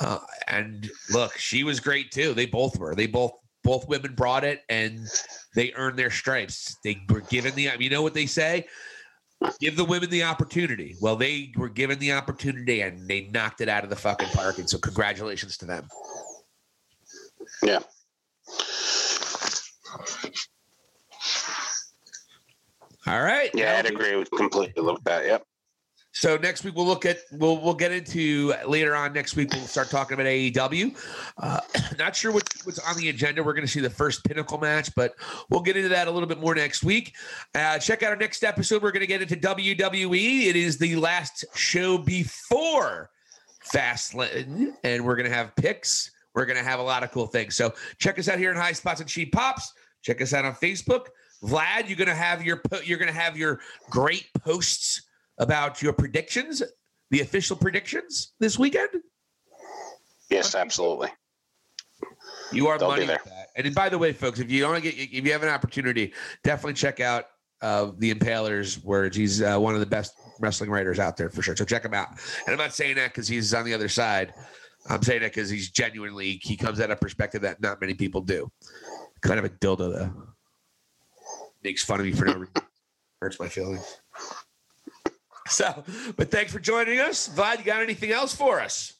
[0.00, 2.32] Uh, and look, she was great too.
[2.32, 2.94] They both were.
[2.94, 5.06] They both both women brought it, and
[5.54, 6.76] they earned their stripes.
[6.84, 7.70] They were given the.
[7.78, 8.66] You know what they say?
[9.60, 10.96] Give the women the opportunity.
[11.02, 14.58] Well, they were given the opportunity, and they knocked it out of the fucking park.
[14.58, 15.86] And so, congratulations to them.
[17.62, 17.80] Yeah.
[23.06, 23.50] All right.
[23.54, 25.24] Yeah, I'd agree with completely with that.
[25.24, 25.44] Yep.
[26.16, 29.66] So next week we'll look at we'll we'll get into later on next week we'll
[29.66, 30.96] start talking about AEW.
[31.36, 31.60] Uh,
[31.98, 33.44] not sure what, what's on the agenda.
[33.44, 35.14] We're going to see the first Pinnacle match, but
[35.50, 37.14] we'll get into that a little bit more next week.
[37.54, 38.82] Uh, check out our next episode.
[38.82, 40.46] We're going to get into WWE.
[40.46, 43.10] It is the last show before
[43.74, 46.10] Fastlane, and we're going to have picks.
[46.34, 47.56] We're going to have a lot of cool things.
[47.56, 49.70] So check us out here in High Spots and Cheap Pops.
[50.00, 51.08] Check us out on Facebook.
[51.42, 53.60] Vlad, you're going to have your po- you're to have your
[53.90, 55.02] great posts
[55.38, 56.62] about your predictions,
[57.10, 58.90] the official predictions this weekend.
[60.30, 61.08] Yes, absolutely.
[62.52, 63.20] You are They'll money there.
[63.24, 63.48] that.
[63.56, 66.12] And by the way, folks, if you don't get if you have an opportunity,
[66.44, 67.24] definitely check out
[67.62, 71.42] uh, the Impalers, where he's uh, one of the best wrestling writers out there for
[71.42, 71.56] sure.
[71.56, 72.08] So check him out.
[72.46, 74.34] And I'm not saying that because he's on the other side.
[74.88, 78.20] I'm saying that because he's genuinely he comes at a perspective that not many people
[78.20, 78.50] do.
[79.22, 80.12] Kind of a dildo though.
[81.66, 82.54] Makes fun of me for no reason.
[83.20, 83.98] Hurts my feelings.
[85.48, 85.82] So,
[86.16, 87.28] but thanks for joining us.
[87.28, 88.92] Vlad, you got anything else for us?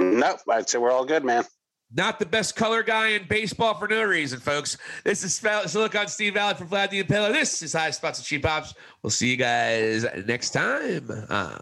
[0.00, 0.40] Nope.
[0.50, 1.44] I'd say we're all good, man.
[1.94, 4.76] Not the best color guy in baseball for no reason, folks.
[5.04, 7.30] This is Val- Silicon Steve Valli from Vlad the Impaler.
[7.30, 8.74] This is High Spots and Cheap Pops.
[9.00, 11.08] We'll see you guys next time.
[11.28, 11.56] Uh,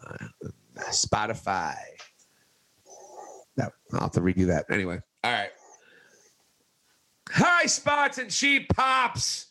[0.89, 1.77] Spotify.
[3.59, 4.65] No, I'll have to redo that.
[4.71, 5.51] Anyway, all right.
[7.31, 9.47] Hi, spots and cheap pops.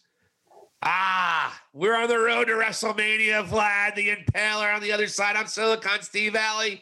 [0.81, 3.47] Ah, we're on the road to WrestleMania.
[3.47, 5.35] Vlad the Impaler on the other side.
[5.35, 6.81] I'm Silicon Steve Valli,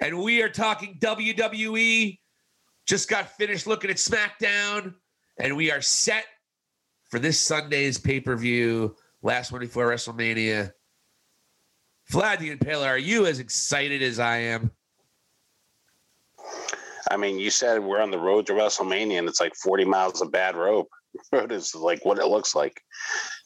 [0.00, 2.18] and we are talking WWE.
[2.86, 4.94] Just got finished looking at SmackDown,
[5.38, 6.24] and we are set
[7.10, 8.94] for this Sunday's pay per view.
[9.22, 10.72] Last one before WrestleMania.
[12.12, 14.70] Vlad the Impaler, are you as excited as I am?
[17.10, 20.20] I mean, you said we're on the road to WrestleMania, and it's like 40 miles
[20.20, 20.88] of bad rope.
[21.32, 22.80] Road is like what it looks like.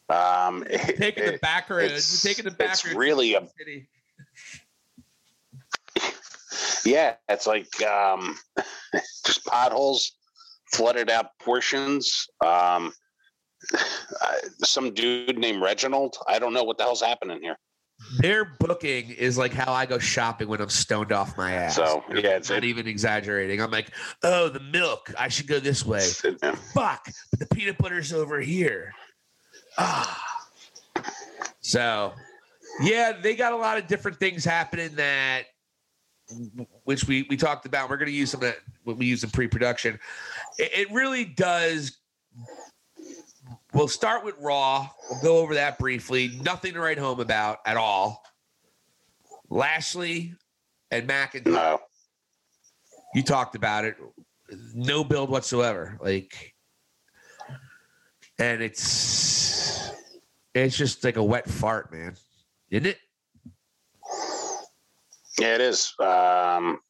[0.09, 1.85] Um, it- Taking the back roads.
[1.93, 2.97] it's- We're taking the back it's roads.
[2.97, 3.89] really a City.
[6.85, 8.37] yeah, it's like um,
[9.25, 10.13] just potholes,
[10.73, 12.27] flooded out portions.
[12.45, 12.93] Um,
[14.65, 16.17] some dude named Reginald.
[16.29, 17.57] I don't know what the hell's happening here.
[18.19, 21.77] Their booking is like how I go shopping when I'm stoned off my ass.
[21.77, 23.61] So, yeah, it's- not even exaggerating.
[23.61, 23.91] I'm like,
[24.23, 25.13] oh, the milk.
[25.19, 26.01] I should go this way.
[26.75, 28.93] Fuck, but the peanut butter's over here.
[29.79, 30.19] Ah.
[31.61, 32.13] So,
[32.83, 35.45] yeah, they got a lot of different things happening that,
[36.85, 37.89] which we we talked about.
[37.89, 39.99] We're going to use some of that we use in pre-production.
[40.59, 41.99] It, it really does.
[43.75, 44.89] We'll start with Raw.
[45.11, 46.39] We'll go over that briefly.
[46.43, 48.23] Nothing to write home about at all.
[49.49, 50.35] Lashley
[50.91, 51.47] and McIntyre.
[51.47, 51.81] No.
[53.15, 53.97] You talked about it.
[54.75, 55.99] No build whatsoever.
[56.03, 56.55] Like,
[58.39, 59.91] and it's
[60.55, 62.17] it's just like a wet fart, man.
[62.71, 62.99] Isn't it?
[65.39, 65.95] Yeah, it is.
[65.99, 66.81] Um,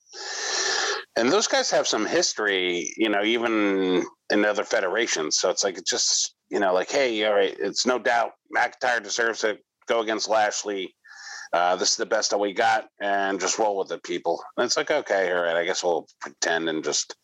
[1.17, 5.39] and those guys have some history, you know, even in other federations.
[5.39, 9.03] So it's like it's just, you know, like, hey, all right, it's no doubt McIntyre
[9.03, 9.59] deserves to
[9.89, 10.95] go against Lashley.
[11.55, 14.43] Uh, this is the best that we got, and just roll with it, people.
[14.57, 17.17] And it's like, okay, all right, I guess we'll pretend and just,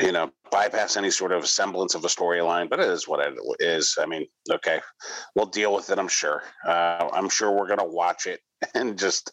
[0.00, 2.70] you know, bypass any sort of semblance of a storyline.
[2.70, 3.98] But it is what it is.
[4.00, 4.80] I mean, okay,
[5.34, 5.98] we'll deal with it.
[5.98, 6.42] I'm sure.
[6.66, 8.40] Uh, I'm sure we're gonna watch it
[8.74, 9.30] and just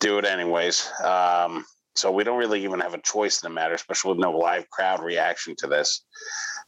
[0.00, 0.90] do it anyways.
[1.02, 1.64] Um,
[1.94, 4.68] so we don't really even have a choice in the matter, especially with no live
[4.68, 6.04] crowd reaction to this.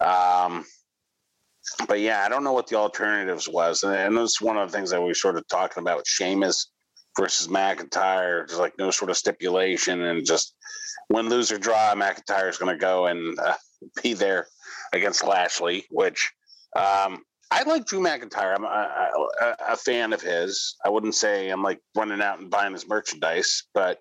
[0.00, 0.64] Um,
[1.86, 4.76] but yeah, I don't know what the alternatives was, and, and that's one of the
[4.76, 6.70] things that we sort of talking about with Sheamus
[7.18, 8.46] versus McIntyre.
[8.46, 10.54] There's like no sort of stipulation, and just
[11.10, 13.54] win, lose or draw, McIntyre is going to go and uh,
[14.02, 14.46] be there
[14.92, 16.32] against Lashley, which.
[16.76, 18.54] Um, I like Drew McIntyre.
[18.54, 20.76] I'm a, a, a fan of his.
[20.84, 24.00] I wouldn't say I'm like running out and buying his merchandise, but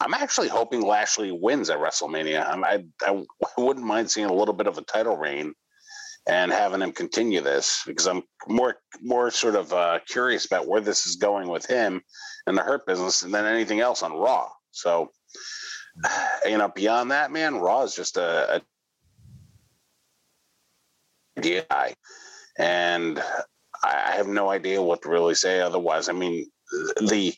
[0.00, 2.46] I'm actually hoping Lashley wins at WrestleMania.
[2.48, 3.24] I'm, I, I
[3.58, 5.54] wouldn't mind seeing a little bit of a title reign
[6.26, 10.80] and having him continue this because I'm more more sort of uh, curious about where
[10.80, 12.02] this is going with him
[12.46, 14.50] and the Hurt business than anything else on Raw.
[14.70, 15.10] So,
[16.46, 18.62] you know, beyond that, man, Raw is just a,
[21.36, 21.94] a DI
[22.58, 23.22] and
[23.82, 26.08] I have no idea what to really say otherwise.
[26.08, 26.50] I mean,
[27.00, 27.34] the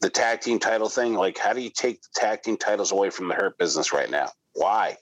[0.00, 3.10] the tag team title thing, like, how do you take the tag team titles away
[3.10, 4.30] from the Hurt business right now?
[4.52, 4.96] Why?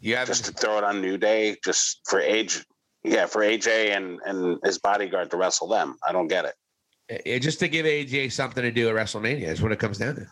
[0.00, 2.64] You have Just to throw it on New Day, just for age,
[3.04, 5.96] yeah, for AJ and and his bodyguard to wrestle them.
[6.06, 6.54] I don't get it.
[7.24, 10.16] it, just to give AJ something to do at WrestleMania is what it comes down
[10.16, 10.26] to.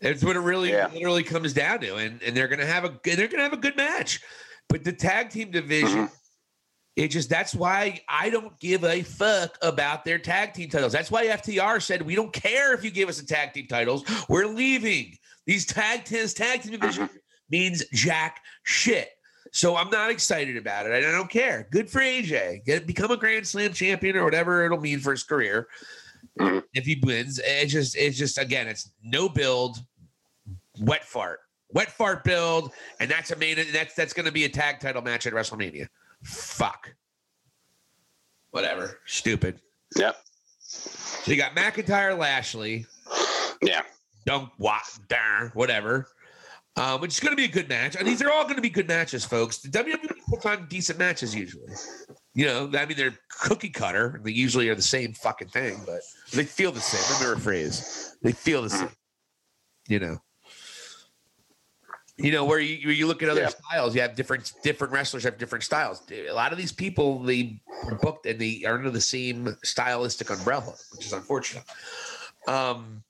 [0.00, 0.88] It's what it really Yeah.
[0.92, 3.76] literally comes down to, and and they're gonna have a they're gonna have a good
[3.76, 4.20] match,
[4.68, 6.08] but the tag team division.
[6.08, 6.12] Mhm.
[6.94, 10.92] It just that's why I don't give a fuck about their tag team titles.
[10.92, 14.04] That's why FTR said we don't care if you give us the tag team titles.
[14.28, 15.16] We're leaving.
[15.46, 17.08] These tag teams tag team division
[17.52, 19.10] means jack shit.
[19.52, 20.92] So I'm not excited about it.
[20.92, 21.68] I don't care.
[21.70, 22.64] Good for AJ.
[22.64, 25.68] Get become a Grand Slam champion or whatever it'll mean for his career.
[26.40, 26.64] Mhm.
[26.72, 29.76] If he wins, it's just it's just again, it's no build,
[30.80, 33.58] wet fart, wet fart build, and that's a main.
[33.72, 35.88] That's that's going to be a tag title match at WrestleMania.
[36.22, 36.94] Fuck.
[38.52, 39.00] Whatever.
[39.06, 39.60] Stupid.
[39.96, 40.16] Yep.
[40.60, 42.86] So you got McIntyre, Lashley,
[43.60, 43.82] Yeah.
[44.24, 46.08] dunk, what, darn, whatever.
[46.74, 47.96] Um, which is going to be a good match.
[47.96, 49.58] And these are all going to be good matches, folks.
[49.58, 51.68] The WWE puts on decent matches usually.
[52.34, 54.22] You know, I mean, they're cookie cutter.
[54.24, 56.00] They usually are the same fucking thing, but
[56.32, 57.18] they feel the same.
[57.18, 58.16] Remember a phrase.
[58.22, 58.88] They feel the same.
[59.86, 60.18] You know.
[62.16, 63.48] You know where you where you look at other Yeah.
[63.48, 66.02] styles, you have different different wrestlers have different styles.
[66.10, 70.30] A lot of these people they are booked and they are under the same stylistic
[70.30, 71.64] umbrella, which is unfortunate.
[72.46, 73.02] Um,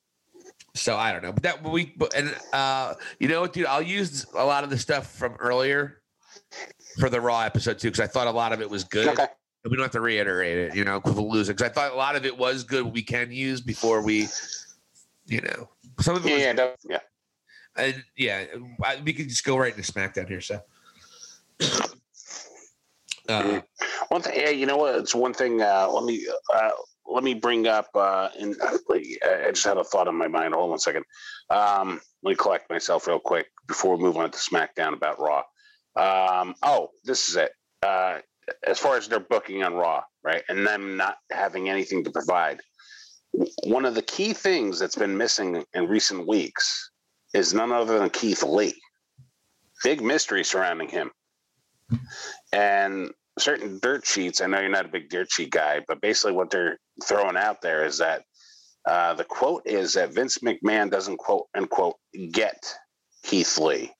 [0.74, 4.26] so I don't know, but that we and uh, you know what, dude, I'll use
[4.34, 6.02] a lot of the stuff from earlier
[6.98, 9.08] for the Raw episode too, because I thought a lot of it was good.
[9.08, 9.26] Okay.
[9.64, 11.56] We don't have to reiterate it, you know, because we'll lose it.
[11.56, 12.84] Because I thought a lot of it was good.
[12.84, 14.28] We can use before we
[15.26, 15.68] You know,
[16.00, 16.98] some of it Yeah, was yeah,
[17.76, 17.84] yeah.
[17.84, 18.44] and yeah,
[18.82, 20.40] I, we could just go right into SmackDown here.
[20.40, 20.60] So,
[23.28, 23.60] uh,
[24.08, 24.96] One thing, yeah, you know what?
[24.96, 25.62] It's one thing.
[25.62, 26.70] Uh, let me uh,
[27.06, 27.88] let me bring up.
[27.94, 30.54] Uh, and I just had a thought in my mind.
[30.54, 31.04] Hold on one second.
[31.50, 35.42] Um, let me collect myself real quick before we move on to SmackDown about Raw.
[35.96, 37.52] Um, oh, this is it.
[37.82, 38.18] Uh,
[38.66, 42.60] as far as their booking on Raw, right, and them not having anything to provide.
[43.64, 46.90] One of the key things that's been missing in recent weeks
[47.34, 48.74] is none other than Keith Lee.
[49.82, 51.10] Big mystery surrounding him.
[52.52, 56.32] And certain dirt sheets, I know you're not a big dirt sheet guy, but basically
[56.32, 58.24] what they're throwing out there is that
[58.88, 61.96] uh, the quote is that Vince McMahon doesn't quote unquote
[62.32, 62.74] get
[63.22, 63.92] Keith Lee.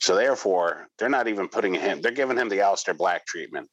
[0.00, 3.68] So therefore, they're not even putting him, they're giving him the Aleister Black treatment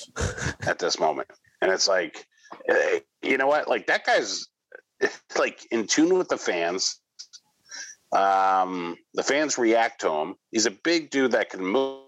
[0.66, 1.28] at this moment.
[1.60, 2.26] And it's like,
[2.68, 3.68] eh, you know what?
[3.68, 4.46] Like that guy's
[5.38, 7.00] like in tune with the fans.
[8.12, 10.36] Um, the fans react to him.
[10.52, 12.05] He's a big dude that can move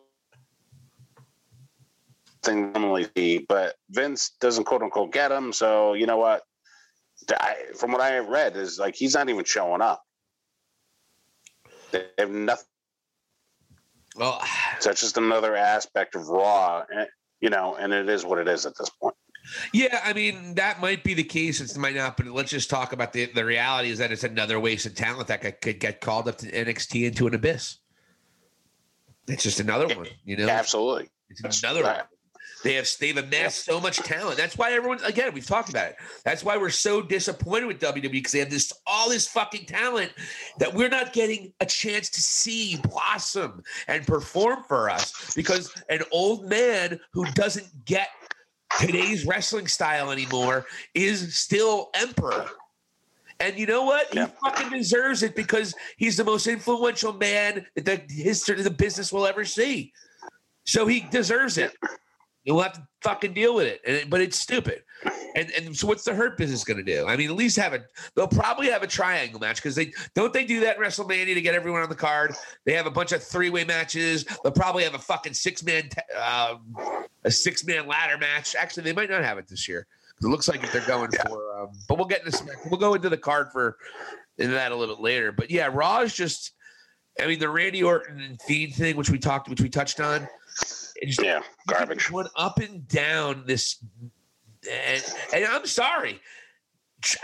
[2.48, 5.52] thing normally see, but Vince doesn't quote unquote get him.
[5.52, 6.42] So you know what?
[7.30, 10.02] I, from what I read, is like he's not even showing up.
[11.90, 12.66] They have nothing.
[14.16, 14.42] well,
[14.80, 17.06] So it's just another aspect of Raw, eh,
[17.40, 19.14] you know, and it is what it is at this point.
[19.72, 21.60] yeah, I mean that might be the case.
[21.60, 24.58] It might not, but let's just talk about the the reality is that it's another
[24.60, 27.78] waste of talent that could, could get called up to NXT into an abyss.
[29.26, 30.48] It's just another one, you know.
[30.48, 31.10] Absolutely.
[31.28, 32.00] It's another one.
[32.62, 34.36] They have they've amassed so much talent.
[34.36, 35.96] That's why everyone again we've talked about it.
[36.24, 40.12] That's why we're so disappointed with WWE because they have this all this fucking talent
[40.58, 46.00] that we're not getting a chance to see blossom and perform for us because an
[46.10, 48.08] old man who doesn't get
[48.80, 52.46] today's wrestling style anymore is still emperor.
[53.40, 54.12] And you know what?
[54.12, 54.26] Yeah.
[54.26, 58.70] He fucking deserves it because he's the most influential man that the history of the
[58.70, 59.92] business will ever see.
[60.64, 61.72] So he deserves it.
[62.48, 63.82] You'll have to fucking deal with it.
[63.86, 64.82] And it- but it's stupid.
[65.36, 67.06] And and so what's the hurt business going to do?
[67.06, 67.84] I mean, at least have a.
[68.16, 71.40] They'll probably have a triangle match because they don't they do that in WrestleMania to
[71.42, 72.34] get everyone on the card.
[72.64, 74.24] They have a bunch of three way matches.
[74.42, 76.74] They'll probably have a fucking six man um,
[77.22, 78.56] a six man ladder match.
[78.56, 79.86] Actually, they might not have it this year.
[80.20, 81.60] It looks like if they're going for.
[81.60, 83.76] Um, but we'll get into some, we'll go into the card for
[84.38, 85.30] into that a little bit later.
[85.32, 86.52] But yeah, Raw is just.
[87.20, 90.28] I mean, the Randy Orton and Fiend thing, which we talked, which we touched on.
[91.04, 92.10] Just Yeah, garbage.
[92.10, 93.82] Went up and down this,
[94.70, 95.02] and,
[95.32, 96.20] and I'm sorry,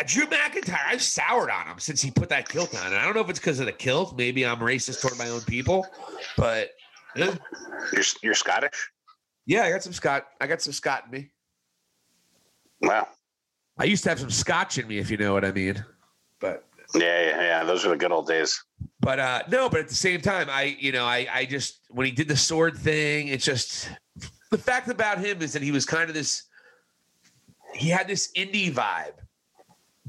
[0.07, 0.79] Drew McIntyre.
[0.87, 3.31] I've soured on him since he put that kilt on, and I don't know if
[3.31, 4.17] it's because of the kilt.
[4.17, 5.87] Maybe I'm racist toward my own people,
[6.37, 6.71] but
[7.17, 7.35] eh,
[7.93, 8.91] You're, you're Scottish?
[9.47, 10.27] yeah, I got some Scott.
[10.41, 11.31] I got some Scott in me.
[12.81, 13.09] Wow.
[13.79, 15.85] I used to have some Scotch in me, if you know what I mean.
[16.39, 17.65] But Yeah, yeah, yeah.
[17.65, 18.63] Those are the good old days.
[19.01, 22.07] but uh no but at the same time i you know i i just when
[22.07, 23.91] he did the sword thing it's just
[24.51, 26.45] the fact about him is that he was kind of this
[27.75, 29.13] he had this indie vibe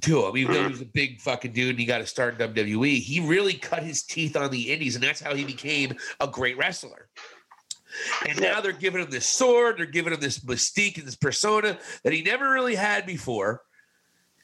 [0.02, 2.40] to him even though he was a big fucking dude and he got to start
[2.40, 5.94] in wwe he really cut his teeth on the indies and that's how he became
[6.22, 7.10] a great wrestler
[8.30, 11.78] and now they're giving him this sword they're giving him this mystique and this persona
[12.04, 13.62] that he never really had before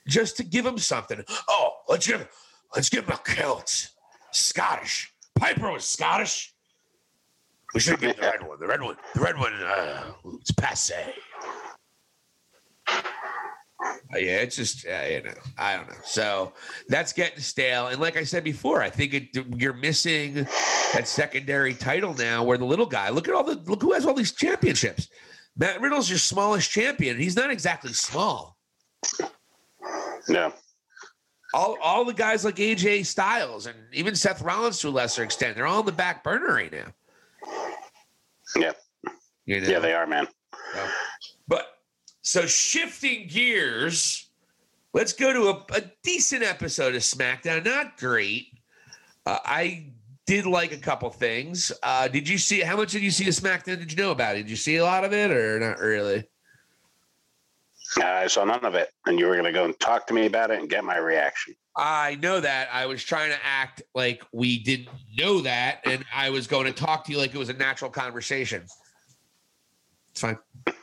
[0.07, 2.27] just to give him something oh let's give
[2.75, 3.91] let's give him a kilt
[4.31, 5.13] Scottish.
[5.35, 6.53] Piper was Scottish.
[7.73, 8.59] We should get the red one.
[8.59, 8.97] The red one.
[9.13, 9.53] The red one.
[9.53, 11.13] Uh, it's passe.
[14.13, 15.95] Uh, yeah, it's just uh, you know I don't know.
[16.03, 16.53] So
[16.89, 17.87] that's getting stale.
[17.87, 20.33] And like I said before, I think it, you're missing
[20.93, 23.09] that secondary title now, where the little guy.
[23.09, 25.07] Look at all the look who has all these championships.
[25.57, 27.17] Matt Riddle's your smallest champion.
[27.17, 28.57] He's not exactly small.
[30.27, 30.53] No.
[31.53, 35.55] all all the guys like AJ Styles and even Seth Rollins to a lesser extent,
[35.55, 36.87] they're all in the back burner right now.
[38.55, 38.71] Yeah.
[39.45, 39.67] You know?
[39.67, 40.27] Yeah, they are, man.
[41.47, 41.67] But
[42.21, 44.29] so shifting gears,
[44.93, 47.65] let's go to a, a decent episode of SmackDown.
[47.65, 48.47] Not great.
[49.25, 49.91] Uh, I
[50.27, 51.71] did like a couple things.
[51.83, 53.79] Uh, did you see how much did you see of SmackDown?
[53.79, 54.43] Did you know about it?
[54.43, 56.23] Did you see a lot of it or not really?
[57.99, 58.89] Uh, I saw none of it.
[59.05, 60.97] And you were going to go and talk to me about it and get my
[60.97, 61.55] reaction.
[61.75, 62.69] I know that.
[62.71, 66.73] I was trying to act like we didn't know that, and I was going to
[66.73, 68.65] talk to you like it was a natural conversation.
[70.11, 70.37] It's fine.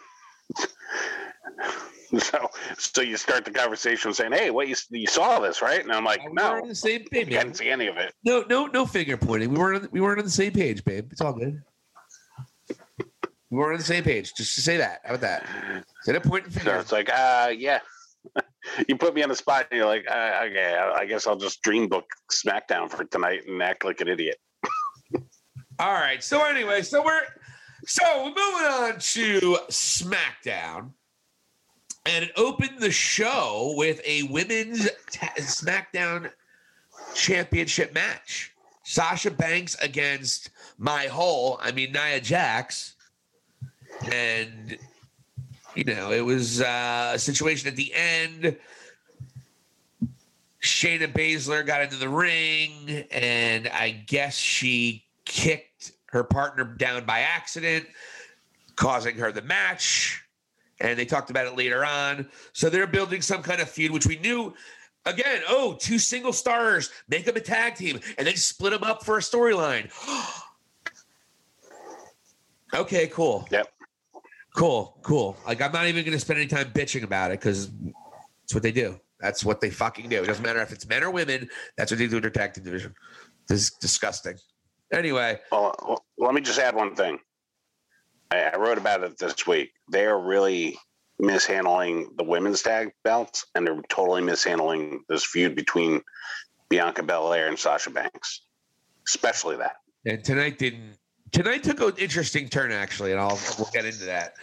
[2.19, 5.93] So, so you start the conversation saying, "Hey, what you you saw this, right?" And
[5.93, 8.45] I'm like, we "No, on the same page, I didn't see any of it." No,
[8.49, 9.51] no, no finger pointing.
[9.51, 9.85] We weren't.
[9.85, 11.09] On, we weren't on the same page, babe.
[11.13, 11.61] It's all good.
[13.51, 14.35] We weren't on the same page.
[14.35, 15.01] Just to say that.
[15.05, 15.85] How about that?
[15.99, 17.81] Instead of pointing So it's like, uh, yeah,
[18.89, 21.63] you put me on the spot and you're like, uh, okay, I guess I'll just
[21.63, 24.37] dream book SmackDown for tonight and act like an idiot.
[25.79, 26.23] All right.
[26.23, 27.23] So anyway, so we're
[27.87, 30.91] so we're moving on to SmackDown,
[32.05, 36.31] and it opened the show with a women's ta- SmackDown
[37.15, 38.53] Championship match:
[38.85, 42.97] Sasha Banks against my whole, I mean Nia Jax,
[44.05, 44.79] and
[45.75, 48.57] you know it was uh, a situation at the end.
[50.61, 57.21] Shayna Baszler got into the ring, and I guess she kicked her partner down by
[57.21, 57.87] accident,
[58.77, 60.25] causing her the match.
[60.81, 62.29] And they talked about it later on.
[62.53, 64.55] So they're building some kind of feud, which we knew.
[65.07, 69.05] Again, oh, two single stars, make them a tag team, and then split them up
[69.05, 69.91] for a storyline.
[72.75, 73.47] okay, cool.
[73.51, 73.73] Yep.
[74.59, 75.37] Cool, cool.
[75.47, 77.71] Like I'm not even going to spend any time bitching about it because
[78.43, 78.99] it's what they do.
[79.21, 80.21] That's what they fucking do.
[80.21, 81.49] It doesn't matter if it's men or women.
[81.77, 82.93] That's what they do in their tag team division.
[83.47, 84.35] This is disgusting.
[84.93, 87.21] Anyway, Well, let me just add one thing.
[88.33, 89.71] I, I wrote about it this week.
[89.93, 90.77] They are really
[91.21, 96.03] mishandling the women's tag belts, and they're totally mishandling this feud between
[96.69, 98.43] Bianca Belair and Sasha Banks,
[99.07, 99.77] especially that.
[100.05, 100.99] and tonight didn't.
[101.33, 104.35] Tonight took an interesting turn actually, and I'll we'll get into that.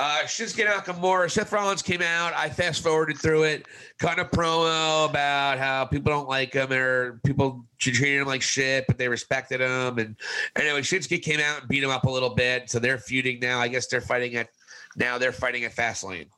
[0.00, 2.32] Uh, Shinsuke Nakamura, Seth Rollins came out.
[2.32, 3.66] I fast forwarded through it,
[3.98, 8.86] kind of promo about how people don't like him or people treated him like shit,
[8.86, 9.98] but they respected him.
[9.98, 10.14] And
[10.54, 12.70] anyway, Shinsuke came out and beat him up a little bit.
[12.70, 13.58] So they're feuding now.
[13.58, 14.50] I guess they're fighting at
[14.96, 15.18] now.
[15.18, 16.28] They're fighting at Fastlane.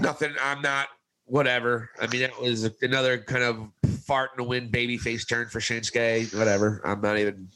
[0.00, 0.34] Nothing.
[0.42, 0.88] I'm not.
[1.26, 1.90] Whatever.
[2.00, 3.68] I mean, that was another kind of
[4.04, 6.36] fart in the wind babyface turn for Shinsuke.
[6.36, 6.80] Whatever.
[6.84, 7.48] I'm not even.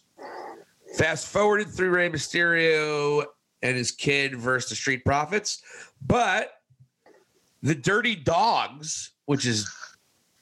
[0.95, 3.25] Fast forwarded through Rey Mysterio
[3.63, 5.63] and his kid versus the Street Profits,
[6.05, 6.53] but
[7.63, 9.71] the Dirty Dogs, which is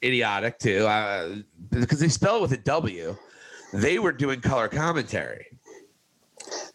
[0.03, 1.35] idiotic too, uh,
[1.69, 3.15] because they spell it with a W,
[3.73, 5.45] they were doing color commentary.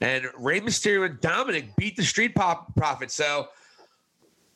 [0.01, 3.15] And Rey Mysterio and Dominic beat the Street Pop Profits.
[3.15, 3.49] So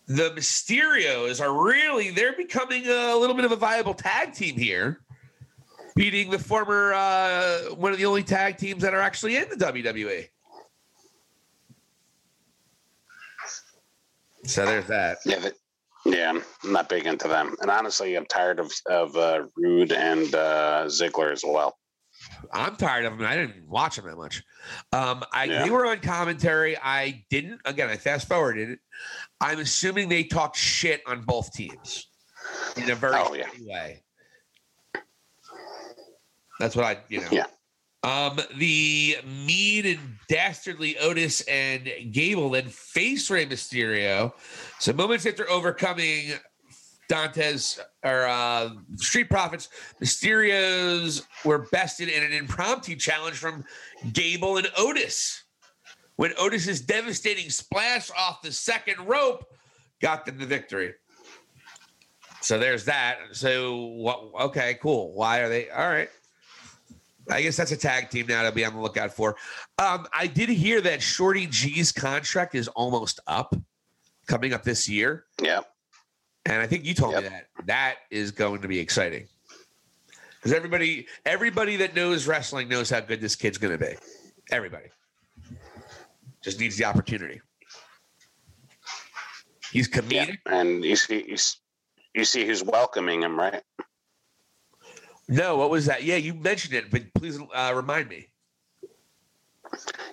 [0.07, 5.01] the Mysterios are really, they're becoming a little bit of a viable tag team here,
[5.99, 9.57] beating the former, uh, one of the only tag teams that are actually in the.
[9.57, 10.29] WWE.
[14.45, 15.19] So there's that.
[15.27, 15.55] Yeah, that,
[16.07, 20.33] yeah, I'm not big into them, and honestly, I'm tired of of uh, Roode and
[20.35, 21.77] uh, Ziggler as well.
[22.53, 23.27] I'm tired of them.
[23.27, 24.43] I didn't watch them that much.
[24.93, 25.65] Um, I Yeah.
[25.65, 26.77] they were on commentary.
[26.79, 27.61] I didn't.
[27.65, 28.79] Again, I fast forwarded it.
[29.41, 32.09] I'm assuming they talked shit on both teams
[32.77, 33.49] in a very Oh, yeah.
[33.61, 34.03] way.
[36.59, 37.29] That's what I, you know.
[37.31, 37.47] Yeah.
[38.05, 44.33] Um, the mean and dastardly Otis and Gable then face Rey Mysterio.
[44.79, 46.35] So moments after overcoming
[47.09, 49.69] Dante's or uh, Street Profits,
[50.01, 53.65] Mysterios were bested in an impromptu challenge from
[54.13, 55.43] Gable and Otis.
[56.17, 59.45] When Otis's devastating splash off the second rope
[60.01, 60.95] got them the victory.
[62.41, 63.19] So there's that.
[63.33, 64.31] So what?
[64.47, 65.13] Okay, cool.
[65.15, 65.71] Why are they?
[65.71, 66.09] All right.
[67.31, 69.37] I guess that's a tag team now to be on the lookout for.
[69.79, 73.55] Um, I did hear that Shorty G's contract is almost up,
[74.27, 75.25] coming up this year.
[75.43, 75.61] Yeah,
[76.47, 79.27] And I think you told me that that is going to be exciting
[80.37, 83.95] because everybody, everybody that knows wrestling knows how good this kid's going to be.
[84.51, 84.87] Everybody
[86.43, 87.41] just needs the opportunity.
[89.71, 91.37] He's yeah, and you see,
[92.15, 93.63] you see who's welcoming him, right?
[95.29, 96.05] No, what was that?
[96.05, 98.29] Yeah, you mentioned it, but please uh, remind me.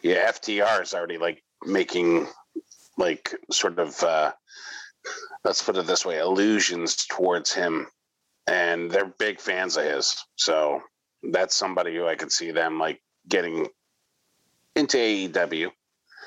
[0.01, 2.27] Yeah, FTR is already like making
[2.97, 4.31] like sort of uh
[5.43, 7.87] let's put it this way, allusions towards him,
[8.47, 10.15] and they're big fans of his.
[10.35, 10.81] So
[11.31, 13.67] that's somebody who I could see them like getting
[14.75, 15.71] into AEW,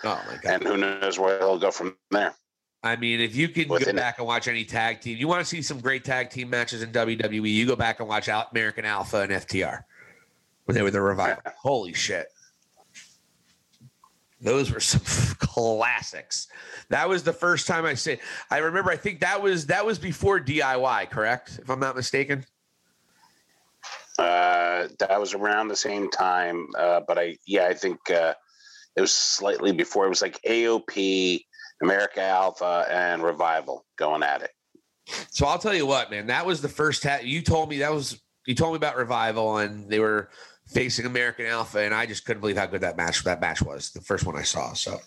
[0.04, 0.52] Oh my god!
[0.52, 2.34] and who knows where he'll go from there.
[2.82, 4.00] I mean, if you can go Within it.
[4.00, 6.82] back and watch any tag team, you want to see some great tag team matches
[6.82, 9.82] in WWE, you go back and watch American Alpha and FTR
[10.64, 11.42] when they were the revival.
[11.60, 12.28] Holy shit.
[14.40, 15.00] Those were some
[15.40, 16.46] classics.
[16.90, 19.98] That was the first time I say I remember I think that was that was
[19.98, 21.58] before DIY, correct?
[21.60, 22.44] If I'm not mistaken.
[24.18, 28.34] Uh, that was around the same time, uh, but I yeah, I think uh,
[28.96, 30.06] it was slightly before.
[30.06, 31.40] It was like AOP,
[31.82, 34.50] America Alpha, and Revival going at it.
[35.30, 37.92] So I'll tell you what, man, that was the first ta- you told me that
[37.92, 40.30] was you told me about revival and they were
[40.66, 43.90] facing American Alpha, and I just couldn't believe how good that match that match was.
[43.90, 44.74] The first one I saw.
[44.74, 45.00] So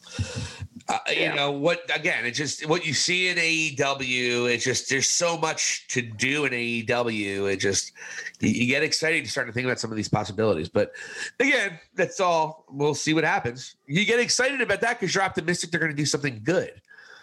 [0.88, 1.90] uh, you know what?
[1.93, 4.51] Again, it's just what you see in AEW.
[4.53, 7.51] It's just there's so much to do in AEW.
[7.51, 7.93] It just
[8.40, 10.69] you, you get excited to start to think about some of these possibilities.
[10.69, 10.92] But
[11.40, 12.66] again, that's all.
[12.69, 13.76] We'll see what happens.
[13.88, 16.82] You get excited about that because you're optimistic they're going to do something good.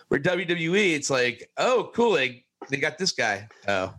[0.08, 3.46] Where WWE, it's like, oh, cool, they, they got this guy.
[3.66, 3.92] Oh,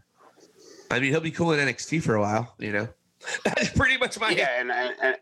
[0.90, 2.56] I mean, he'll be cool in NXT for a while.
[2.58, 2.88] You know,
[3.46, 5.18] that's pretty much my yeah, and, and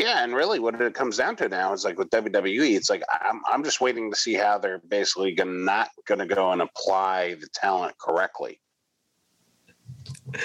[0.00, 3.02] yeah, and really, what it comes down to now is like with WWE, it's like
[3.20, 7.34] I'm I'm just waiting to see how they're basically gonna not gonna go and apply
[7.34, 8.60] the talent correctly,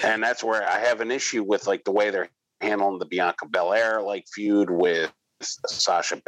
[0.03, 2.29] and that's where I have an issue with like the way they're
[2.61, 5.11] handling the Bianca Belair like feud with
[5.41, 6.21] Sasha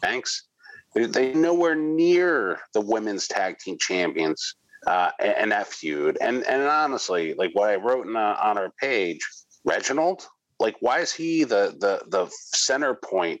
[0.00, 0.46] Banks.
[0.94, 4.56] They- They nowhere near the women's tag team champions
[4.88, 6.18] uh, and, and that feud.
[6.20, 9.20] And and honestly, like what I wrote in, uh, on our page,
[9.64, 10.26] Reginald,
[10.60, 13.40] like why is he the the the center point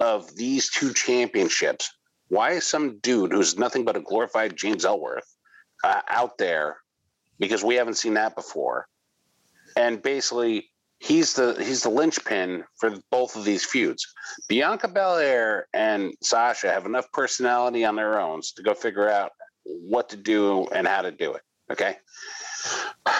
[0.00, 1.90] of these two championships?
[2.28, 5.28] Why is some dude who's nothing but a glorified James Ellsworth
[5.84, 6.78] uh, out there?
[7.38, 8.88] Because we haven't seen that before,
[9.76, 14.06] and basically he's the he's the linchpin for both of these feuds.
[14.48, 19.32] Bianca Belair and Sasha have enough personality on their own to go figure out
[19.64, 21.42] what to do and how to do it.
[21.70, 21.96] Okay.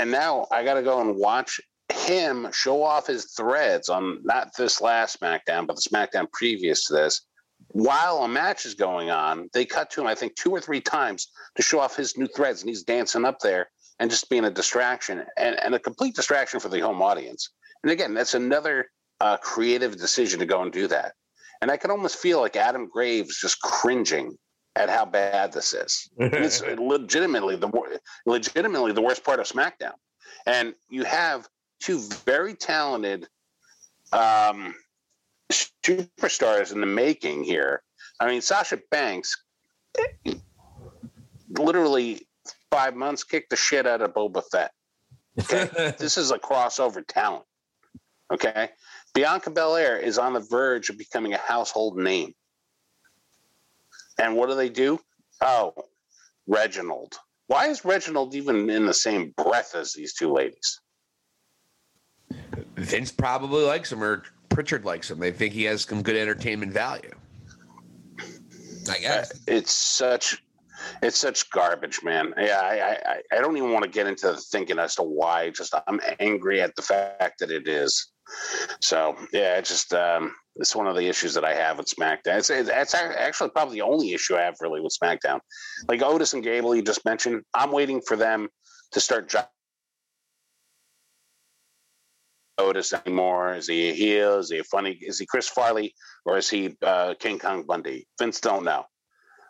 [0.00, 1.60] And now I got to go and watch
[2.04, 6.94] him show off his threads on not this last SmackDown, but the SmackDown previous to
[6.94, 7.22] this.
[7.68, 10.80] While a match is going on, they cut to him, I think, two or three
[10.80, 14.44] times to show off his new threads, and he's dancing up there and just being
[14.44, 17.50] a distraction and, and a complete distraction for the home audience.
[17.82, 21.12] And again, that's another uh, creative decision to go and do that.
[21.62, 24.36] And I can almost feel like Adam Graves just cringing
[24.76, 26.08] at how bad this is.
[26.18, 27.70] It's legitimately the
[28.26, 29.94] legitimately the worst part of SmackDown.
[30.46, 31.48] And you have
[31.84, 33.28] two very talented
[34.10, 34.74] um,
[35.52, 37.82] superstars in the making here.
[38.18, 39.36] I mean, Sasha Banks
[41.50, 42.26] literally
[42.70, 44.72] five months kicked the shit out of Boba Fett.
[45.38, 47.44] Okay, this is a crossover talent.
[48.32, 48.70] Okay,
[49.12, 52.34] Bianca Belair is on the verge of becoming a household name.
[54.18, 55.00] And what do they do?
[55.42, 55.74] Oh,
[56.46, 57.14] Reginald.
[57.46, 60.80] Why is Reginald even in the same breath as these two ladies?
[62.76, 65.18] Vince probably likes him, or Prichard likes him.
[65.18, 67.14] They think he has some good entertainment value.
[68.90, 69.40] I guess.
[69.46, 70.42] It's such
[71.02, 72.34] it's such garbage, man.
[72.36, 75.50] Yeah, I, I, I don't even want to get into the thinking as to why.
[75.50, 78.12] Just I'm angry at the fact that it is.
[78.80, 82.38] So yeah, it's just um, it's one of the issues that I have with SmackDown.
[82.38, 85.40] It's, it's actually probably the only issue I have really with SmackDown.
[85.88, 87.42] Like Otis and Gable, you just mentioned.
[87.54, 88.48] I'm waiting for them
[88.92, 89.32] to start.
[92.58, 93.54] Otis anymore?
[93.54, 94.38] Is he a heel?
[94.38, 94.98] Is he a funny?
[95.00, 98.06] Is he Chris Farley or is he uh, King Kong Bundy?
[98.18, 98.84] Vince don't know.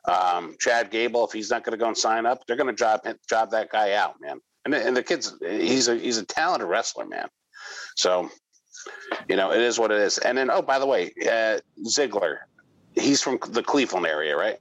[0.07, 2.75] Um, Chad Gable, if he's not going to go and sign up, they're going to
[2.75, 4.41] job job that guy out, man.
[4.65, 7.29] And the, and the kid's he's a he's a talented wrestler, man.
[7.97, 8.31] So,
[9.29, 10.19] you know, it is what it is.
[10.19, 12.39] And then, oh, by the way, uh, Ziggler,
[12.95, 14.59] he's from the Cleveland area, right?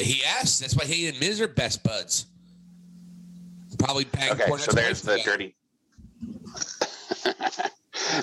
[0.00, 0.60] He asked.
[0.60, 2.26] That's why he and Miz are best buds.
[3.78, 5.30] Probably bang Okay, so there's the together.
[5.30, 5.56] dirty.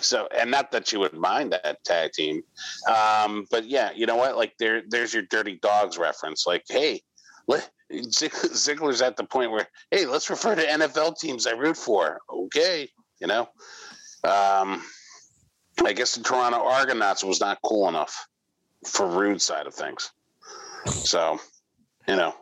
[0.02, 2.44] So, and not that you would mind that tag team,
[2.88, 4.38] um, but yeah, you know what?
[4.38, 6.46] Like there, there's your dirty dogs reference.
[6.48, 7.02] Like, hey,
[7.48, 12.20] let, Ziggler's at the point where, hey, let's refer to NFL teams I root for.
[12.30, 13.50] Okay, you know.
[14.24, 14.84] Um,
[15.84, 18.28] I guess the Toronto Argonauts was not cool enough
[18.86, 20.12] for Roode's side of things.
[21.04, 21.40] So,
[22.08, 22.34] you know,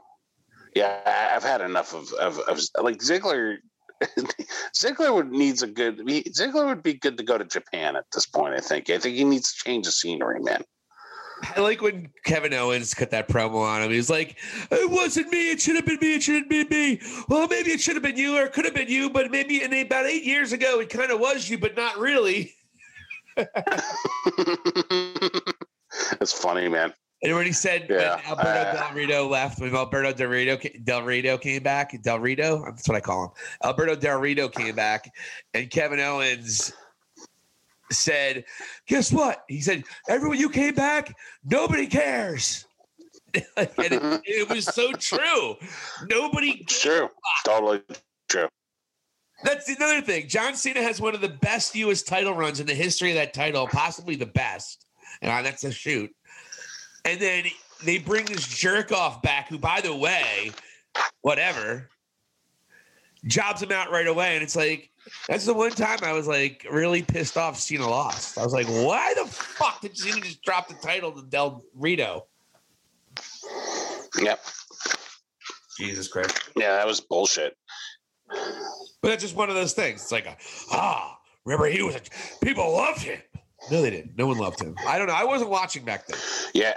[0.75, 3.57] yeah, I've had enough of, of, of like Ziggler.
[4.75, 6.01] Ziggler would needs a good.
[6.07, 8.53] he- Ziggler would be good to go to Japan at this point.
[8.53, 8.89] I think.
[8.89, 10.63] I think he needs to change the scenery, man.
[11.55, 13.91] I like when Kevin Owens cut that promo on him.
[13.91, 14.37] He was like,
[14.71, 15.51] "It wasn't me.
[15.51, 16.15] It should have been me.
[16.15, 17.01] It should have been me.
[17.27, 19.63] Well, maybe it should have been you, or it could have been you, but maybe
[19.63, 22.53] in about eight years ago, it kind of was you, but not really."
[26.19, 26.93] That's funny, man.
[27.21, 30.57] And when he said Yeah, when Alberto uh, Del Rito left, when Alberto Del Rito
[30.83, 33.29] Del Rito came back, Del Rito, that's what I call him.
[33.63, 35.11] Alberto Del Rito came back,
[35.53, 36.71] and Kevin Owens
[37.91, 38.45] said,
[38.87, 41.15] "Guess what?" He said, "Everyone, you came back.
[41.43, 42.65] Nobody cares."
[43.35, 43.91] and it,
[44.25, 45.55] it was so true.
[46.09, 46.63] Nobody.
[46.65, 47.09] True.
[47.45, 47.81] Totally
[48.29, 48.47] true.
[49.43, 50.27] That's another thing.
[50.27, 52.01] John Cena has one of the best U.S.
[52.01, 54.85] title runs in the history of that title, possibly the best.
[55.21, 56.11] And that's a shoot.
[57.05, 57.45] And then
[57.83, 60.51] they bring this jerk off back, who, by the way,
[61.21, 61.89] whatever,
[63.25, 64.35] jobs him out right away.
[64.35, 64.89] And it's like,
[65.27, 68.37] that's the one time I was like really pissed off Cena lost.
[68.37, 72.27] I was like, why the fuck did Cena just drop the title to Del Rito?
[74.21, 74.39] Yep.
[75.77, 76.51] Jesus Christ.
[76.57, 77.57] Yeah, that was bullshit.
[78.27, 80.01] But that's just one of those things.
[80.01, 80.35] It's like, a,
[80.71, 82.01] ah, remember he was, a,
[82.43, 83.19] people loved him.
[83.71, 84.17] No, they didn't.
[84.17, 84.75] No one loved him.
[84.85, 85.13] I don't know.
[85.13, 86.19] I wasn't watching back then.
[86.53, 86.75] Yeah.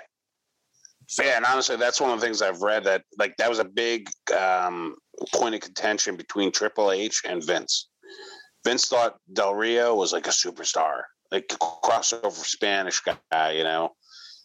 [1.21, 3.65] Yeah, and honestly, that's one of the things I've read that like that was a
[3.65, 4.95] big um,
[5.35, 7.89] point of contention between Triple H and Vince.
[8.65, 13.01] Vince thought Del Rio was like a superstar, like a crossover Spanish
[13.31, 13.91] guy, you know.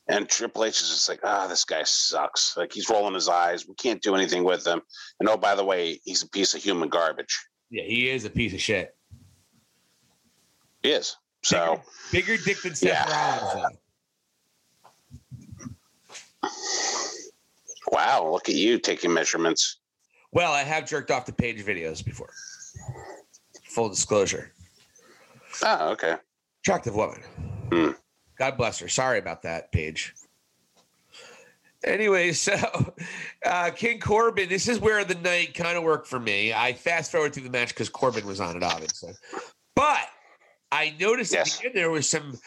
[0.10, 2.56] And Triple H is just like, ah, this guy sucks.
[2.58, 3.68] Like he's rolling his eyes.
[3.68, 4.82] We can't do anything with him.
[5.20, 7.38] And oh, by the way, he's a piece of human garbage.
[7.70, 8.96] yeah, he is a piece of shit.
[10.84, 11.16] He is.
[11.44, 11.82] So
[12.12, 13.38] Bigger dick than Seth Yeah.
[13.40, 13.54] Rollins.
[13.74, 13.78] though.
[17.92, 19.78] Wow, look at you taking measurements.
[20.32, 22.30] Well, I have jerked off the Paige videos before.
[23.64, 24.54] Full disclosure.
[25.64, 26.16] Oh, okay.
[26.62, 27.22] Attractive woman.
[27.72, 27.92] Hmm.
[28.38, 28.90] God bless her.
[28.90, 30.14] Sorry about that, Paige.
[31.84, 32.54] Anyway, so
[33.46, 36.54] uh, King Corbin, this is where the night kind of worked for me.
[36.54, 39.14] I fast forward through the match because Corbin was on it, obviously.
[39.76, 40.08] But
[40.72, 41.56] I noticed Yes.
[41.56, 42.38] at the end there was some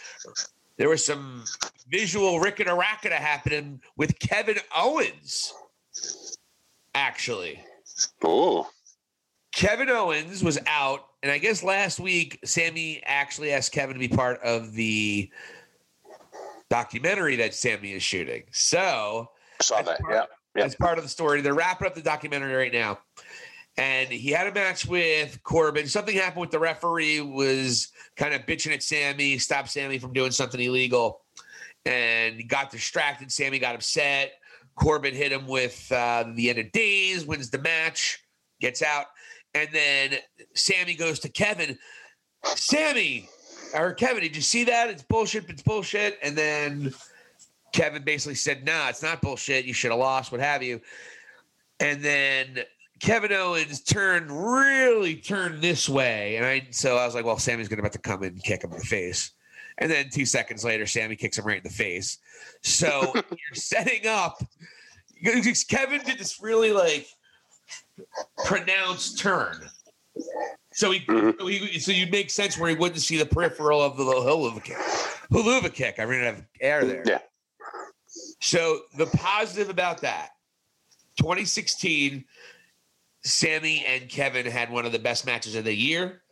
[0.80, 1.44] there was some
[1.90, 5.52] visual ricketa racketa happening with Kevin Owens.
[6.94, 7.62] Actually.
[8.24, 8.66] oh,
[9.54, 14.08] Kevin Owens was out, and I guess last week Sami actually asked Kevin to be
[14.08, 15.30] part of the
[16.70, 18.44] documentary that Sami is shooting.
[18.50, 19.28] So
[19.60, 20.00] Saw that.
[20.10, 20.24] Yeah.
[20.56, 20.64] Yeah.
[20.64, 22.98] as part of the story, they're wrapping up the documentary right now.
[23.76, 25.86] And he had a match with Corbin.
[25.86, 30.32] Something happened with the referee was kind of bitching at Sami, stopped Sami from doing
[30.32, 31.22] something illegal,
[31.86, 33.32] and he got distracted.
[33.32, 34.32] Sami got upset.
[34.74, 38.22] Corbin hit him with uh, the end of days, wins the match,
[38.60, 39.06] gets out,
[39.54, 40.14] and then
[40.54, 41.78] Sami goes to Kevin.
[42.44, 43.28] Sami
[43.74, 44.90] or Kevin, did you see that?
[44.90, 45.48] It's bullshit.
[45.48, 46.18] It's bullshit.
[46.22, 46.92] And then
[47.72, 49.64] Kevin basically said, "Nah, it's not bullshit.
[49.64, 50.32] You should have lost.
[50.32, 50.80] What have you?"
[51.78, 52.64] And then
[53.00, 57.68] Kevin Owens turned really turned this way, and I so I was like, "Well, Sami's
[57.68, 59.32] going to about to come in and kick him in the face."
[59.78, 62.18] And then two seconds later, Sami kicks him right in the face.
[62.62, 64.42] So you're setting up.
[65.68, 67.06] Kevin did this really like
[68.44, 69.56] pronounced turn.
[70.72, 71.38] So he, Mhm.
[71.38, 74.60] so he, so you'd make sense where he wouldn't see the peripheral of the hula
[74.60, 74.76] kick.
[75.30, 75.98] Hula kick.
[75.98, 77.02] I ran out of air there.
[77.06, 77.18] Yeah.
[78.40, 80.30] So the positive about that,
[81.18, 82.24] 2016,
[83.22, 86.22] Sami and Kevin had one of the best matches of the year.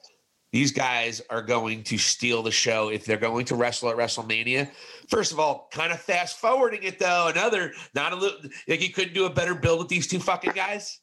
[0.52, 4.70] These guys are going to steal the show if they're going to wrestle at WrestleMania.
[5.08, 7.28] First of all, kind of fast forwarding it though.
[7.28, 10.52] Another, not a little like you couldn't do a better build with these two fucking
[10.52, 11.00] guys.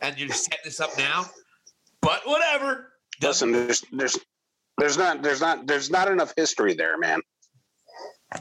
[0.00, 1.26] And you're setting this up now.
[2.00, 2.92] But whatever.
[3.22, 4.18] Listen, there's there's
[4.78, 7.20] there's not there's not there's not enough history there, man.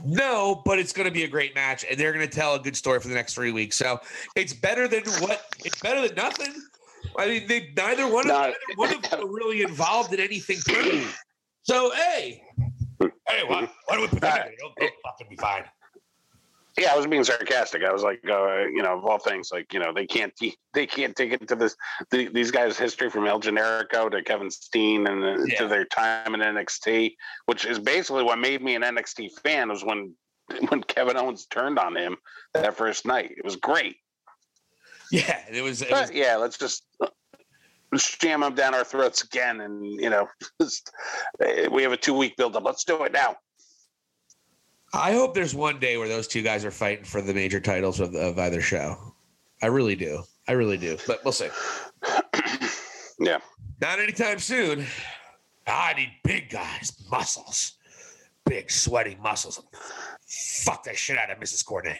[0.05, 2.59] No, but it's going to be a great match, and they're going to tell a
[2.59, 3.75] good story for the next three weeks.
[3.77, 3.99] So
[4.35, 5.45] it's better than what?
[5.63, 6.53] It's better than nothing.
[7.17, 10.57] I mean, they neither one of neither one of them are really involved in anything.
[11.63, 12.41] So hey,
[12.99, 14.47] hey, why, why do we put that?
[14.47, 15.63] It'll, it'll fucking be fine.
[16.77, 17.83] Yeah, I was being sarcastic.
[17.83, 20.33] I was like, uh, you know, of all things, like you know, they can't
[20.73, 21.75] they can't take it to this
[22.09, 25.59] the, these guys' history from El Generico to Kevin Steen and uh, Yeah.
[25.59, 27.13] to their time in NXT,
[27.45, 29.69] which is basically what made me an NXT fan.
[29.69, 30.15] Was when
[30.69, 32.17] when Kevin Owens turned on him
[32.53, 33.31] that first night.
[33.37, 33.97] It was great.
[35.11, 35.83] Yeah, it was.
[35.83, 36.85] It was yeah, let's just
[37.91, 40.27] let's jam them down our throats again, and you know,
[40.61, 40.91] just,
[41.39, 42.63] uh, we have a two week build up.
[42.63, 43.35] Let's do it now.
[44.93, 47.99] I hope there's one day where those two guys are fighting for the major titles
[47.99, 48.97] of, of either show.
[49.61, 50.23] I really do.
[50.47, 50.97] I really do.
[51.07, 51.49] But we'll see.
[53.19, 53.37] Yeah.
[53.79, 54.85] Not anytime soon.
[55.67, 57.73] Ah, I need big guys, muscles,
[58.45, 59.63] big sweaty muscles.
[60.27, 61.63] Fuck that shit out of Mrs.
[61.63, 61.99] Cornette.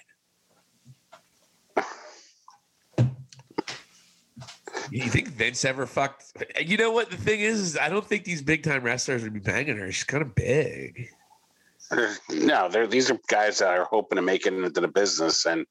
[4.91, 6.33] You think Vince ever fucked?
[6.59, 7.59] You know what the thing is?
[7.59, 9.91] is I don't think these big time wrestlers would be banging her.
[9.91, 11.09] She's kind of big.
[12.29, 15.65] No, they're, these are guys that are hoping to make it into the business, and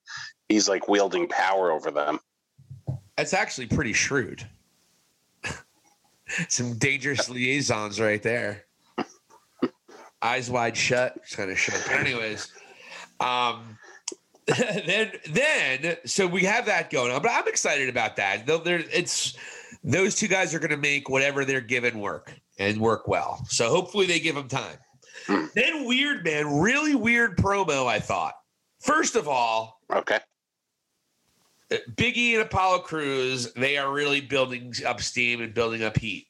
[0.49, 2.21] he's like wielding power over them.
[3.17, 4.47] That's actually pretty shrewd.
[6.49, 8.65] Some dangerous liaisons right there.
[10.23, 11.91] Eyes wide shut, kind of shut.
[11.91, 12.53] Anyways,
[13.19, 13.77] um,
[14.47, 18.47] then then so we have that going on, but I'm excited about that.
[18.47, 19.37] Though there, it's
[19.83, 23.45] those two guys are going to make whatever they're given work and work well.
[23.49, 24.79] So hopefully they give them time.
[25.27, 25.47] Hmm.
[25.55, 27.87] then weird man, really weird promo.
[27.87, 28.35] I thought.
[28.81, 30.19] First of all, Okay.
[31.71, 36.27] Biggie and Apollo Crews, they are really building up steam and building up heat.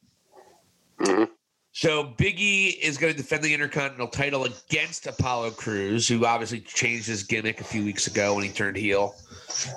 [0.98, 1.28] Mhm.
[1.72, 7.06] So Biggie is going to defend the Intercontinental title against Apollo Crews, who obviously changed
[7.06, 9.16] his gimmick a few weeks ago when he turned heel.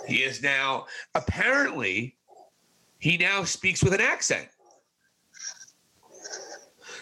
[0.08, 2.18] He is now apparently
[3.00, 4.50] he now speaks with an accent.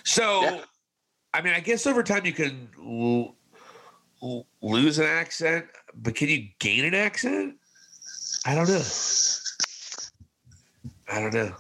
[0.03, 0.63] So, Yeah.
[1.33, 3.35] I mean, I guess over time you can l-
[4.21, 7.55] l- lose an accent, but can you gain an accent?
[8.45, 8.83] I don't know.
[11.11, 11.55] I don't know.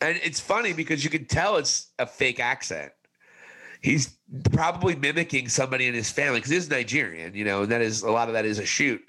[0.00, 2.92] And it's funny because you can tell it's a fake accent.
[3.82, 4.16] He's
[4.52, 8.10] probably mimicking somebody in his family because he's Nigerian, you know, and that is a
[8.10, 9.02] lot of that is a shoot.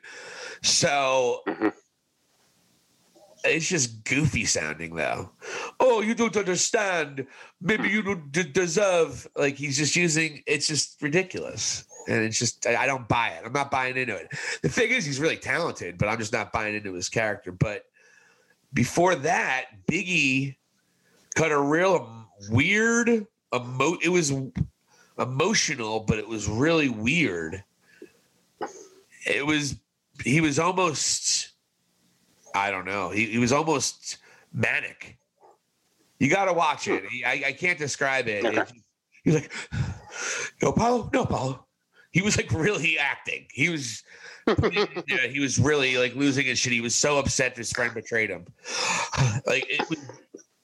[0.61, 1.74] So Mhm.
[3.44, 5.32] It's just goofy sounding though.
[5.80, 7.26] Oh, you don't understand.
[7.60, 9.28] Maybe you don't d- deserve.
[9.36, 10.44] Like he's just using.
[10.48, 13.44] It's just ridiculous, and it's just I, I don't buy it.
[13.45, 14.30] I'm not buying into it.
[14.61, 17.52] The thing is, he's really talented, but I'm just not buying into his character.
[17.52, 17.86] But
[18.74, 20.56] before that, Biggie
[21.36, 23.10] cut a real weird
[23.53, 23.98] emo.
[24.02, 24.34] It was
[25.18, 27.64] emotional, but it was really weird.
[29.26, 29.76] It was.
[30.24, 31.51] He was almost.
[32.56, 33.10] I don't know.
[33.10, 34.18] He, he was almost
[34.54, 35.18] manic.
[36.20, 37.06] You got to watch it.
[37.06, 38.46] He, I, I can't describe it.
[38.46, 38.58] Okay.
[38.62, 38.72] It-
[39.24, 39.52] he was like,
[40.64, 41.68] "No, Paulo, no, Paulo."
[42.12, 43.46] He was like really acting.
[43.52, 44.02] He was,
[44.48, 46.74] yeah, he was really like losing his shit.
[46.74, 48.46] He was so upset his friend betrayed him.
[49.46, 50.00] like it was,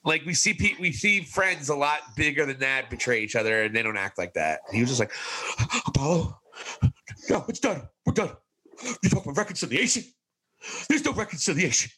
[0.04, 3.62] like we see pe- we see friends a lot bigger than that betray each other,
[3.64, 4.62] and they don't act like that.
[4.72, 5.14] He was just like,
[5.86, 6.40] "Apollo,
[7.30, 7.88] no, it's done.
[8.08, 8.32] We're done.
[9.04, 10.04] You talk about reconciliation.
[10.90, 11.92] There's no reconciliation.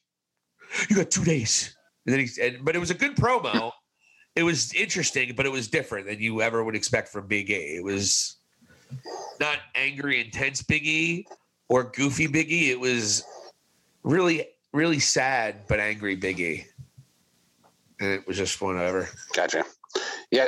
[0.89, 3.71] You got two days." And then he, and, but it was a good promo.
[4.35, 7.75] it was interesting, but it was different than you ever would expect from Big A.
[7.75, 8.37] It was
[9.39, 11.27] not angry, intense Big E
[11.67, 12.71] or goofy Big E.
[12.71, 13.23] It was
[14.03, 16.65] really, really sad but angry Big E.
[17.99, 19.09] And it was just one whatever.
[19.33, 19.65] Gotcha.
[20.31, 20.47] Yeah,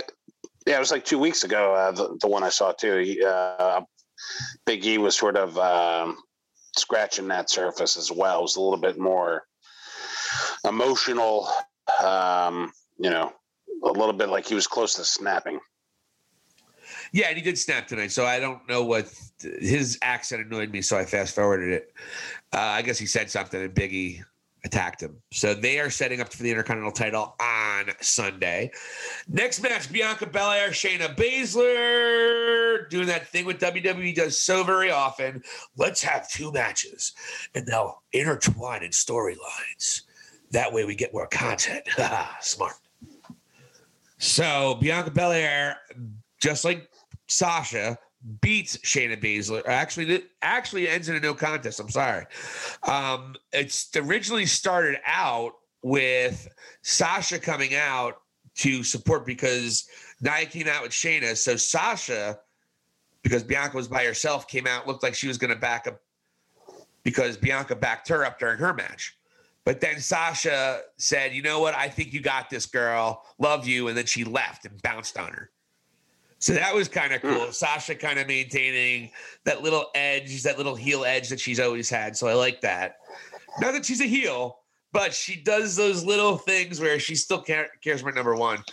[0.65, 0.77] yeah.
[0.77, 1.75] It was like two weeks ago.
[1.75, 2.97] Uh, the the one I saw too.
[2.97, 3.81] He, uh,
[4.65, 6.17] Big E was sort of um,
[6.81, 8.39] scratching that surface as well.
[8.39, 9.43] It was a little bit more
[10.67, 11.47] emotional.
[12.03, 13.33] Um, you know,
[13.83, 15.59] a little bit like he was close to snapping.
[17.13, 19.11] Yeah, and he did snap tonight, so I don't know what
[19.41, 21.93] his accent annoyed me, so I fast forwarded it.
[22.53, 24.23] Uh, I guess he said something, and Biggie
[24.63, 25.21] attacked him.
[25.31, 28.71] So they are setting up for the Intercontinental title on Sunday.
[29.27, 35.43] Next match: Bianca Belair, Shayna Baszler, doing that thing with WWE does so very often.
[35.77, 37.13] Let's have two matches,
[37.55, 40.01] and they'll intertwine in storylines.
[40.51, 41.87] That way, we get more content.
[42.41, 42.73] Smart.
[44.17, 45.77] So Bianca Belair,
[46.39, 46.89] just like
[47.27, 47.97] Sasha,
[48.41, 49.63] beats Shayna Baszler.
[49.65, 51.79] Actually, actually ends in a no contest.
[51.79, 52.25] I'm sorry.
[52.83, 56.47] Um, it's originally started out with
[56.83, 58.21] Sasha coming out
[58.55, 59.87] to support because
[60.21, 61.35] Nia came out with Shayna.
[61.35, 62.39] So Sasha,
[63.23, 65.99] because Bianca was by herself, came out looked like she was going to back up
[67.03, 69.17] because Bianca backed her up during her match.
[69.63, 71.75] But then Sasha said, "You know what?
[71.75, 73.23] I think you got this, girl.
[73.37, 75.51] Love you." And then she left and bounced on her.
[76.41, 77.33] So that was kind of hmm.
[77.33, 77.51] cool.
[77.51, 79.11] Sasha kind of maintaining
[79.45, 82.17] that little edge, that little heel edge that she's always had.
[82.17, 82.97] So I like that.
[83.59, 84.57] Not that she's a heel,
[84.91, 88.63] but she does those little things where she still cares about number one.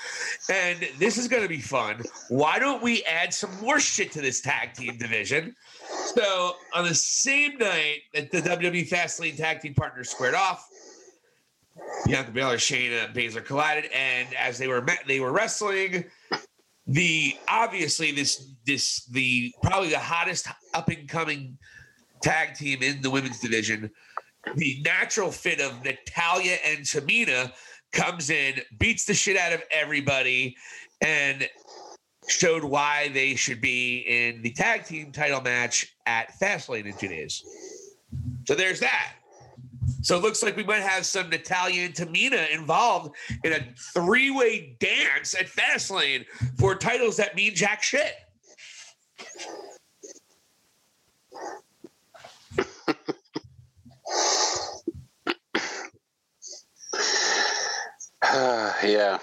[0.50, 2.02] And this is going to be fun.
[2.28, 5.54] Why don't we add some more shit to this tag team division?
[6.14, 10.66] So on the same night that the WWE Fastlane Tag Team Partners squared off,
[12.06, 16.04] Bianca Belair, and Shayna Baszler collided, and as they were met, they were wrestling.
[16.88, 21.58] The obviously this this the probably the hottest up and coming
[22.22, 23.90] tag team in the women's division.
[24.56, 27.52] The natural fit of Natalya and Tamina
[27.92, 30.56] comes in, beats the shit out of everybody,
[31.02, 31.46] and
[32.26, 37.08] showed why they should be in the tag team title match at Fastlane in two
[37.08, 37.44] days.
[38.46, 39.14] So there's that.
[40.08, 43.14] So it looks like we might have some Natalya and Tamina involved
[43.44, 43.60] in a
[43.92, 46.24] three-way dance at Fastlane
[46.58, 48.14] for titles that mean jack shit.
[58.82, 59.18] yeah,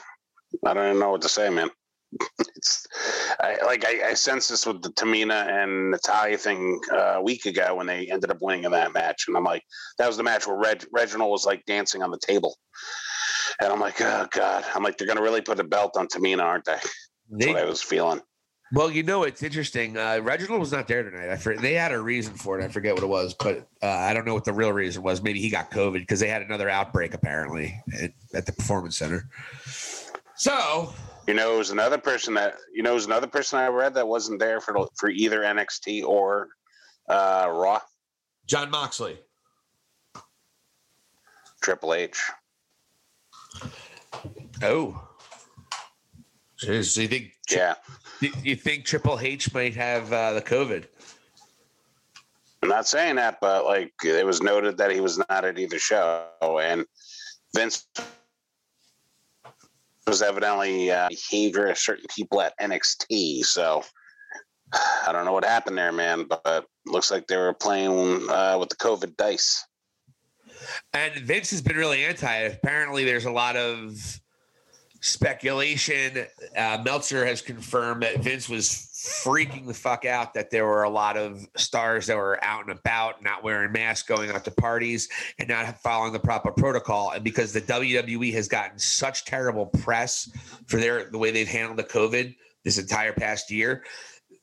[0.64, 1.72] I don't even know what to say, man.
[2.56, 2.88] It's
[3.40, 7.46] I, like I, I sensed this with the Tamina and Natalya thing uh, a week
[7.46, 9.64] ago when they ended up winning in that match, and I'm like,
[9.98, 12.56] that was the match where Reg, Reginald was like dancing on the table,
[13.60, 16.44] and I'm like, oh god, I'm like, they're gonna really put a belt on Tamina,
[16.44, 16.74] aren't they?
[16.74, 18.22] That's They- what I was feeling.
[18.74, 19.98] well, you know, it's interesting.
[19.98, 21.30] Uh, Reginald was not there tonight.
[21.30, 22.64] I for, they had a reason for it.
[22.64, 25.22] I forget what it was, but uh, I don't know what the real reason was.
[25.22, 29.30] Maybe he got COVID because they had another outbreak apparently at, at the performance center.
[30.38, 30.94] So
[31.28, 34.40] You know, who's another person that you know who's another person I read that wasn't
[34.40, 36.50] there for for either NXT or
[37.10, 37.80] uh, Raw.
[38.46, 39.18] John Moxley.
[41.62, 42.22] Triple H.
[44.62, 45.02] Oh.
[46.64, 47.74] Jeez, so you think Yeah,
[48.22, 50.86] you- you think Triple H might have uh, the COVID?
[52.62, 55.78] I'm not saying that, but like it was noted that he was not at either
[55.80, 56.28] show,
[56.62, 56.86] and
[57.54, 57.88] Vince
[60.08, 63.44] was evidently uh, behavior of certain people at NXT.
[63.46, 63.84] So
[64.74, 68.70] I don't know what happened there, man, but looks like they were playing uh, with
[68.70, 69.66] the COVID dice.
[70.94, 72.34] And Vince has been really anti.
[72.34, 73.94] Apparently, there's a lot of
[75.02, 76.26] speculation.
[76.58, 80.90] Uh, Meltzer has confirmed that Vince was freaking the fuck out that there were a
[80.90, 85.08] lot of stars that were out and about, not wearing masks, going out to parties,
[85.38, 87.12] and not following the proper protocol.
[87.12, 90.30] And because the WWE has gotten such terrible press
[90.66, 93.84] for their the way they've handled the COVID this entire past year,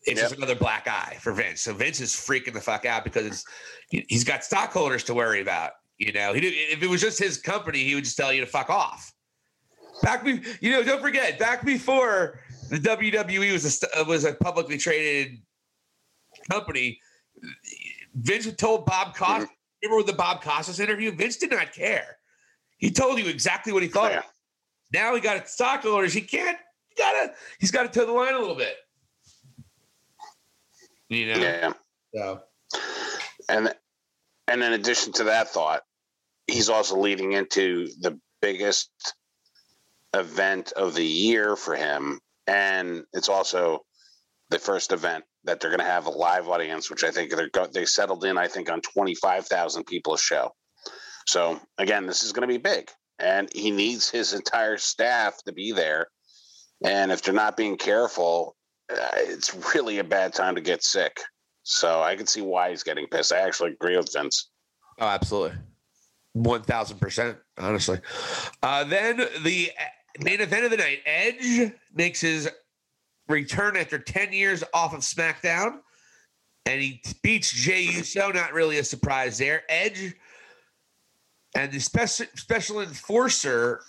[0.05, 1.61] it's just another black eye for Vince.
[1.61, 3.45] So Vince is freaking the fuck out because it's,
[3.91, 5.73] he- he's got stockholders to worry about.
[5.99, 8.41] You know, he did, if it was just his company, he would just tell you
[8.41, 9.13] to fuck off.
[10.03, 12.41] Back, be, you know, don't forget, back before
[12.73, 15.42] the WWE was a uh, was a publicly traded
[16.51, 16.99] company,
[18.15, 19.51] Vince told Bob Costas.
[19.83, 21.12] Remember with the Bob Costas interview?
[21.12, 22.17] Vince did not care.
[22.78, 24.12] He told you exactly what he thought.
[24.12, 24.23] Yeah.
[24.91, 26.15] Now he got stockholders.
[26.15, 26.57] He can't.
[26.89, 27.34] He gotta.
[27.59, 28.75] He's got to toe the line a little bit.
[31.10, 31.41] You know.
[31.41, 31.73] Yeah.
[32.15, 32.41] So.
[33.51, 33.75] And
[34.49, 35.83] and in addition to that thought,
[36.47, 38.91] he's also leading into the biggest
[40.15, 43.81] event of the year for him, and it's also
[44.51, 47.49] the first event that they're going to have a live audience, which I think they're
[47.49, 48.39] go- they settled in.
[48.39, 50.51] I think on twenty five thousand people a show.
[51.27, 55.53] So again, this is going to be big, and he needs his entire staff to
[55.53, 56.07] be there.
[56.85, 58.57] And if they're not being careful,
[58.91, 61.21] uh, it's really a bad time to get sick.
[61.62, 63.33] So I can see why he's getting pissed.
[63.33, 64.51] I actually agree with Vince.
[65.01, 65.59] Oh, absolutely.
[66.37, 68.01] 1000%, honestly.
[68.62, 69.71] Uh, then the
[70.21, 72.49] main event of the night Edge makes his
[73.29, 75.81] return after 10 years off of SmackDown,
[76.67, 78.31] and he beats Jey Uso.
[78.31, 79.63] Not really a surprise there.
[79.69, 80.15] Edge
[81.55, 83.83] and the special, special enforcer.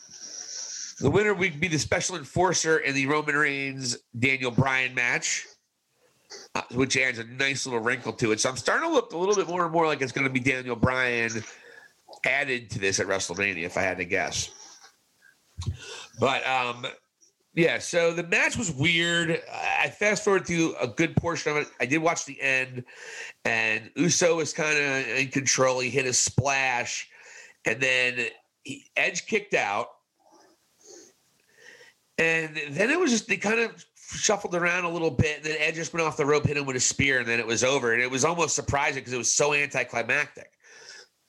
[1.00, 5.46] The winner would be the special enforcer in the Roman Reigns Daniel Bryan match
[6.56, 8.40] uh, which adds a nice little wrinkle to it.
[8.40, 10.34] So I'm starting to look a little bit more and more like it's going to
[10.34, 11.32] be Daniel Bryan
[12.26, 14.50] added to this at WrestleMania, if I had to guess.
[16.20, 16.86] But um,
[17.56, 19.42] yeah, so the match was weird.
[19.52, 21.68] I fast forward through a good portion of it.
[21.80, 22.84] I did watch the end,
[23.46, 25.80] and Uso was kind of in control.
[25.80, 27.10] He hit a splash,
[27.66, 28.26] and then
[28.64, 29.88] he, Edge kicked out.
[32.18, 35.58] And then it was just they kind of shuffled around a little bit, and then
[35.60, 37.64] Edge just went off the rope, hit him with a spear, and then it was
[37.64, 37.94] over.
[37.94, 40.52] And it was almost surprising because it was so anticlimactic.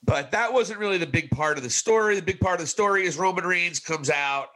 [0.03, 2.15] But that wasn't really the big part of the story.
[2.15, 4.49] The big part of the story is Roman Reigns comes out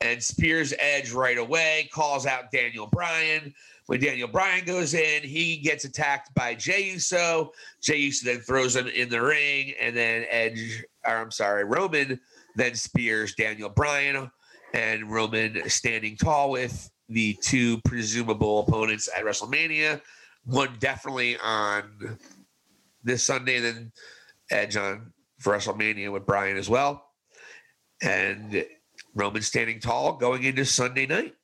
[0.00, 3.54] and spears Edge right away, calls out Daniel Bryan.
[3.86, 7.52] When Daniel Bryan goes in, he gets attacked by Jey Uso.
[7.82, 12.20] Jey Uso then throws him in the ring, and then Edge, or I'm sorry, Roman
[12.56, 14.30] then spears Daniel Bryan,
[14.74, 20.00] and Roman standing tall with the two presumable opponents at WrestleMania.
[20.44, 22.18] One definitely on
[23.02, 23.92] this Sunday, then
[24.50, 27.04] Edge on for WrestleMania with Bryan as well.
[28.02, 28.64] And
[29.14, 31.34] Roman standing tall going into Sunday night.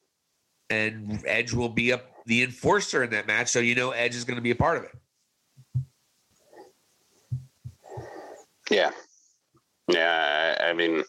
[0.69, 3.49] And Edge will be up the enforcer in that match.
[3.49, 5.85] So you know Edge is going to be a part of it.
[8.70, 8.91] Yeah.
[9.89, 10.59] Yeah.
[10.61, 11.05] I, mean,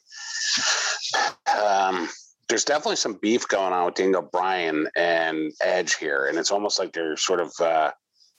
[1.66, 2.08] um,
[2.50, 6.28] there's definitely some beef going on with Daniel Bryan and Edge here.
[6.28, 7.92] And it's almost like they're sort of uh,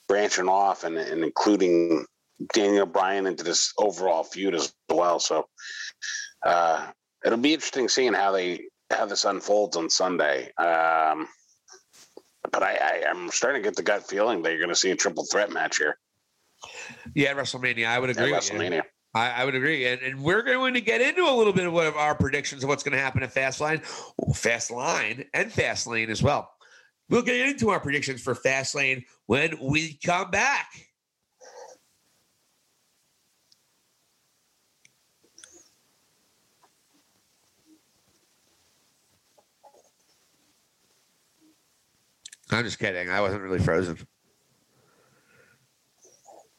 [0.07, 2.07] branching off and, and including
[2.55, 5.19] Daniel Bryan into this overall feud as well.
[5.19, 5.49] So
[6.45, 6.87] uh,
[7.25, 10.53] it'll be interesting seeing how they how this unfolds on Sunday.
[10.57, 11.29] Um,
[12.51, 14.91] but I, I, I'm starting to get the gut feeling that you're going to see
[14.91, 15.99] a triple threat match here
[17.15, 17.87] Yeah, WrestleMania.
[17.87, 18.29] I would agree.
[18.29, 18.35] you.
[18.35, 18.83] WrestleMania.
[19.15, 21.73] I, I would agree, and, and we're going to get into a little bit of
[21.73, 23.83] what of our predictions of what's going to happen at Fastlane,
[24.31, 26.51] Fastlane, and Fastlane as well.
[27.09, 30.69] We'll get into our predictions for Fastlane when we come back.
[42.51, 43.11] I'm just kidding.
[43.11, 43.99] I wasn't really frozen.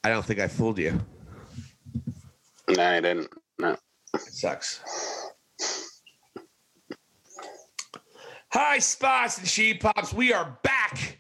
[0.04, 1.00] I don't think I fooled you.
[2.70, 3.30] No, I didn't.
[3.58, 3.76] No.
[4.14, 4.82] It sucks.
[8.52, 10.14] Hi, Spots and Sheep Pops.
[10.14, 11.20] We are back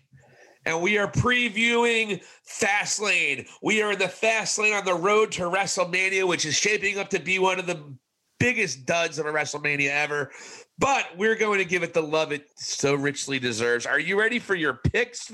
[0.65, 3.48] and we are previewing Fastlane.
[3.61, 7.19] We are in the Fastlane on the road to WrestleMania, which is shaping up to
[7.19, 7.95] be one of the
[8.39, 10.31] biggest duds of a WrestleMania ever.
[10.80, 13.85] But we're going to give it the love it so richly deserves.
[13.85, 15.30] Are you ready for your picks?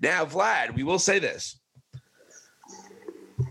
[0.00, 1.58] Now, Vlad, we will say this.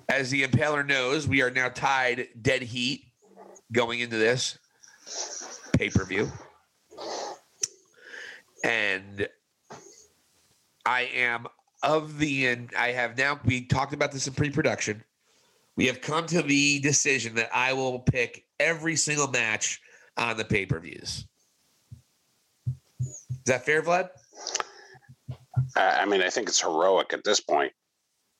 [0.07, 3.05] As the Impaler knows, we are now tied dead heat
[3.71, 4.57] going into this
[5.73, 6.31] pay per view
[8.63, 9.27] and
[10.85, 11.47] I am
[11.83, 15.03] of the and I have now we talked about this in pre-production.
[15.75, 19.79] We have come to the decision that I will pick every single match
[20.17, 21.01] on the pay-per-views.
[21.01, 21.28] Is
[23.49, 24.09] that fair, Vlad?
[25.75, 27.73] Uh, I mean, I think it's heroic at this point.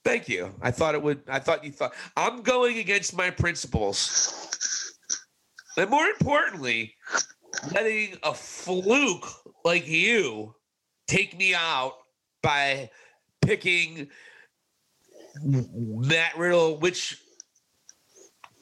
[0.05, 0.53] Thank you.
[0.61, 1.21] I thought it would.
[1.27, 4.95] I thought you thought I'm going against my principles,
[5.77, 6.95] and more importantly,
[7.73, 9.27] letting a fluke
[9.65, 10.55] like you
[11.07, 11.95] take me out
[12.41, 12.89] by
[13.41, 14.07] picking
[15.43, 16.77] Matt Riddle.
[16.77, 17.21] Which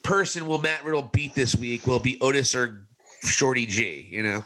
[0.02, 1.86] person will Matt Riddle beat this week?
[1.86, 2.88] Will it be Otis or
[3.22, 4.08] Shorty G?
[4.10, 4.44] You know.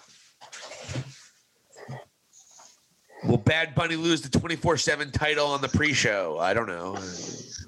[3.24, 6.38] Will Bad Bunny lose the 24 7 title on the pre show?
[6.40, 6.94] I don't know.
[6.94, 7.66] Does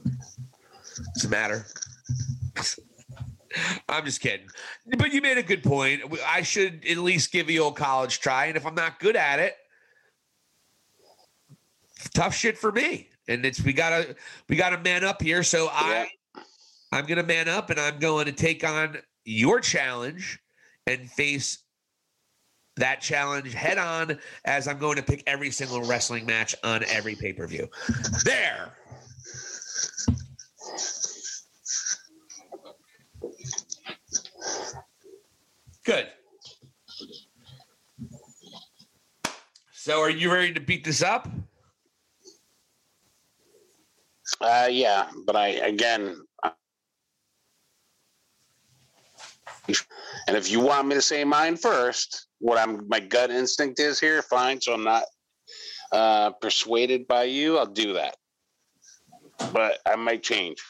[1.24, 1.66] it matter?
[3.88, 4.48] I'm just kidding.
[4.98, 6.02] But you made a good point.
[6.26, 8.46] I should at least give the old college try.
[8.46, 9.54] And if I'm not good at it,
[12.14, 13.08] tough shit for me.
[13.28, 14.16] And it's we gotta
[14.48, 15.42] we gotta man up here.
[15.42, 16.08] So I
[16.92, 20.40] I'm gonna man up and I'm going to take on your challenge
[20.86, 21.63] and face
[22.76, 27.14] that challenge head on as I'm going to pick every single wrestling match on every
[27.14, 27.68] pay-per-view.
[28.24, 28.72] There.
[35.84, 36.08] Good.
[39.72, 41.28] So, are you ready to beat this up?
[44.40, 46.16] Uh, yeah, but I again,
[50.26, 53.98] and if you want me to say mine first, what I'm my gut instinct is
[53.98, 54.60] here, fine.
[54.60, 55.04] So I'm not
[55.90, 57.56] uh, persuaded by you.
[57.56, 58.16] I'll do that,
[59.50, 60.62] but I might change.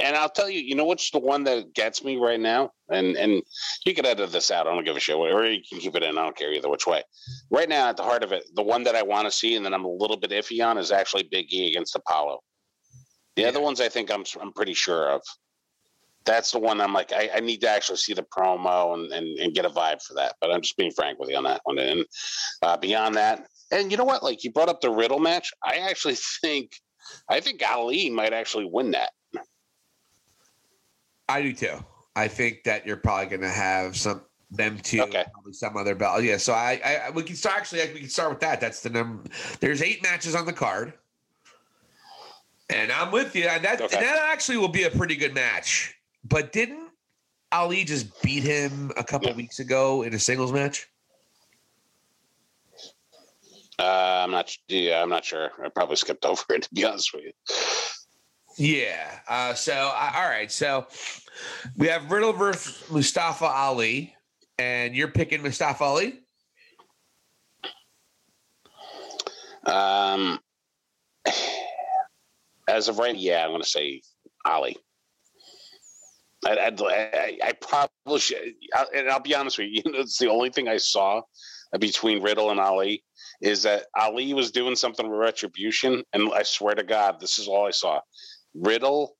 [0.00, 2.70] And I'll tell you, you know what's the one that gets me right now?
[2.88, 3.42] And and
[3.84, 4.66] you can edit this out.
[4.66, 5.16] I don't give a shit.
[5.16, 6.16] Or you can keep it in.
[6.16, 7.02] I don't care either which way.
[7.50, 9.66] Right now, at the heart of it, the one that I want to see and
[9.66, 12.40] then I'm a little bit iffy on is actually Big E against Apollo.
[13.36, 13.48] The yeah.
[13.48, 15.20] other ones I think I'm I'm pretty sure of.
[16.24, 19.38] That's the one I'm like, I, I need to actually see the promo and, and,
[19.38, 20.36] and get a vibe for that.
[20.40, 21.78] But I'm just being frank with you on that one.
[21.78, 22.04] And
[22.62, 24.22] uh, beyond that, and you know what?
[24.22, 25.50] Like you brought up the Riddle match.
[25.64, 26.72] I actually think
[27.28, 29.10] I think Ali might actually win that.
[31.28, 31.84] I do too.
[32.14, 35.24] I think that you're probably going to have some them two, okay.
[35.32, 36.22] probably some other belt.
[36.22, 37.90] Yeah, so I, I we can start actually.
[37.94, 38.60] We can start with that.
[38.60, 39.30] That's the number.
[39.60, 40.92] There's eight matches on the card,
[42.68, 43.44] and I'm with you.
[43.44, 44.00] And That okay.
[44.00, 45.94] that actually will be a pretty good match.
[46.24, 46.90] But didn't
[47.50, 49.36] Ali just beat him a couple yeah.
[49.36, 50.88] weeks ago in a singles match?
[53.78, 54.56] Uh, I'm not.
[54.68, 55.50] Yeah, I'm not sure.
[55.64, 57.32] I probably skipped over it to be honest with you.
[58.56, 59.18] Yeah.
[59.28, 60.50] Uh, so, uh, all right.
[60.52, 60.86] So
[61.76, 64.14] we have Riddle versus Mustafa Ali,
[64.58, 66.20] and you're picking Mustafa Ali.
[69.64, 70.38] Um,
[72.68, 74.02] as of right, yeah, I'm going to say
[74.44, 74.76] Ali.
[76.44, 78.54] I, I, I probably should,
[78.94, 79.82] and I'll be honest with you.
[79.84, 81.22] You know, it's the only thing I saw
[81.78, 83.04] between Riddle and Ali
[83.40, 87.48] is that Ali was doing something with retribution, and I swear to God, this is
[87.48, 88.00] all I saw.
[88.54, 89.16] Riddle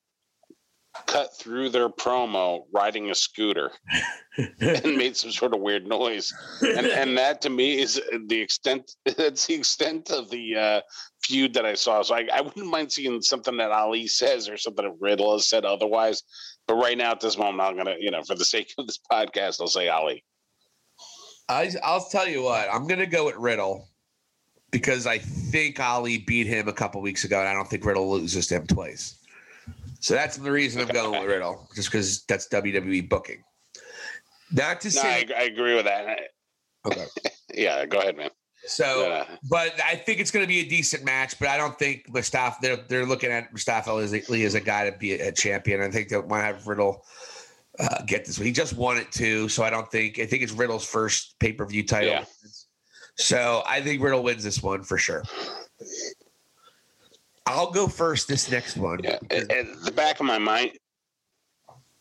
[1.06, 3.70] cut through their promo riding a scooter
[4.60, 6.32] and made some sort of weird noise.
[6.60, 10.80] And and that to me is the extent that's the extent of the uh,
[11.22, 12.02] feud that I saw.
[12.02, 15.48] So I, I wouldn't mind seeing something that Ali says or something that Riddle has
[15.48, 16.22] said otherwise.
[16.66, 18.98] But right now at this moment, I'm gonna, you know, for the sake of this
[19.10, 20.24] podcast, I'll say Ali.
[21.48, 23.88] I, I'll tell you what, I'm gonna go with Riddle
[24.70, 28.10] because I think Ali beat him a couple weeks ago, and I don't think Riddle
[28.10, 29.16] loses to him twice.
[30.00, 33.44] So that's the reason I'm going with Riddle, just because that's WWE booking.
[34.50, 36.18] Not to no, say, I, I, agree with that.
[36.84, 37.06] Okay.
[37.54, 38.30] yeah, go ahead, man.
[38.66, 39.24] So, yeah.
[39.48, 41.38] but I think it's going to be a decent match.
[41.38, 42.58] But I don't think Mustafa.
[42.62, 45.80] They're they're looking at Mustafa as a, as a guy to be a, champion.
[45.80, 47.04] I think they might have Riddle
[47.80, 48.36] uh, get this.
[48.36, 50.18] He just won it too, so I don't think.
[50.18, 52.10] I think it's Riddle's first pay per view title.
[52.10, 52.24] Yeah.
[53.16, 55.24] So I think Riddle wins this one for sure.
[57.46, 59.00] I'll go first this next one.
[59.02, 60.72] Yeah, at the back of my mind,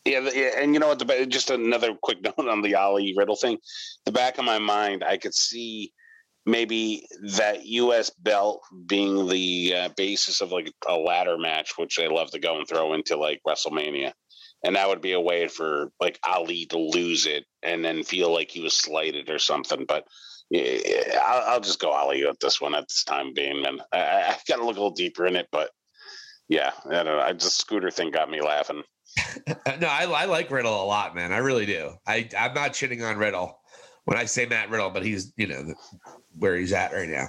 [0.06, 1.00] Yeah, yeah, and you know what?
[1.00, 3.58] The, just another quick note on the Ali Riddle thing.
[4.06, 5.92] The back of my mind, I could see
[6.46, 8.10] maybe that U.S.
[8.10, 12.58] belt being the uh, basis of like a ladder match, which they love to go
[12.58, 14.14] and throw into like WrestleMania,
[14.64, 18.34] and that would be a way for like Ali to lose it and then feel
[18.34, 19.86] like he was slighted or something.
[19.88, 20.06] But
[20.50, 23.80] yeah, I'll, I'll just go Ali at this one at this time being, man.
[23.92, 25.70] I, I got to look a little deeper in it, but
[26.50, 27.20] yeah, I don't know.
[27.20, 28.84] I just scooter thing got me laughing.
[29.80, 31.32] No, I, I like Riddle a lot, man.
[31.34, 31.94] I really do.
[32.06, 33.58] I I'm not shitting on Riddle
[34.06, 35.74] when I say Matt Riddle, but he's you know
[36.40, 37.28] where he's at right now.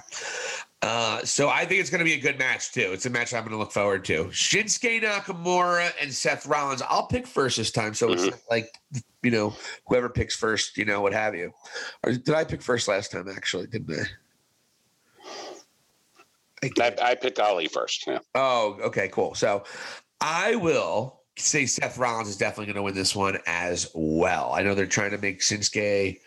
[0.81, 2.91] Uh, so I think it's going to be a good match too.
[2.91, 4.25] It's a match I'm going to look forward to.
[4.25, 6.81] Shinsuke Nakamura and Seth Rollins.
[6.81, 8.31] I'll pick first this time, so it's Mhm.
[8.31, 8.77] not like
[9.21, 9.55] you know
[9.87, 11.53] whoever picks first, you know what have you.
[12.03, 13.29] Or did I pick first last time?
[13.29, 14.03] Actually, didn't I?
[16.63, 16.95] I I.
[17.11, 18.05] I picked Ali first.
[18.05, 18.19] Yeah.
[18.35, 19.35] Oh, okay, cool.
[19.35, 19.63] So
[20.19, 24.51] I will say Seth Rollins is definitely going to win this one as well.
[24.53, 26.19] I know they're trying to make Shinsuke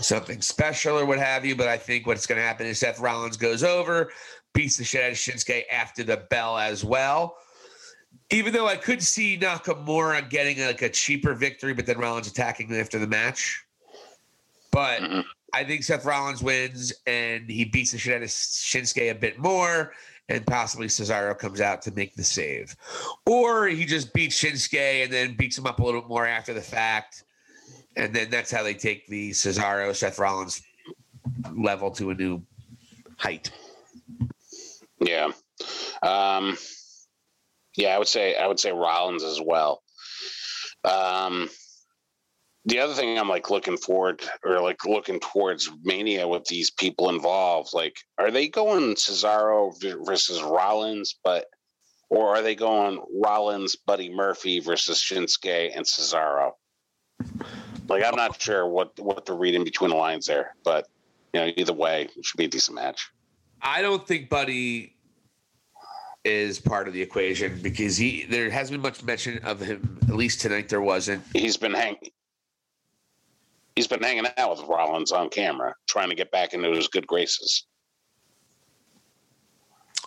[0.00, 3.00] something special or what have you, but I think what's going to happen is Seth
[3.00, 4.12] Rollins goes over,
[4.52, 7.36] beats the shit out of Shinsuke after the bell as well.
[8.30, 12.74] Even though I could see Nakamura getting like a cheaper victory, but then Rollins attacking
[12.74, 13.64] after the match.
[14.70, 15.24] But Mhm.
[15.52, 19.38] I think Seth Rollins wins and he beats the shit out of Shinsuke a bit
[19.38, 19.94] more,
[20.28, 22.74] and possibly Cesaro comes out to make the save.
[23.24, 26.52] Or he just beats Shinsuke and then beats him up a little bit more after
[26.52, 27.22] the fact.
[27.96, 30.62] And then that's how they take the Cesaro Seth Rollins
[31.56, 32.42] level to a new
[33.16, 33.50] height.
[35.00, 35.30] Yeah.
[36.02, 36.56] Um,
[37.76, 39.82] yeah, I would say I would say Rollins as well.
[40.84, 41.48] Um,
[42.66, 47.10] the other thing I'm like looking forward or like looking towards Mania with these people
[47.10, 49.72] involved, like, are they going Cesaro
[50.04, 51.46] versus Rollins, but
[52.10, 56.52] or are they going Rollins, Buddy Murphy versus Shinsuke and Cesaro?
[57.88, 60.88] Like, I'm not sure what what they're reading between the lines there, but
[61.32, 63.10] you know, either way, it should be a decent match.
[63.62, 64.96] I don't think Buddy
[66.24, 69.98] is part of the equation because he there hasn't been much mention of him.
[70.08, 71.22] At least tonight there wasn't.
[71.32, 71.96] he's been hang
[73.76, 77.06] he's been hanging out with Rollins on camera, trying to get back into his good
[77.06, 77.66] graces.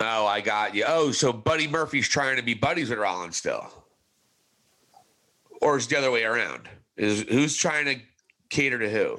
[0.01, 0.85] Oh, I got you.
[0.87, 3.71] Oh, so Buddy Murphy's trying to be buddies with Rollins still,
[5.61, 6.67] or is it the other way around?
[6.99, 7.95] Is who's trying to
[8.49, 9.17] cater to who?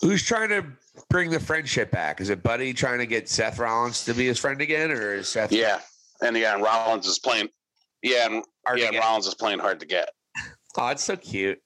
[0.00, 0.64] Who's trying to
[1.10, 2.22] bring the friendship back?
[2.22, 5.28] Is it Buddy trying to get Seth Rollins to be his friend again, or is
[5.28, 5.52] Seth?
[5.52, 5.80] Yeah,
[6.22, 7.50] and yeah, and Rollins is playing.
[8.02, 8.96] Yeah, and, Hard yeah, and.
[8.96, 10.08] Rollins is playing hard to get.
[10.78, 11.60] Oh, it's so cute.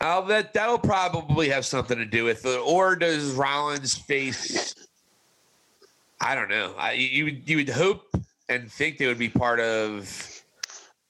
[0.00, 2.60] Oh, that that'll probably have something to do with it.
[2.60, 4.76] Or does Rollins face?
[6.20, 6.72] I don't know.
[6.78, 8.04] I, you would you would hope
[8.48, 10.36] and think they would be part of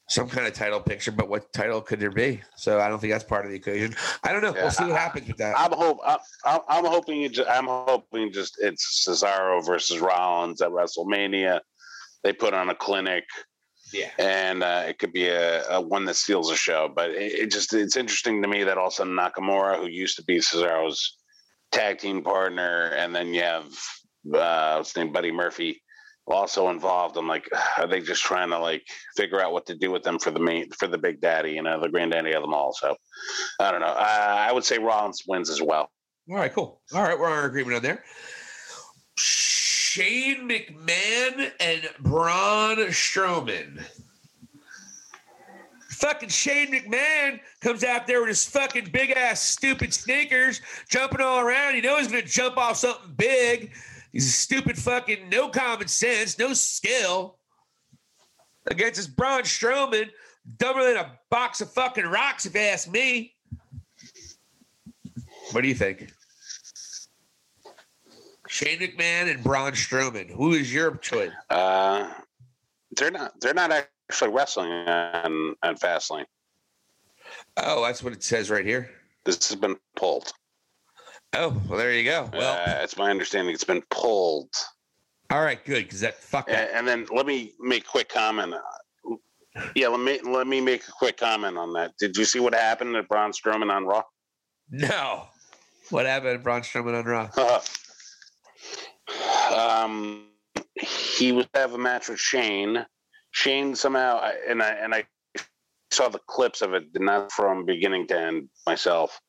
[0.08, 2.40] some kind of title picture, but what title could there be?
[2.56, 3.94] So I don't think that's part of the equation.
[4.22, 4.54] I don't know.
[4.54, 5.58] Yeah, we'll see what I- happens with that.
[5.58, 10.62] I'm hope I'm, I'm I'm hoping you just, I'm hoping just it's Cesaro versus Rollins
[10.62, 11.60] at WrestleMania.
[12.22, 13.24] They put on a clinic,
[13.92, 14.10] yeah.
[14.18, 16.90] and uh, it could be a, a one that steals a show.
[16.94, 20.38] But it, it just it's interesting to me that also Nakamura, who used to be
[20.38, 21.18] Cesaro's
[21.72, 23.66] tag team partner, and then you have
[24.32, 25.82] uh, what's his name, Buddy Murphy,
[26.34, 27.16] also involved.
[27.16, 27.48] I'm like,
[27.78, 28.82] are they just trying to like
[29.16, 31.62] figure out what to do with them for the main for the big daddy, you
[31.62, 32.72] know, the granddaddy of them all?
[32.72, 32.96] So
[33.60, 33.86] I don't know.
[33.86, 35.90] Uh, I would say Rollins wins as well.
[36.28, 36.80] All right, cool.
[36.92, 38.04] All right, we're on agreement on there.
[39.16, 43.82] Shane McMahon and Braun Strowman.
[45.88, 51.40] Fucking Shane McMahon comes out there with his fucking big ass stupid sneakers, jumping all
[51.40, 51.76] around.
[51.76, 53.72] You know he's gonna jump off something big.
[54.16, 57.36] He's a stupid fucking no common sense, no skill.
[58.66, 60.08] Against his Braun Strowman,
[60.56, 63.34] dumber than a box of fucking rocks, if you ask me.
[65.52, 66.14] What do you think?
[68.48, 70.30] Shane McMahon and Braun Strowman.
[70.30, 71.32] Who is your choice?
[71.50, 72.10] Uh,
[72.92, 73.38] they're not.
[73.42, 76.24] They're not actually wrestling on on Fastlane.
[77.58, 78.88] Oh, that's what it says right here.
[79.26, 80.32] This has been pulled.
[81.34, 82.30] Oh, well, there you go.
[82.32, 84.52] Well, uh, it's my understanding it's been pulled.
[85.30, 85.84] all right, good.
[85.84, 88.54] Because that fuck And, and then let me make a quick comment.
[89.74, 91.92] Yeah, let me let me make a quick comment on that.
[91.98, 94.02] Did you see what happened to Braun Strowman on Raw?
[94.70, 95.24] No.
[95.90, 97.60] What happened to Braun Strowman on Raw?
[99.84, 100.26] um,
[100.74, 102.84] he was have a match with Shane.
[103.30, 105.04] Shane somehow, and I and I
[105.90, 109.20] saw the clips of it, not from beginning to end myself.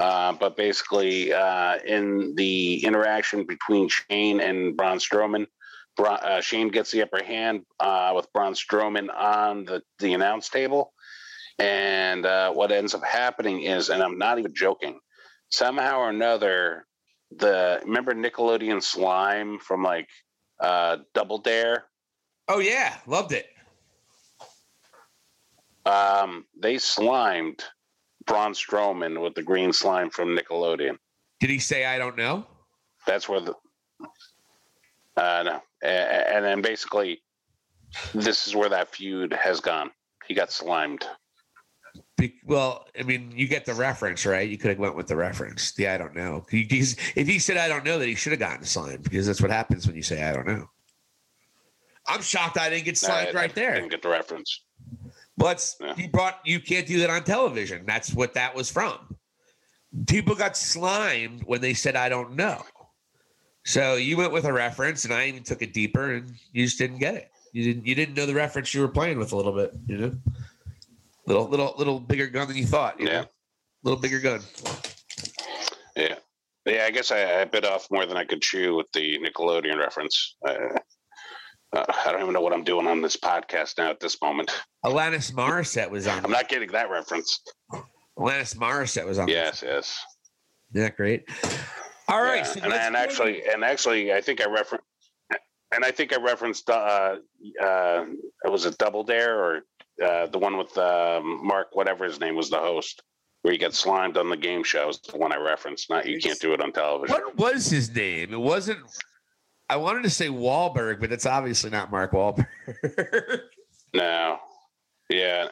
[0.00, 5.46] Uh, but basically, uh, in the interaction between Shane and Braun Strowman,
[5.94, 10.48] Bra- uh, Shane gets the upper hand uh, with Braun Strowman on the, the announce
[10.48, 10.94] table.
[11.58, 14.98] And uh, what ends up happening is, and I'm not even joking,
[15.50, 16.86] somehow or another,
[17.36, 20.08] the remember Nickelodeon slime from like
[20.60, 21.84] uh, Double Dare?
[22.48, 23.46] Oh yeah, loved it.
[25.84, 27.62] Um, they slimed
[28.26, 30.96] Braun Strowman with the green slime from Nickelodeon.
[31.40, 32.46] Did he say I don't know?
[33.06, 33.54] That's where the
[35.16, 37.22] uh, no, and then basically,
[38.14, 39.90] this is where that feud has gone.
[40.26, 41.04] He got slimed.
[42.16, 44.48] Be- well, I mean, you get the reference, right?
[44.48, 45.72] You could have went with the reference.
[45.72, 46.46] The I don't know.
[46.50, 49.42] He- if he said I don't know, that he should have gotten slimed because that's
[49.42, 50.68] what happens when you say I don't know.
[52.06, 53.74] I'm shocked I didn't get slimed I- I right there.
[53.74, 54.62] Didn't get the reference.
[55.40, 55.94] But Yeah.
[55.96, 57.84] you brought you can't do that on television.
[57.86, 59.16] That's what that was from.
[60.06, 62.62] People got slimed when they said I don't know.
[63.64, 66.78] So you went with a reference, and I even took it deeper, and you just
[66.78, 67.30] didn't get it.
[67.52, 69.96] You didn't you didn't know the reference you were playing with a little bit, you
[69.96, 70.12] know.
[71.26, 73.00] Little little little bigger gun than you thought.
[73.00, 73.20] You Yeah.
[73.22, 73.26] know?
[73.82, 74.42] little bigger gun.
[75.96, 76.16] Yeah,
[76.66, 76.84] yeah.
[76.84, 80.36] I guess I, I bit off more than I could chew with the Nickelodeon reference.
[80.46, 80.78] Uh,
[81.72, 84.50] uh, I don't even know what I'm doing on this podcast now at this moment.
[84.84, 86.24] Alanis Morissette was on.
[86.24, 87.40] I'm not getting that reference.
[88.18, 89.28] Alanis Morissette was on.
[89.28, 89.98] Yes, yes.
[90.74, 91.28] Isn't that great?
[92.08, 92.38] All right.
[92.38, 94.84] Yeah, so and, and actually, and actually, I think I referenced,
[95.72, 97.16] and I think I referenced, uh,
[97.62, 98.04] uh,
[98.44, 99.60] was it Double Dare or
[100.04, 103.02] uh, the one with um, Mark, whatever his name was, the host,
[103.42, 105.00] where he got slimed on the game show shows.
[105.00, 105.90] The one I referenced.
[105.90, 107.14] Not you can't do it on television.
[107.14, 108.32] What was his name?
[108.32, 108.80] It wasn't.
[109.70, 112.46] I wanted to say Wahlberg, but it's obviously not Mark Wahlberg.
[113.92, 114.38] No,
[115.08, 115.48] yeah,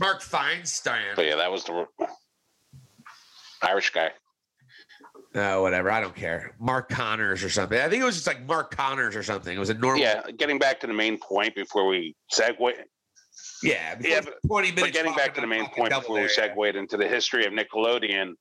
[0.00, 1.14] Mark Feinstein.
[1.14, 1.86] but yeah, that was the
[3.62, 4.12] Irish guy.
[5.34, 5.90] No, whatever.
[5.90, 6.54] I don't care.
[6.58, 7.78] Mark Connors or something.
[7.78, 9.54] I think it was just like Mark Connors or something.
[9.54, 10.00] It was a normal.
[10.00, 12.72] Yeah, getting back to the main point before we segue.
[13.62, 13.96] Yeah.
[14.00, 14.82] Yeah, before 20 minutes.
[14.82, 16.80] But getting back to the main point before we Dare, yeah.
[16.80, 18.34] into the history of Nickelodeon.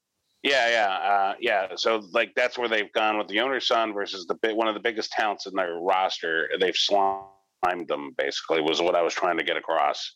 [0.44, 1.68] Yeah, yeah, uh, yeah.
[1.76, 4.74] So like that's where they've gone with the owner's son versus the big, one of
[4.74, 6.50] the biggest talents in their roster.
[6.60, 10.16] They've slimed them basically was what I was trying to get across.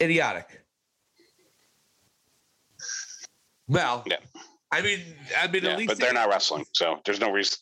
[0.00, 0.62] Idiotic.
[3.68, 4.16] Well, Yeah.
[4.72, 5.00] I mean,
[5.38, 7.58] I mean, Yeah, at least but they're not wrestling, so there's no reason.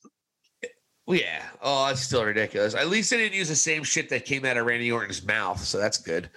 [1.07, 1.43] Yeah.
[1.61, 2.75] Oh, it's still ridiculous.
[2.75, 5.63] At least they didn't use the same shit that came out of Randy Orton's mouth,
[5.63, 6.31] so that's good.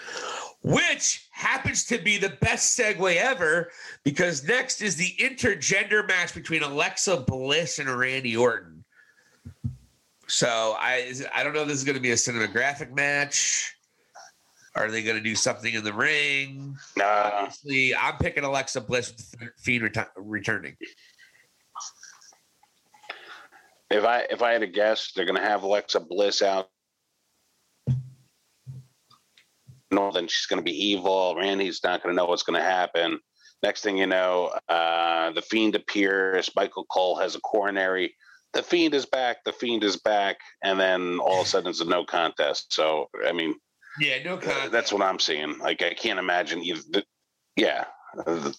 [0.66, 3.70] Which happens to be the best segue ever
[4.04, 8.84] because next is the intergender match between Alexa Bliss and Randy Orton.
[10.26, 13.76] So I I don't know if this is going to be a cinematographic match.
[14.76, 16.76] Are they going to do something in the ring?
[17.00, 20.76] Obviously, I'm picking Alexa Bliss with Fiend reti- returning.
[23.92, 26.70] if I if I had to guess, they're going to have Alexa Bliss out.
[29.92, 31.36] No, then she's going to be evil.
[31.38, 33.20] Randy's not going to know what's going to happen.
[33.64, 36.50] Next thing you know, uh, the Fiend appears.
[36.56, 38.16] Michael Cole has a coronary.
[38.54, 39.38] The Fiend is back.
[39.46, 42.74] The Fiend is back, and then all of a sudden it's a no contest.
[42.74, 43.56] So I mean,
[44.00, 45.58] Yeah, no uh, that's what I'm seeing.
[45.60, 46.82] Like I can't imagine either.
[46.94, 47.06] th-
[47.58, 47.86] Yeah,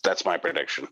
[0.02, 0.88] that's my prediction.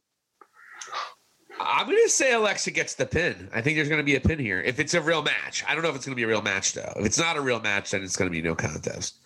[1.61, 3.49] I'm going to say Alexa gets the pin.
[3.55, 4.61] I think there's going to be a pin here.
[4.61, 6.43] If it's a real match, I don't know if it's going to be a real
[6.43, 6.93] match though.
[6.97, 9.19] If it's not a real match, then it's going to be no contest.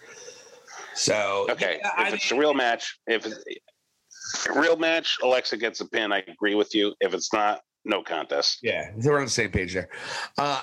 [0.98, 3.38] So Okay, yeah, I if it's a real match, if it's
[4.48, 6.12] a real match, Alexa gets a pin.
[6.12, 6.94] I agree with you.
[7.00, 8.58] If it's not, no contest.
[8.62, 9.88] yeah, we're on the same page there.
[10.36, 10.62] Uh,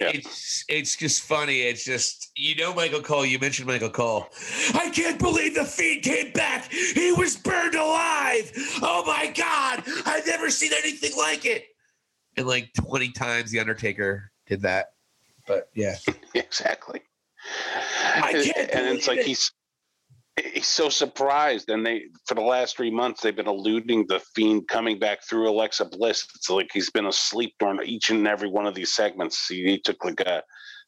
[0.00, 0.12] Yeah.
[0.14, 1.62] It's it's just funny.
[1.62, 3.26] It's just you know Michael Cole.
[3.26, 4.28] You mentioned Michael Cole.
[4.74, 6.70] I can't believe the fiend came back.
[6.72, 8.50] He was burned alive.
[8.80, 9.82] Oh my god!
[10.06, 11.66] I've never seen anything like it.
[12.36, 14.92] And like 20 times the Undertaker did that.
[15.46, 15.96] But yeah.
[16.34, 17.00] Exactly.
[18.16, 19.26] I can't and it's like it.
[19.26, 19.52] he's
[20.36, 24.66] he's so surprised, and they for the last three months they've been alluding the fiend
[24.68, 26.26] coming back through Alexa Bliss.
[26.34, 29.46] It's like he's been asleep during each and every one of these segments.
[29.46, 30.42] He, he took like a,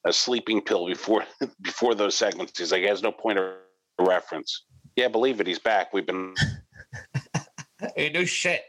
[0.05, 1.25] a sleeping pill before
[1.63, 2.59] before those segments.
[2.59, 3.55] He's like, he has no point of
[3.99, 4.65] reference.
[4.97, 5.93] Yeah, believe it, he's back.
[5.93, 6.35] We've been
[7.95, 8.63] Hey, no shit.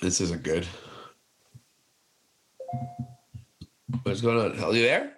[0.00, 0.66] This isn't good.
[4.02, 4.58] What's going on?
[4.62, 5.12] Are you there?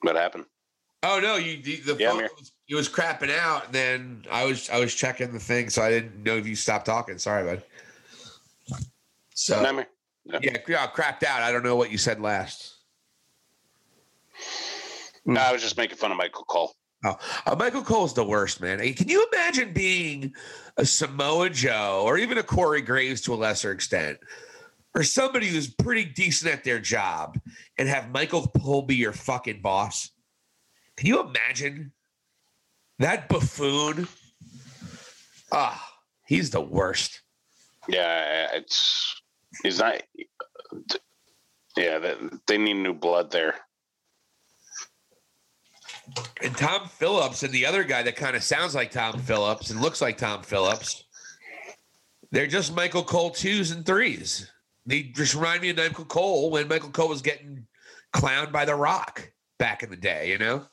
[0.00, 0.44] what happened?
[1.02, 3.66] Oh no, you the, the Yeah, phone was, it was crapping out.
[3.66, 6.56] And then I was I was checking the thing, so I didn't know if you
[6.56, 7.18] stopped talking.
[7.18, 7.62] Sorry, bud.
[9.34, 9.84] So No,
[10.42, 11.42] yeah, yeah, crapped out.
[11.42, 12.74] I don't know what you said last.
[15.24, 16.72] No, I was just making fun of Michael Cole.
[17.04, 17.16] Oh,
[17.46, 18.78] uh, Michael Cole's the worst, man.
[18.94, 20.34] Can you imagine being
[20.76, 24.18] a Samoa Joe or even a Corey Graves to a lesser extent,
[24.96, 27.38] or somebody who's pretty decent at their job
[27.76, 30.10] and have Michael Cole be your fucking boss?
[30.96, 31.92] Can you imagine
[32.98, 34.08] that buffoon?
[35.52, 35.86] Ah,
[36.26, 37.20] he's the worst.
[37.88, 39.20] Yeah, it's
[39.62, 40.02] he's not.
[41.76, 42.14] Yeah, they,
[42.46, 43.54] they need new blood there.
[46.42, 49.82] And Tom Phillips and the other guy that kind of sounds like Tom Phillips and
[49.82, 51.04] looks like Tom Phillips,
[52.30, 54.50] they're just Michael Cole twos and threes.
[54.86, 57.66] They just remind me of Michael Cole when Michael Cole was getting
[58.14, 60.30] clowned by The Rock back in the day.
[60.30, 60.64] You know,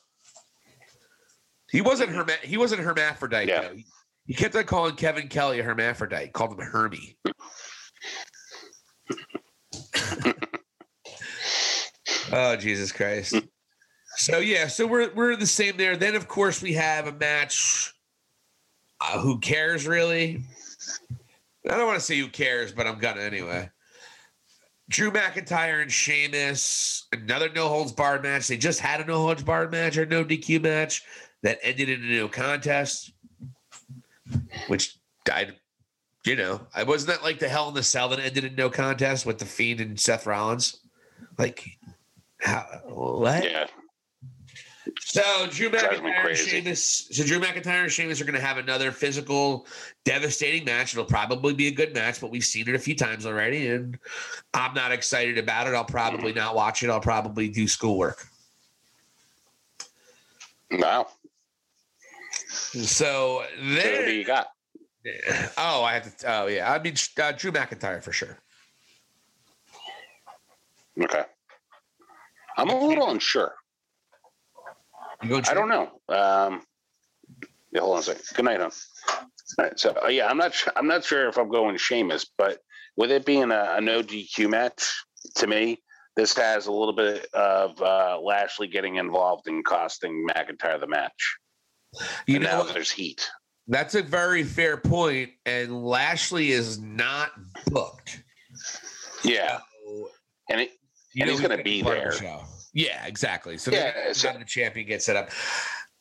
[1.72, 3.48] he wasn't herma- he wasn't hermaphrodite.
[3.48, 3.62] Yeah.
[3.62, 3.74] Though.
[3.76, 3.86] He,
[4.26, 6.32] he kept on calling Kevin Kelly a hermaphrodite.
[6.32, 7.18] Called him Hermie.
[12.32, 13.36] oh Jesus Christ!
[14.18, 15.98] So yeah, so we're we're the same there.
[15.98, 17.94] Then of course we have a match.
[19.02, 20.44] Uh, who cares really?
[21.68, 23.70] I don't want to say who cares, but I'm gonna anyway.
[24.90, 28.48] Drew McIntyre and Sheamus, another no holds barred match.
[28.48, 31.04] They just had a no holds barred match or no DQ match
[31.42, 33.14] that ended in a no contest,
[34.68, 35.56] which died.
[36.26, 38.70] You know, I wasn't that like the Hell in the Cell that ended in no
[38.70, 40.80] contest with the Fiend and Seth Rollins.
[41.38, 41.66] Like,
[42.40, 43.44] how, what?
[43.44, 43.68] Yeah,
[45.00, 46.38] So Drew McIntyre and.
[46.38, 47.08] Sheamus.
[47.12, 49.66] So Drew McIntyre and Sheamus are going to have another physical,
[50.04, 50.94] devastating match.
[50.94, 53.98] It'll probably be a good match, but we've seen it a few times already, and
[54.54, 55.74] I'm not excited about it.
[55.74, 56.90] I'll probably not watch it.
[56.90, 58.28] I'll probably do schoolwork.
[60.72, 61.08] wow.
[62.50, 64.10] So there.
[64.10, 64.48] you got?
[65.58, 66.34] Oh, I have to.
[66.34, 66.72] Oh, yeah.
[66.72, 68.40] I mean, uh, Drew McIntyre for sure.
[71.02, 71.24] Okay,
[72.58, 73.54] I'm a little unsure.
[75.30, 75.44] Going?
[75.50, 75.92] I don't know.
[76.10, 76.62] Um,
[77.72, 78.24] yeah, hold on a second.
[78.36, 78.72] Good night, hon.
[79.60, 80.54] All right, so uh, yeah, I'm not.
[80.54, 82.60] Sure, I'm not sure if I'm going Sheamus, but
[82.96, 84.92] with it being a, a no DQ match,
[85.36, 85.80] to me,
[86.16, 91.38] this has a little bit of uh, Lashley getting involved and costing McIntyre the match.
[92.28, 93.30] You and know, now there's heat.
[93.68, 97.32] that's a very fair point, and Lashley is not
[97.68, 98.24] booked.
[99.24, 100.10] Yeah, So,
[100.50, 100.72] and it,
[101.20, 102.12] And he's gonna gonna be the there.
[102.14, 102.44] show.
[102.74, 103.58] Yeah, exactly.
[103.58, 105.30] So Yeah, so- the champion gets set up.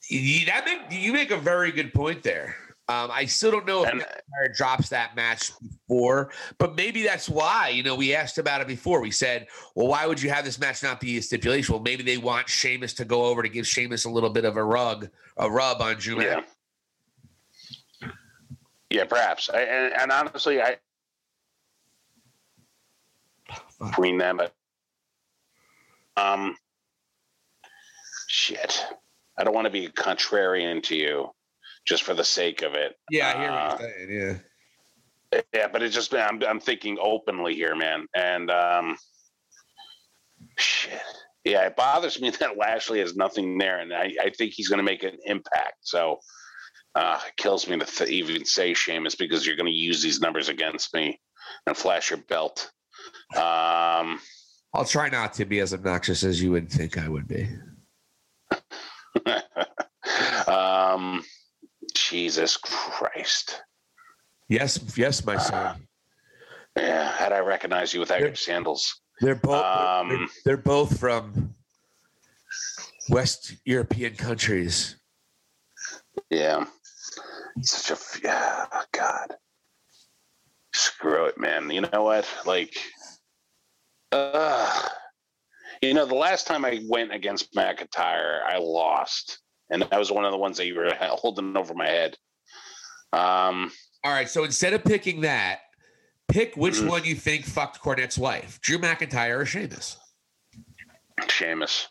[0.09, 2.57] You, that make, you make a very good point there.
[2.89, 7.69] Um, I still don't know if McIntyre drops that match before, but maybe that's why.
[7.69, 9.01] You know, we asked about it before.
[9.01, 11.73] We said, well, why would you have this match not be a stipulation?
[11.73, 14.57] Well, maybe they want Sheamus to go over to give Sheamus a little bit of
[14.57, 16.21] a rug, a rub on Drew.
[16.23, 16.43] yeah,
[18.91, 19.49] yeah, perhaps.
[19.49, 20.77] I, and, and honestly, I
[23.81, 24.55] between them, but
[26.17, 26.57] um,
[28.33, 28.85] shit.
[29.39, 31.29] I don't want to be contrarian to you,
[31.87, 32.95] just for the sake of it.
[33.11, 34.11] Yeah, I hear Uh, what you're saying.
[35.33, 35.41] Yeah.
[35.55, 38.97] Yeah, but it's just I'm I'm thinking openly here, man, and um,
[40.59, 41.01] shit.
[41.45, 44.79] Yeah, it bothers me that Lashley has nothing there, and I, I think he's going
[44.79, 45.77] to make an impact.
[45.81, 46.19] So
[46.95, 50.21] uh, it kills me to th- even say Sheamus because you're going to use these
[50.21, 51.19] numbers against me
[51.67, 52.71] and flash your belt.
[53.35, 54.21] Um,
[54.75, 57.49] I'll try not to be as obnoxious as you would think I would be.
[60.49, 61.25] um,
[61.95, 63.63] Jesus Christ.
[64.49, 65.87] Yes, yes, my son.
[66.77, 69.01] Yeah, how'd I recognize you without your sandals?
[69.21, 71.55] They're both Um, they're, they're both from
[73.09, 74.97] West European countries.
[76.31, 76.65] Yeah.
[77.61, 79.37] Such a yeah, God.
[80.73, 81.71] Screw it, man.
[81.71, 82.27] You know what?
[82.47, 82.75] Like,
[84.11, 84.89] uh,
[85.83, 90.25] you know, the last time I went against McIntyre, I lost, and that was one
[90.25, 92.17] of the ones that you were holding over my head.
[93.13, 93.71] Um,
[94.05, 95.61] All right, so instead of picking that,
[96.29, 96.89] pick which Mhm.
[96.89, 99.99] one you think fucked Cornette's wife, Drew McIntyre or Sheamus.
[101.29, 101.89] Sheamus.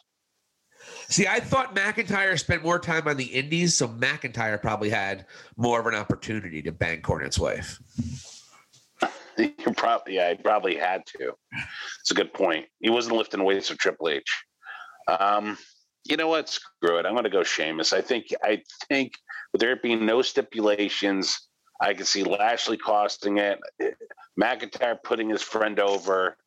[1.10, 5.26] See, I thought McIntyre spent more time on the Indies, so McIntyre probably had
[5.58, 7.80] more of an opportunity to bang Cornette's wife.
[9.42, 11.34] You probably, yeah, I probably had to.
[12.00, 12.66] It's a good point.
[12.80, 14.44] He wasn't lifting weights for Triple H.
[15.08, 15.58] Um,
[16.06, 16.50] you know what?
[16.50, 17.06] Screw it.
[17.06, 17.94] I'm going to go Sheamus.
[17.94, 18.28] I think.
[18.44, 19.14] I think
[19.52, 21.48] with there being no stipulations,
[21.80, 23.60] I can see Lashley costing it.
[24.40, 26.38] McIntyre putting his friend over.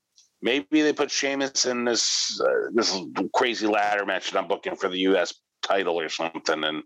[0.42, 2.97] Maybe they put Sheamus in this uh, this
[3.34, 5.34] crazy ladder match that I'm booking for the U.S.
[5.62, 6.82] title or something, and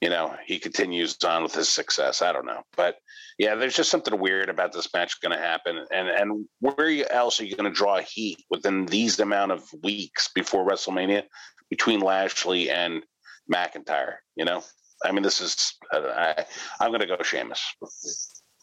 [0.00, 2.22] you know he continues on with his success.
[2.22, 2.96] I don't know, but
[3.40, 7.40] yeah, there's just something weird about this match going to happen, and and where else
[7.40, 11.22] are you going to draw heat within these amount of weeks before WrestleMania
[11.70, 13.02] between Lashley and
[13.50, 14.16] McIntyre.
[14.36, 14.62] You know,
[15.02, 16.44] I mean, this is I,
[16.80, 17.64] I'm going to go Sheamus.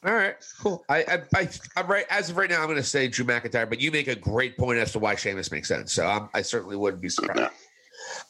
[0.05, 0.85] All right, cool.
[0.87, 2.59] I, I, I, I'm right as of right now.
[2.59, 5.15] I'm going to say Drew McIntyre, but you make a great point as to why
[5.15, 5.91] Sheamus makes sense.
[5.91, 7.39] So I'm, I certainly wouldn't be surprised.
[7.39, 7.49] No.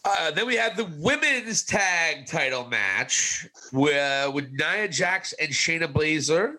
[0.04, 5.92] Uh, then we have the women's tag title match with, with Nia Jax and Shayna
[5.92, 6.56] Baszler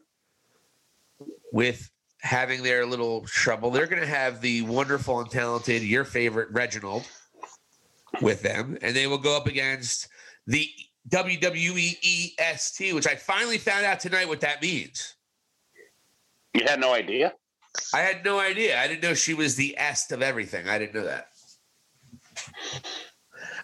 [1.52, 1.90] With
[2.20, 7.05] having their little trouble, they're going to have the wonderful and talented, your favorite Reginald,
[8.20, 10.08] with them, and they will go up against
[10.47, 10.68] the
[11.08, 15.14] WWE EST, which I finally found out tonight what that means.
[16.55, 17.34] You had no idea.
[17.94, 18.80] I had no idea.
[18.80, 20.68] I didn't know she was the est of everything.
[20.68, 21.28] I didn't know that.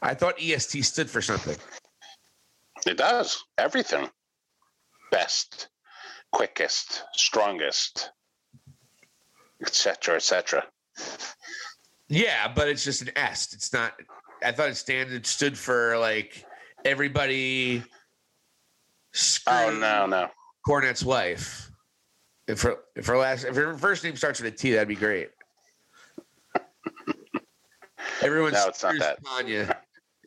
[0.03, 1.57] I thought EST stood for something.
[2.87, 4.09] It does everything.
[5.11, 5.69] Best,
[6.33, 8.11] quickest, strongest,
[9.63, 10.67] etc., etc.
[12.09, 13.55] Yeah, but it's just an est.
[13.55, 13.95] It's not.
[14.43, 16.45] I thought it standard stood for like
[16.85, 17.83] everybody.
[19.47, 20.29] Oh no, no.
[20.67, 21.71] Cornette's wife.
[22.47, 24.95] If her if her last if her first name starts with a T, that'd be
[24.95, 25.31] great.
[28.23, 29.19] Everyone No, it's not that.
[29.25, 29.79] Tanya.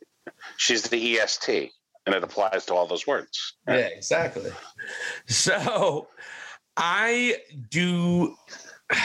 [0.56, 1.70] She's the EST,
[2.06, 3.54] and it applies to all those words.
[3.66, 4.50] Yeah, exactly.
[5.26, 6.08] So
[6.76, 7.36] I
[7.70, 8.36] do.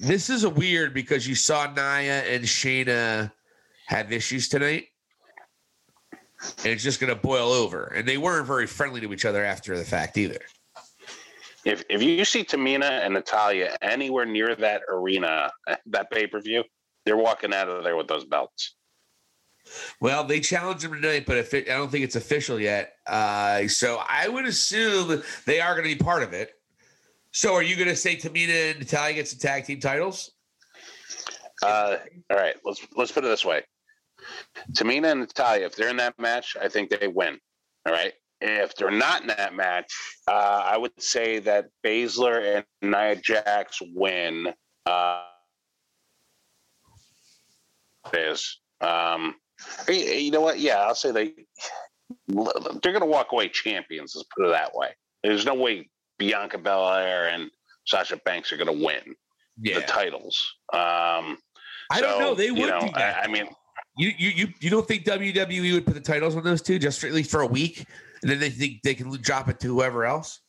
[0.00, 3.30] This is a weird because you saw Nia and Shayna
[3.86, 4.86] have issues tonight.
[6.58, 7.84] And it's just going to boil over.
[7.84, 10.40] And they weren't very friendly to each other after the fact either.
[11.64, 15.50] If if you see Tamina and Natalya anywhere near that arena,
[15.86, 16.64] that pay per view,
[17.04, 18.74] they're walking out of there with those belts.
[20.00, 22.94] Well, they challenged them tonight, but if it, I don't think it's official yet.
[23.06, 26.52] Uh, so I would assume they are going to be part of it.
[27.32, 30.32] So are you going to say Tamina and Natalya get some tag team titles?
[31.62, 31.96] Uh,
[32.30, 33.62] all right, let's let's put it this way:
[34.72, 37.38] Tamina and Natalya, if they're in that match, I think they win.
[37.86, 38.12] All right.
[38.40, 39.92] If they're not in that match,
[40.28, 44.52] uh, I would say that Baszler and Nia Jax win.
[44.84, 45.22] Uh,
[48.12, 49.34] is um,
[49.88, 50.58] you you know what?
[50.58, 51.32] Yeah, I'll say they
[52.28, 54.14] they're going to walk away champions.
[54.14, 54.88] Let's put it that way.
[55.22, 57.50] There's no way Bianca Belair and
[57.86, 59.14] Sasha Banks are going to win
[59.58, 60.54] the titles.
[60.72, 61.38] Um,
[61.90, 62.34] I don't know.
[62.34, 62.90] They you would know, do.
[62.94, 63.46] I, I mean,
[63.96, 67.00] You you you you don't think WWE would put the titles on those two just
[67.00, 67.84] for, at least for a week,
[68.22, 70.40] and then they think they can drop it to whoever else?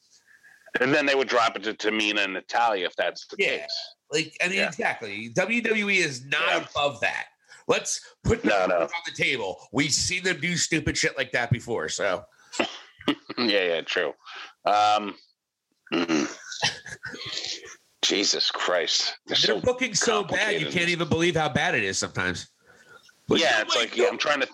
[0.81, 3.59] and then they would drop it to Tamina and Natalya if that's the Yeah.
[3.59, 3.77] case.
[4.11, 4.67] Like I mean, Yeah.
[4.67, 5.29] exactly.
[5.33, 6.65] WWE is not Yeah.
[6.69, 7.27] above that.
[7.67, 8.75] Let's put the No, no.
[8.81, 9.57] on the table.
[9.71, 11.89] We've seen them do stupid shit like that before.
[11.89, 12.23] So
[13.37, 14.13] yeah, yeah, true.
[14.65, 15.15] Um,
[15.93, 16.37] mm.
[18.01, 19.15] Jesus Christ.
[19.25, 22.47] They're they're so- booking so bad you can't even believe how bad it is sometimes.
[23.27, 24.47] But yeah, it's like yeah, I'm trying to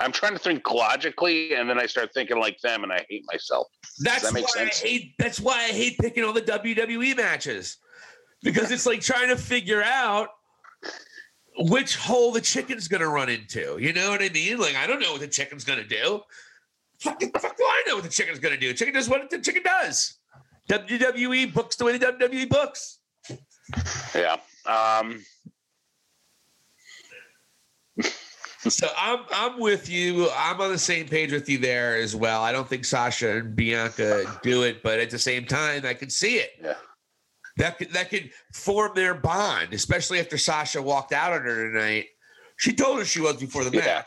[0.00, 3.24] I'm trying to think logically and then I start thinking like them and I hate
[3.30, 3.68] myself.
[4.00, 4.82] That's that why sense?
[4.82, 5.14] I hate.
[5.18, 7.76] That's why I hate picking all the WWE matches
[8.42, 10.28] because it's like trying to figure out
[11.58, 13.78] which hole the chicken's going to run into.
[13.78, 14.58] You know what I mean?
[14.58, 16.20] Like I don't know what the chicken's going to do.
[17.00, 18.72] Fucking fuck do I know what the chicken's going to do?
[18.72, 20.18] Chicken does what the chicken does.
[20.68, 22.98] WWE books the way the WWE books.
[24.14, 24.36] Yeah.
[24.66, 25.22] Um
[28.70, 30.30] So I'm I'm with you.
[30.34, 32.42] I'm on the same page with you there as well.
[32.42, 36.08] I don't think Sasha and Bianca do it, but at the same time, I can
[36.08, 36.52] see it.
[36.62, 36.74] Yeah.
[37.56, 42.06] That could that could form their bond, especially after Sasha walked out on her tonight.
[42.56, 43.84] She told her she was before the Yeah.
[43.84, 44.06] match.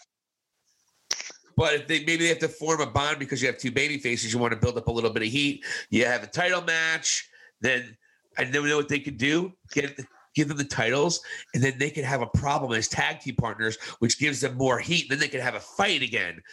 [1.55, 3.97] But if they maybe they have to form a bond because you have two baby
[3.97, 5.65] faces, you want to build up a little bit of heat.
[5.89, 7.27] You have a title match,
[7.61, 7.97] then
[8.37, 9.53] I know know what they could do.
[9.71, 9.99] Get
[10.35, 11.19] give them the titles,
[11.55, 14.77] and then they could have a problem as tag team partners, which gives them more
[14.77, 15.09] heat.
[15.09, 16.43] Then they could have a fight again.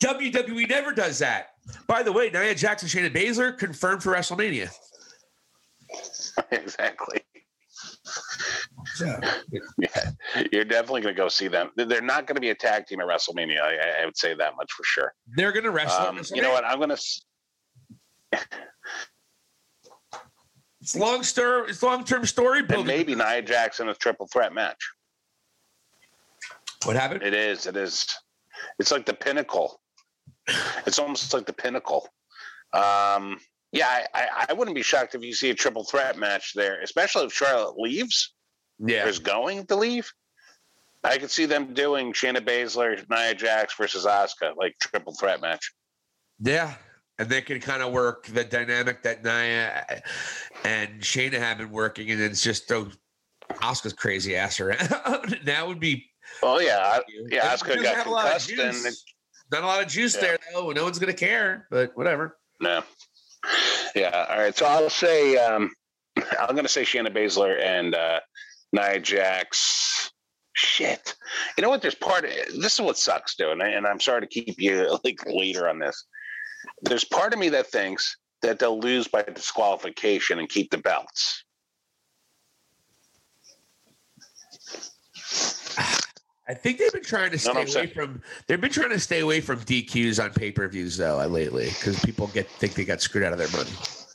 [0.00, 1.50] WWE never does that.
[1.86, 4.68] By the way, Nia Jackson, Shayna Baszler confirmed for WrestleMania.
[6.50, 7.20] exactly.
[9.00, 9.20] Yeah.
[9.78, 10.10] yeah.
[10.52, 11.70] You're definitely going to go see them.
[11.76, 13.60] They're not going to be a tag team at WrestleMania.
[13.60, 15.14] I, I- would say that much for sure.
[15.36, 16.06] They're going to wrestle.
[16.06, 16.64] Um, you know what?
[16.64, 16.98] I'm going to
[20.80, 21.70] It's long story.
[21.70, 22.86] It's long term story and building.
[22.86, 24.76] maybe Nia Jackson a triple threat match.
[26.84, 27.22] What happened?
[27.22, 27.66] It is.
[27.66, 28.06] It is.
[28.78, 29.80] It's like the pinnacle.
[30.86, 32.06] It's almost like the pinnacle.
[32.74, 33.38] Um,
[33.74, 37.24] yeah, I, I, wouldn't be shocked if you see a triple threat match there, especially
[37.26, 38.32] if Charlotte leaves
[38.80, 40.10] or Yeah, is going to leave.
[41.02, 45.72] I could see them doing Shayna Baszler, Nia Jax versus Asuka, like triple threat match.
[46.40, 46.74] yeah,
[47.18, 50.02] and they can kind of work the dynamic that Nia
[50.64, 52.86] and Shayna have been working, and it's just throw
[53.54, 54.78] Asuka's crazy ass around.
[55.44, 56.06] that would be
[56.42, 57.54] Oh yeah, yeah.
[57.54, 58.96] Asuka got have a lot of concussed, and
[59.52, 60.20] Not a lot of juice Yeah.
[60.22, 60.70] there though.
[60.70, 62.38] No one's gonna care, but whatever.
[62.60, 62.82] no.
[63.94, 64.26] Yeah.
[64.30, 64.56] All right.
[64.56, 65.70] So I'll say um,
[66.16, 68.20] I'm going to say Shayna Baszler and uh,
[68.72, 70.10] Nia Jax.
[70.52, 71.14] Shit.
[71.56, 71.82] You know what?
[71.82, 73.48] There's part of this is what sucks, dude.
[73.48, 76.04] And, I, and I'm sorry to keep you like later on this.
[76.82, 81.44] There's part of me that thinks that they'll lose by disqualification and keep the belts.
[86.46, 88.22] I think they've been trying to stay no, away saying- from.
[88.46, 91.66] They've been trying to stay away from DQs on pay per views though uh, lately
[91.66, 93.70] because people get think they got screwed out of their money.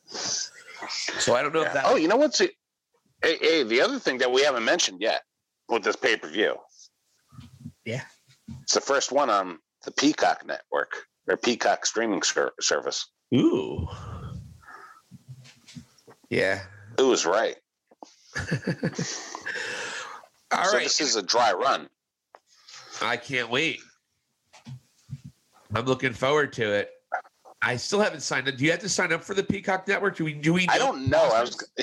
[0.09, 1.85] So I don't know if that.
[1.87, 2.51] Oh, you know what's it?
[3.23, 5.23] Hey, hey, the other thing that we haven't mentioned yet
[5.67, 6.55] with this pay per view.
[7.85, 8.03] Yeah.
[8.61, 10.91] It's the first one on the Peacock network
[11.27, 13.07] or Peacock streaming ser- service.
[13.35, 13.87] Ooh.
[16.29, 16.61] Yeah.
[16.97, 17.55] It was right.
[20.51, 20.83] All so right.
[20.83, 21.87] this is a dry run.
[23.01, 23.79] I can't wait.
[25.73, 26.91] I'm looking forward to it.
[27.61, 28.55] I still haven't signed up.
[28.55, 30.15] Do you have to sign up for the Peacock Network?
[30.15, 30.33] Do we?
[30.33, 30.67] Do we?
[30.69, 31.29] I don't know.
[31.33, 31.57] I was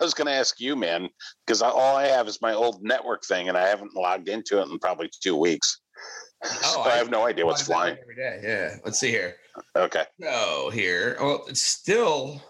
[0.00, 1.08] I was going to ask you, man,
[1.44, 4.68] because all I have is my old network thing, and I haven't logged into it
[4.68, 5.80] in probably two weeks.
[6.44, 7.96] so oh, I, have no idea what's flying.
[8.00, 8.40] every day.
[8.42, 8.76] Yeah.
[8.84, 9.36] Let's see here.
[9.76, 10.04] Okay.
[10.20, 11.16] So here.
[11.20, 12.42] Well, it's still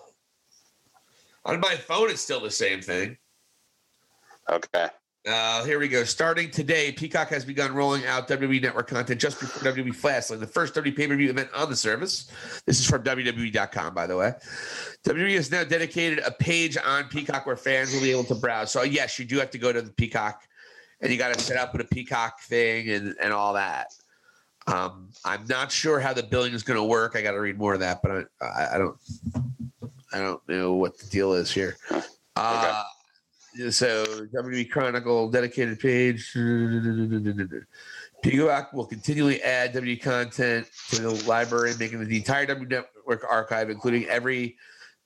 [1.44, 2.10] on my phone.
[2.10, 3.17] It's still the same thing.
[4.49, 4.89] Okay.
[5.28, 6.02] Uh, here we go.
[6.02, 10.47] Starting today, Peacock has begun rolling out WWE Network content just before WWE Fastlane, the
[10.47, 12.31] first WWE pay per view event on the service.
[12.65, 14.32] This is from WWE.com, by the way.
[15.05, 18.70] WWE has now dedicated a page on Peacock where fans will be able to browse.
[18.70, 20.42] So, yes, you do have to go to the Peacock
[21.02, 23.89] and you got to set up with a Peacock thing and, and all that.
[24.66, 27.15] Um, I'm not sure how the billing is going to work.
[27.15, 28.97] I got to read more of that, but I, I, I don't,
[30.15, 31.76] I don't know what the deal is here.
[32.36, 32.84] Uh,
[33.70, 34.04] so
[34.34, 36.32] WWE Chronicle dedicated page.
[38.22, 43.70] Peacock will continually add WWE content to the library, making the entire W Network archive,
[43.70, 44.56] including every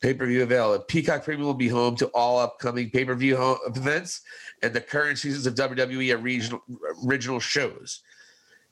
[0.03, 0.85] pay-per-view available.
[0.85, 4.23] Peacock Premium will be home to all upcoming pay-per-view events
[4.63, 6.61] and the current seasons of WWE
[7.07, 8.03] original shows.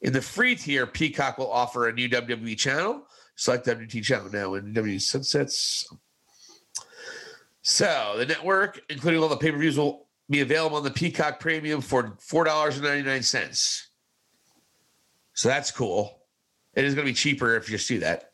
[0.02, 3.06] In the free tier, Peacock will offer a new WWE channel.
[3.36, 5.88] Select WT channel now when WWE sunsets.
[7.62, 12.16] So the network, including all the pay-per-views, will be available on the Peacock Premium for
[12.20, 13.88] four dollars and ninety-nine cents.
[15.34, 16.20] So that's cool.
[16.74, 18.30] It is going to be cheaper if you just do that.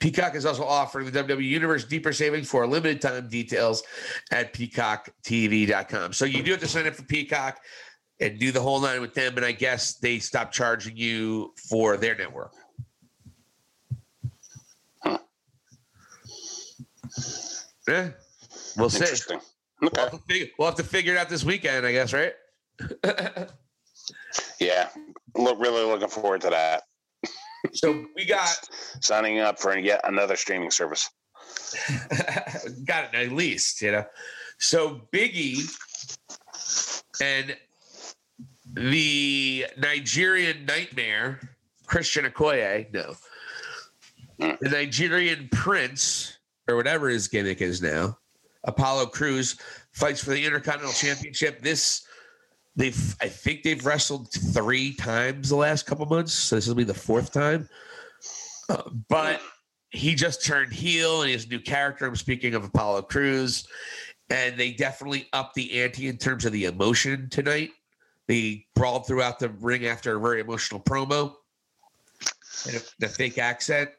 [0.00, 3.28] Peacock is also offering the WWE Universe deeper savings for a limited time.
[3.28, 3.82] Details
[4.30, 6.12] at peacocktv.com.
[6.12, 7.60] So you do have to sign up for Peacock
[8.20, 9.36] and do the whole nine with them.
[9.36, 12.54] And I guess they stop charging you for their network.
[17.88, 18.10] Yeah,
[18.76, 19.00] we'll see.
[19.00, 19.40] Interesting.
[19.80, 22.34] We'll have, to figure, we'll have to figure it out this weekend, I guess, right?
[24.60, 24.88] Yeah.
[25.36, 26.84] Look, really looking forward to that.
[27.72, 28.56] so we got
[29.00, 31.08] Signing up for yet another streaming service.
[32.84, 34.04] got it at least, you know.
[34.58, 35.68] So Biggie
[37.20, 37.56] and
[38.74, 41.40] the Nigerian nightmare,
[41.86, 43.14] Christian Okoye, no.
[44.40, 44.58] Mm.
[44.60, 48.18] The Nigerian prince, or whatever his gimmick is now,
[48.64, 49.56] Apollo Crews,
[49.92, 51.62] fights for the Intercontinental Championship.
[51.62, 52.06] This
[52.76, 56.32] they've I think they've wrestled three times the last couple months.
[56.32, 57.68] So this will be the fourth time.
[58.68, 59.40] Uh, but
[59.90, 62.06] he just turned heel and a new character.
[62.06, 63.66] I'm speaking of Apollo Crews.
[64.30, 67.70] And they definitely upped the ante in terms of the emotion tonight.
[68.28, 71.34] They brawled throughout the ring after a very emotional promo
[72.66, 73.90] and the fake accent.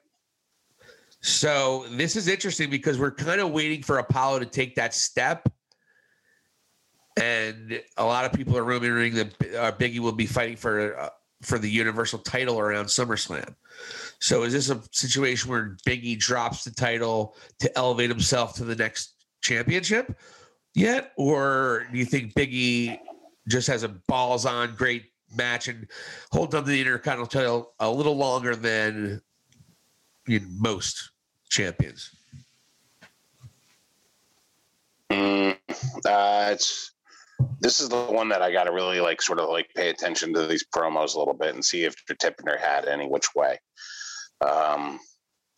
[1.23, 5.47] So this is interesting because we're kind of waiting for Apollo to take that step.
[7.15, 11.09] And a lot of people are rumoring that uh, Biggie will be fighting for uh,
[11.41, 13.55] for the Universal title around SummerSlam.
[14.19, 18.75] So is this a situation where Biggie drops the title to elevate himself to the
[18.75, 20.17] next championship
[20.73, 21.13] yet?
[21.17, 22.99] Or do you think Biggie
[23.47, 25.87] just has a balls on great match and
[26.31, 29.21] holds on to the Intercontinental title a little longer than
[30.27, 31.11] know, most
[31.53, 32.09] champions?
[35.11, 35.55] Mm,
[36.05, 36.91] uh, it's
[37.59, 40.33] this is the one that I got to really like sort of like pay attention
[40.33, 43.33] to these promos a little bit and see if they're tipping their hat any which
[43.35, 43.59] way.
[44.41, 44.99] Um,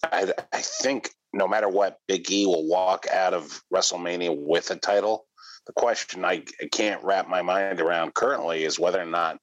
[0.04, 4.76] I, I think no matter what, Big E will walk out of WrestleMania with a
[4.76, 5.26] title.
[5.68, 9.40] The question I, I can't wrap my mind around currently is whether or not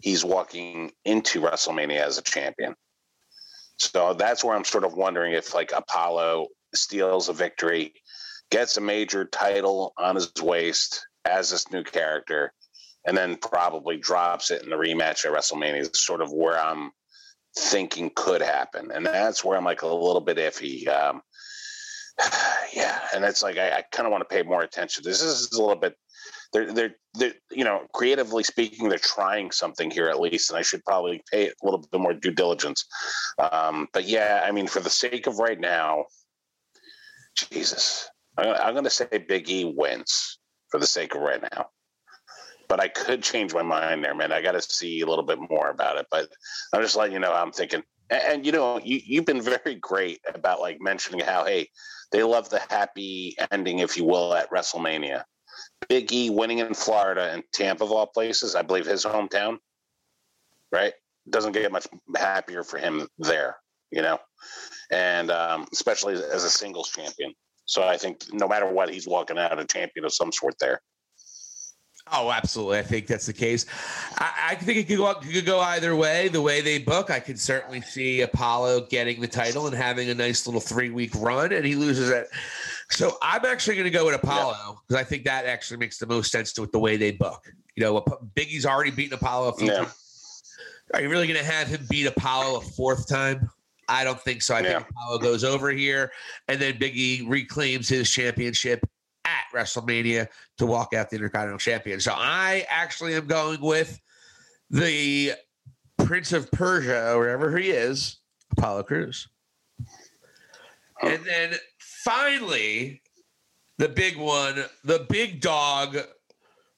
[0.00, 2.74] he's walking into WrestleMania as a champion.
[3.80, 7.94] So that's where I'm sort of wondering if like Apollo steals a victory,
[8.50, 12.52] gets a major title on his waist as this new character,
[13.06, 15.80] and then probably drops it in the rematch at WrestleMania.
[15.80, 16.90] Is sort of where I'm
[17.58, 20.86] thinking could happen, and that's where I'm like a little bit iffy.
[20.86, 21.22] Um,
[22.74, 25.04] yeah, and it's like I, I kind of want to pay more attention.
[25.06, 25.96] This is a little bit.
[26.52, 30.62] They're, they're, they're, you know, creatively speaking, they're trying something here at least, and I
[30.62, 32.84] should probably pay a little bit more due diligence.
[33.38, 36.04] Um, but yeah, I mean, for the sake of right now,
[37.36, 40.38] Jesus, I'm, going to say Big E wins
[40.70, 41.66] for the sake of right now.
[42.68, 44.32] But I could change my mind there, man.
[44.32, 46.06] I got to see a little bit more about it.
[46.10, 46.28] But
[46.72, 47.82] I'm just letting you know I'm thinking.
[48.10, 51.68] And, and you know, you, you've been very great about like mentioning how, hey,
[52.12, 55.24] they love the happy ending, if you will, at WrestleMania.
[55.88, 59.58] Big E winning in Florida and Tampa of all places, I believe his hometown,
[60.70, 60.92] right?
[61.28, 61.86] Doesn't get much
[62.16, 63.56] happier for him there,
[63.90, 64.18] you know,
[64.90, 67.34] and um, especially as a singles champion.
[67.64, 70.80] So I think no matter what, he's walking out a champion of some sort there.
[72.12, 72.78] Oh, absolutely.
[72.78, 73.66] I think that's the case.
[74.18, 76.28] I, I think it could go it could go either way.
[76.28, 80.14] The way they book, I could certainly see Apollo getting the title and having a
[80.14, 82.28] nice little three week run, and he loses it.
[82.90, 86.06] So I'm actually going to go with Apollo because I think that actually makes the
[86.06, 87.52] most sense to it the way they book.
[87.76, 88.04] You know,
[88.34, 89.78] Big E's already beaten Apollo a few Yeah.
[89.84, 89.94] times.
[90.92, 93.48] Are you really going to have him beat Apollo a fourth time?
[93.88, 94.54] I don't think so.
[94.56, 94.78] I Yeah.
[94.78, 96.12] think Apollo goes over here,
[96.48, 98.84] and then Biggie reclaims his championship
[99.24, 100.28] at WrestleMania
[100.58, 102.00] to walk out the Intercontinental Champion.
[102.00, 104.00] So I actually am going with
[104.68, 105.32] the
[105.98, 108.18] Prince of Persia, wherever he is,
[108.52, 109.28] Apollo Crews.
[111.02, 111.54] And then
[112.04, 113.02] finally,
[113.78, 115.96] the big one, the big dog,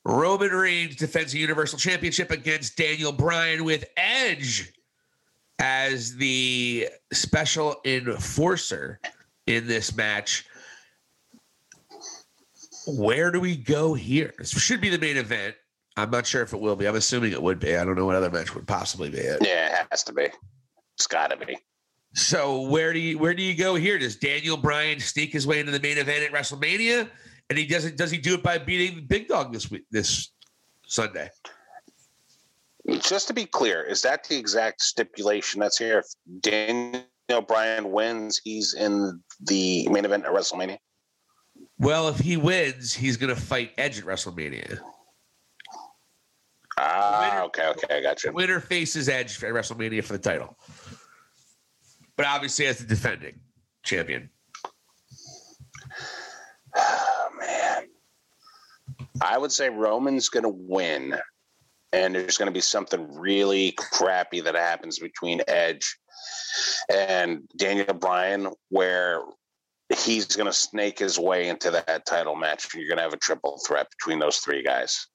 [0.05, 4.73] Roman Reigns defends the Universal Championship against Daniel Bryan with Edge
[5.59, 9.01] as the special enforcer
[9.47, 10.44] in this match.
[12.86, 14.34] Where do we go here?
[14.39, 15.55] This should be the main event.
[15.97, 16.89] I'm not sure if it will be.
[16.89, 17.76] I'm assuming it would be.
[17.76, 19.39] I don't know what other match would possibly be it.
[19.42, 20.28] Yeah, it has to be.
[20.94, 21.59] It's got to be.
[22.15, 23.99] So where do you where do you go here?
[23.99, 27.08] Does Daniel Bryan sneak his way into the main event at WrestleMania?
[27.49, 30.31] And he doesn't does he do it by beating big dog this week this
[30.86, 31.31] Sunday?
[33.00, 36.00] Just to be clear, is that the exact stipulation that's here?
[36.00, 36.07] If
[36.41, 37.07] Daniel
[37.47, 40.78] Bryan wins, he's in the main event at WrestleMania.
[41.78, 44.81] Well, if he wins, he's gonna fight Edge at WrestleMania.
[46.76, 48.32] Ah, Winner- okay, okay, I got you.
[48.32, 50.58] Winner faces Edge at WrestleMania for the title.
[52.16, 53.41] But obviously as the defending
[53.82, 54.31] champion.
[56.76, 57.84] Oh, man.
[59.20, 61.16] I would say Roman's going to win,
[61.92, 65.99] and there's going to be something really crappy that happens between Edge
[66.89, 69.23] and Daniel Bryan, where
[69.99, 72.68] he's going to snake his way into that title match.
[72.74, 75.07] You're going to have a triple threat between those three guys.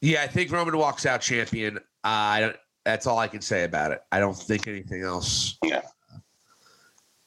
[0.00, 1.78] Yeah, I think Roman walks out champion.
[1.78, 2.56] Uh, I don't.
[2.84, 4.02] That's all I can say about it.
[4.10, 5.58] I don't think anything else.
[5.64, 5.82] Yeah.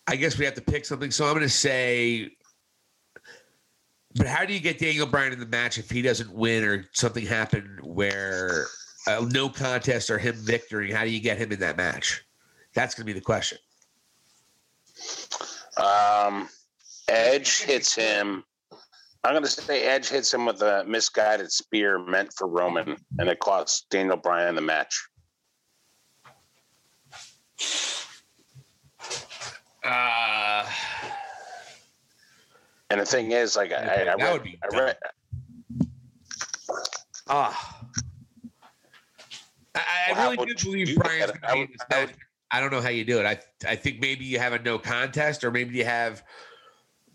[0.07, 1.11] I guess we have to pick something.
[1.11, 2.32] So I'm going to say.
[4.15, 6.85] But how do you get Daniel Bryan in the match if he doesn't win or
[6.91, 8.67] something happened where
[9.07, 10.91] uh, no contest or him victory?
[10.91, 12.23] How do you get him in that match?
[12.75, 13.57] That's going to be the question.
[15.77, 16.48] Um,
[17.07, 18.43] Edge hits him.
[19.23, 23.30] I'm going to say Edge hits him with a misguided spear meant for Roman, and
[23.30, 25.01] it costs Daniel Bryan the match.
[29.83, 30.66] Uh,
[32.90, 34.98] And the thing is, like, I, I, I read, be I read,
[37.27, 37.80] ah.
[39.75, 42.09] I, I Well, really do believe Bryan's going to I be would- this I would-
[42.09, 42.17] match.
[42.51, 43.25] I don't know how you do it.
[43.25, 46.24] I I think maybe you have a no contest, or maybe you have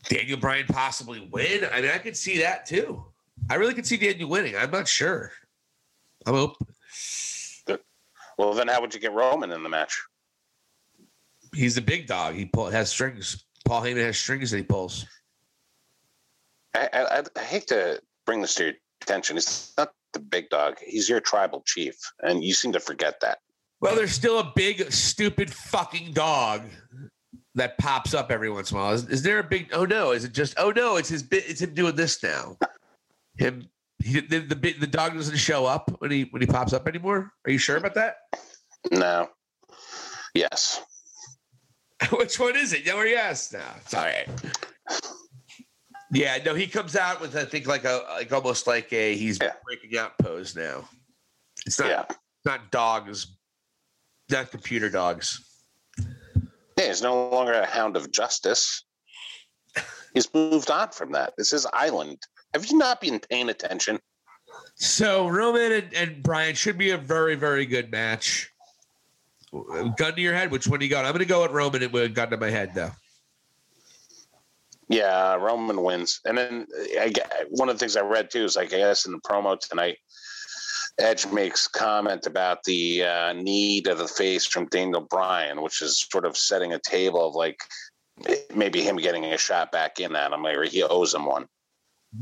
[0.08, 1.64] Daniel Bryan possibly win.
[1.72, 3.04] I mean, I could see that too.
[3.48, 4.56] I really could see Daniel winning.
[4.56, 5.30] I'm not sure.
[6.26, 6.66] I'm open.
[8.36, 10.02] well, then how would you get Roman in the match?
[11.54, 12.34] He's the big dog.
[12.34, 13.44] He pull, has strings.
[13.64, 15.06] Paul Heyman has strings that he pulls.
[16.74, 19.36] I, I, I hate to bring this to your attention.
[19.36, 20.76] He's not the big dog.
[20.84, 23.38] He's your tribal chief, and you seem to forget that.
[23.80, 26.62] Well, there's still a big, stupid fucking dog
[27.54, 28.92] that pops up every once in a while.
[28.92, 29.68] Is, is there a big?
[29.72, 30.12] Oh no!
[30.12, 30.54] Is it just?
[30.58, 30.96] Oh no!
[30.96, 31.22] It's his.
[31.22, 31.44] bit.
[31.46, 32.56] It's him doing this now.
[33.36, 33.68] Him.
[34.02, 37.32] He, the, the the dog doesn't show up when he when he pops up anymore.
[37.44, 38.16] Are you sure about that?
[38.90, 39.28] No.
[40.34, 40.82] Yes.
[42.12, 42.86] Which one is it?
[42.86, 43.52] Yeah, where yes.
[43.52, 44.28] No, it's all right.
[46.12, 49.38] Yeah, no, he comes out with I think like a like almost like a he's
[49.40, 49.52] Yeah.
[49.64, 50.88] breaking out pose now.
[51.66, 52.04] It's not Yeah.
[52.44, 53.36] not dogs,
[54.30, 55.40] not computer dogs.
[56.78, 58.84] Yeah, he's no longer a hound of justice.
[60.14, 61.34] He's moved on from that.
[61.36, 62.18] This is island.
[62.54, 63.98] Have you not been paying attention?
[64.76, 68.50] So Roman and, and Bryan should be a very, very good match.
[69.52, 71.04] Gun to your head, which one do you got?
[71.04, 72.90] I'm going to go with Roman and with gun to my head, though.
[74.88, 76.20] Yeah, Roman wins.
[76.24, 76.66] And then
[76.98, 77.12] I,
[77.50, 79.98] one of the things I read too is like I guess in the promo tonight,
[80.98, 86.06] Edge makes comment about the uh, need of the face from Daniel Bryan, which is
[86.10, 87.60] sort of setting a table of like
[88.54, 91.46] maybe him getting a shot back in at him, or he owes him one.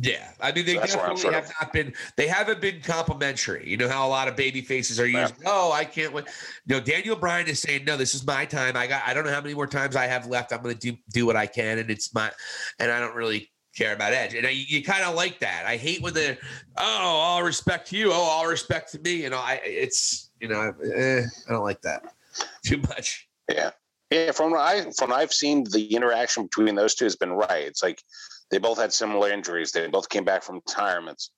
[0.00, 1.94] Yeah, I mean they So that's where I'm definitely have not been.
[2.16, 3.68] They haven't been complimentary.
[3.68, 5.34] You know how a lot of baby faces are used.
[5.47, 6.24] Oh, I can't wait.
[6.66, 8.76] No, Daniel Bryan is saying, "No, this is my time.
[8.76, 9.02] I got.
[9.06, 10.52] I don't know how many more times I have left.
[10.52, 12.32] I'm going to do do what I can, and it's my.
[12.81, 14.34] And I don't really care about Edge.
[14.34, 15.66] And I, you kind of like that.
[15.66, 16.39] I hate when they're,
[16.78, 18.10] oh, all respect to you.
[18.10, 19.23] Oh, all respect to me.
[19.23, 19.60] You know, I.
[19.65, 22.02] It's you know, eh, I don't like that
[22.65, 23.28] too much.
[23.48, 23.70] Yeah.
[24.10, 27.32] Yeah, from what I from what I've seen, the interaction between those two has been
[27.32, 27.65] right.
[27.66, 28.02] It's like
[28.50, 29.73] they both had similar injuries.
[29.73, 31.31] They both came back from retirements.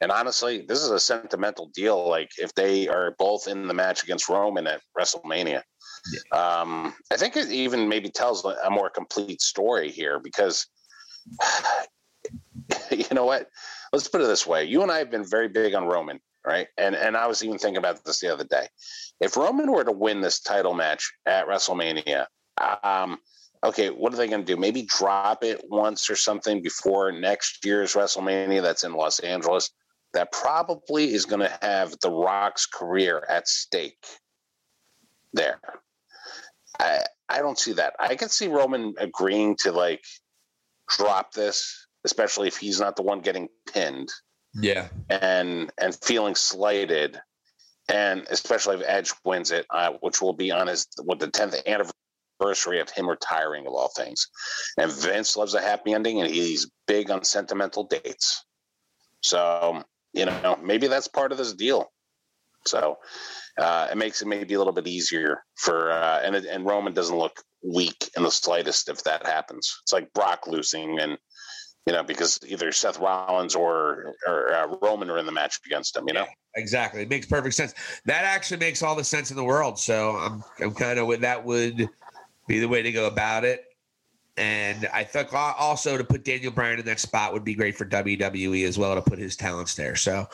[0.00, 2.08] And honestly, this is a sentimental deal.
[2.08, 5.62] Like if they are both in the match against Roman at WrestleMania,
[6.32, 10.66] um, I think it even maybe tells a more complete story here because
[12.90, 13.48] you know what?
[13.92, 16.66] Let's put it this way: you and I have been very big on Roman, right?
[16.78, 18.66] And and I was even thinking about this the other day.
[19.20, 22.26] If Roman were to win this title match at WrestleMania,
[22.82, 23.18] um,
[23.64, 24.60] okay, what are they going to do?
[24.60, 29.70] Maybe drop it once or something before next year's WrestleMania that's in Los Angeles.
[30.14, 34.04] That probably is going to have The Rock's career at stake.
[35.32, 35.58] There,
[36.78, 37.94] I I don't see that.
[37.98, 40.04] I can see Roman agreeing to like
[40.90, 44.10] drop this, especially if he's not the one getting pinned
[44.54, 44.88] Yeah.
[45.08, 47.18] and and feeling slighted,
[47.88, 51.54] and especially if Edge wins it, uh, which will be on his with the tenth
[51.66, 51.92] anniversary
[52.50, 54.28] of him retiring of all things.
[54.76, 58.44] And Vince loves a happy ending, and he's big on sentimental dates.
[59.20, 61.90] So you know maybe that's part of this deal.
[62.66, 62.98] So
[63.58, 67.16] uh, it makes it maybe a little bit easier for uh, and and Roman doesn't
[67.16, 69.78] look weak in the slightest if that happens.
[69.82, 71.18] It's like Brock losing and
[71.86, 75.96] you know, because either Seth Rollins or or uh, Roman are in the match against
[75.96, 76.04] him.
[76.06, 77.02] You know, Exactly.
[77.02, 77.74] It makes perfect sense.
[78.04, 79.78] That actually makes all the sense in the world.
[79.78, 81.88] So I'm I'm kind of with that would
[82.46, 83.64] be the way to go about it.
[84.38, 87.84] And I think also to put Daniel Bryan in that spot would be great for
[87.84, 89.94] WWE as well to put his talents there.
[89.94, 90.26] So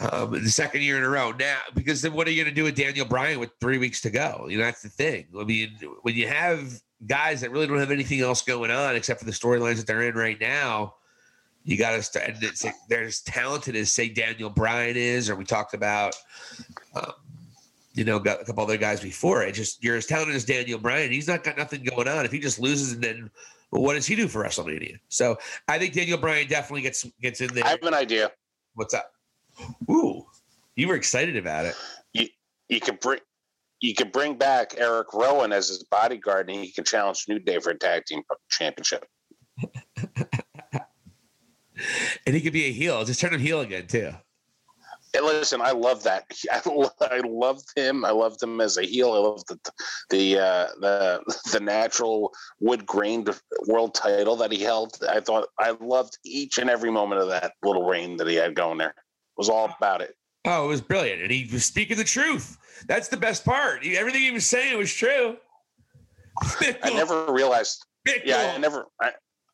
[0.00, 2.60] um, the second year in a row now, because then what are you going to
[2.60, 4.48] do with Daniel Bryan with three weeks to go?
[4.50, 5.28] You know, that's the thing.
[5.38, 9.20] I mean, when you have guys that really don't have anything else going on except
[9.20, 10.96] for the storylines that they're in right now,
[11.64, 12.28] you got to start.
[12.28, 16.14] And it's like, they're as talented as say Daniel Bryan is, or we talked about,
[16.94, 17.12] um,
[17.94, 19.52] you know, got a couple other guys before it.
[19.52, 21.12] Just you're as talented as Daniel Bryan.
[21.12, 22.24] He's not got nothing going on.
[22.24, 23.30] If he just loses, and then
[23.70, 24.98] what does he do for WrestleMania?
[25.08, 25.38] So
[25.68, 27.64] I think Daniel Bryan definitely gets gets in there.
[27.64, 28.30] I have an idea.
[28.74, 29.10] What's up?
[29.90, 30.26] Ooh,
[30.76, 31.74] you were excited about it.
[32.12, 32.28] You
[32.68, 33.20] you could bring
[33.80, 37.58] you could bring back Eric Rowan as his bodyguard, and he can challenge New Day
[37.58, 39.06] for a tag team championship.
[42.26, 43.04] And he could be a heel.
[43.04, 44.12] Just turn him heel again too.
[45.14, 46.24] And listen, I love that.
[46.52, 48.04] I, I loved him.
[48.04, 49.12] I loved him as a heel.
[49.12, 49.58] I loved the
[50.10, 53.28] the uh, the the natural wood grained
[53.66, 54.96] world title that he held.
[55.08, 58.54] I thought I loved each and every moment of that little reign that he had
[58.54, 58.90] going there.
[58.90, 60.14] It was all about it.
[60.44, 62.56] Oh, it was brilliant, and he was speaking the truth.
[62.88, 63.84] That's the best part.
[63.84, 65.36] He, everything he was saying was true.
[66.40, 67.84] I never realized.
[68.06, 68.28] Fickle.
[68.28, 68.86] Yeah, I never.
[69.00, 69.12] I,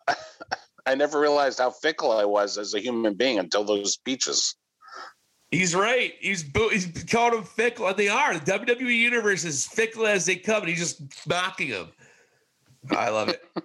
[0.87, 4.55] I never realized how fickle I was as a human being until those speeches.
[5.51, 6.13] He's right.
[6.21, 8.39] He's he's called them fickle, and they are.
[8.39, 11.89] The WWE universe is fickle as they come, and he's just mocking them.
[12.91, 13.43] I love it.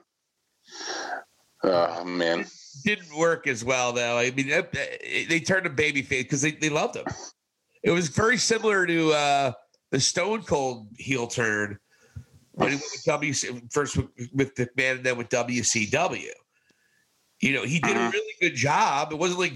[1.65, 2.45] Oh man.
[2.83, 4.17] Didn't work as well though.
[4.17, 7.05] I mean, it- it- they turned him babyface because they, they loved him.
[7.83, 9.51] It was very similar to uh,
[9.91, 11.79] the Stone Cold heel turn
[12.51, 16.27] when he went with WC first with, with McMahon and then with WCW.
[17.41, 18.11] You know, he did a Mhm.
[18.11, 19.13] really good job.
[19.13, 19.53] It wasn't like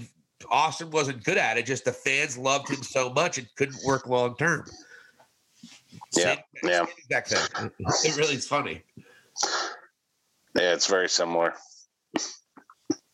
[0.50, 4.06] Austin wasn't good at it; just the fans loved him so much it couldn't work
[4.06, 4.64] long term.
[6.16, 6.84] Yeah, Same- yeah.
[6.84, 7.70] same exact thing.
[8.04, 8.82] It really is funny.
[10.56, 11.54] Yeah, it's very similar.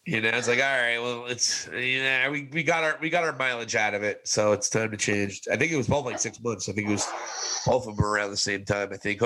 [0.06, 3.08] You know, it's like, all right, well, it's you know, we, we got our we
[3.08, 5.40] got our mileage out of it, so it's time to change.
[5.50, 6.68] I think it was both like six months.
[6.68, 7.08] I think it was
[7.64, 8.90] both of them around the same time.
[8.92, 9.22] I think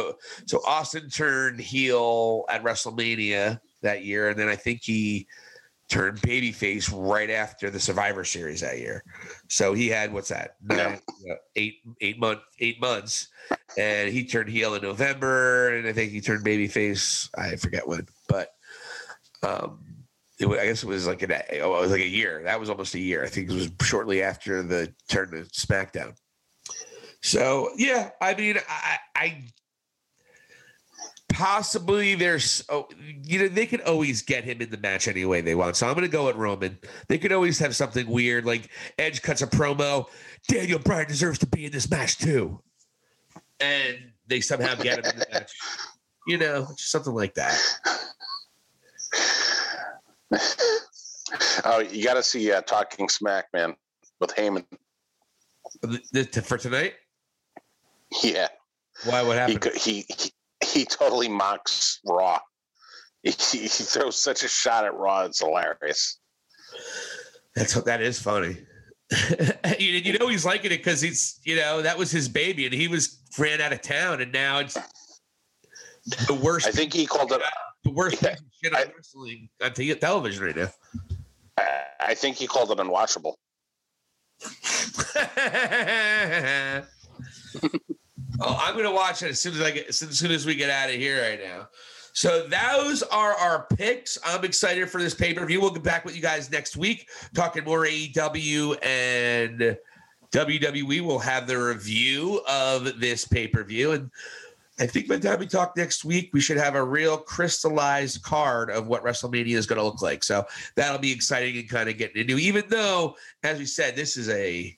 [0.47, 0.61] so.
[0.65, 5.27] Austin turned heel at WrestleMania that year, and then I think he
[5.89, 9.03] turned babyface right after the Survivor Series that year.
[9.49, 10.57] So he had what's that?
[10.63, 11.01] Nine,
[11.31, 13.29] uh, eight eight month eight months,
[13.77, 17.31] and he turned heel in November, and I think he turned babyface.
[17.37, 18.51] I forget when, but
[19.43, 19.81] um,
[20.39, 22.43] it I guess it was like an, oh, it was like a year.
[22.45, 23.25] That was almost a year.
[23.25, 26.15] I think it was shortly after the turn to SmackDown.
[27.23, 29.45] So yeah, I mean, I, I
[31.29, 32.89] possibly there's, oh,
[33.23, 35.77] you know, they could always get him in the match any way they want.
[35.77, 36.79] So I'm going to go at Roman.
[37.09, 40.07] They could always have something weird, like Edge cuts a promo.
[40.49, 42.61] Daniel Bryan deserves to be in this match too,
[43.61, 45.53] and they somehow get him in the match.
[46.27, 47.59] You know, just something like that.
[51.65, 53.75] Oh, you got to see uh, Talking Smack, man,
[54.21, 54.65] with Heyman.
[55.83, 56.95] The- the- for tonight.
[58.23, 58.49] Yeah,
[59.05, 59.23] Why?
[59.23, 59.71] What happened?
[59.77, 60.33] he he,
[60.65, 62.39] he totally mocks Raw.
[63.23, 65.25] He, he he throws such a shot at Raw.
[65.25, 66.19] It's hilarious.
[67.55, 68.59] That's that is funny.
[69.79, 72.75] you, you know he's liking it because he's you know that was his baby and
[72.75, 74.77] he was ran out of town and now it's
[76.27, 76.67] the worst.
[76.67, 77.41] I think he called it.
[77.85, 80.71] the worst Yeah, shit on I- wrestling on te- television right now.
[81.57, 83.35] I- I think he called it unwatchable.
[88.41, 90.71] Oh, I'm gonna watch it as soon as I get as soon as we get
[90.71, 91.69] out of here right now.
[92.13, 94.19] So those are our picks.
[94.25, 95.61] I'm excited for this pay per view.
[95.61, 99.79] We'll get back with you guys next week, talking more AEW and
[100.33, 101.01] WWE.
[101.01, 104.11] We'll have the review of this pay per view, and
[104.81, 108.23] I think by the time we talk next week, we should have a real crystallized
[108.23, 110.23] card of what WrestleMania is going to look like.
[110.23, 112.39] So that'll be exciting and kind of getting into.
[112.39, 114.77] Even though, as we said, this is a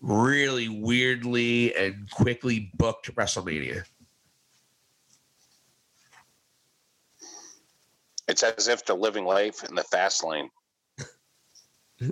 [0.00, 3.84] really weirdly and quickly booked WrestleMania.
[8.28, 10.50] It's as if they're living life in the fast lane.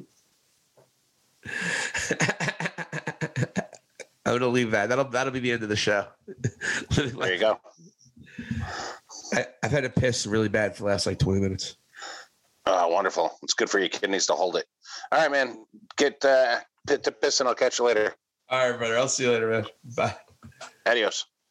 [4.26, 4.89] I'm gonna leave that.
[4.89, 6.06] That'll that'll be the end of the show.
[6.90, 7.60] There you go.
[9.34, 11.76] I, I've had to piss really bad for the last like 20 minutes.
[12.65, 13.39] Oh, wonderful.
[13.42, 14.66] It's good for your kidneys to hold it.
[15.12, 15.65] All right, man.
[15.97, 18.15] Get uh, pit to piss and I'll catch you later.
[18.48, 18.97] All right, brother.
[18.98, 19.66] I'll see you later, man.
[19.97, 20.15] Bye.
[20.86, 21.26] Adios.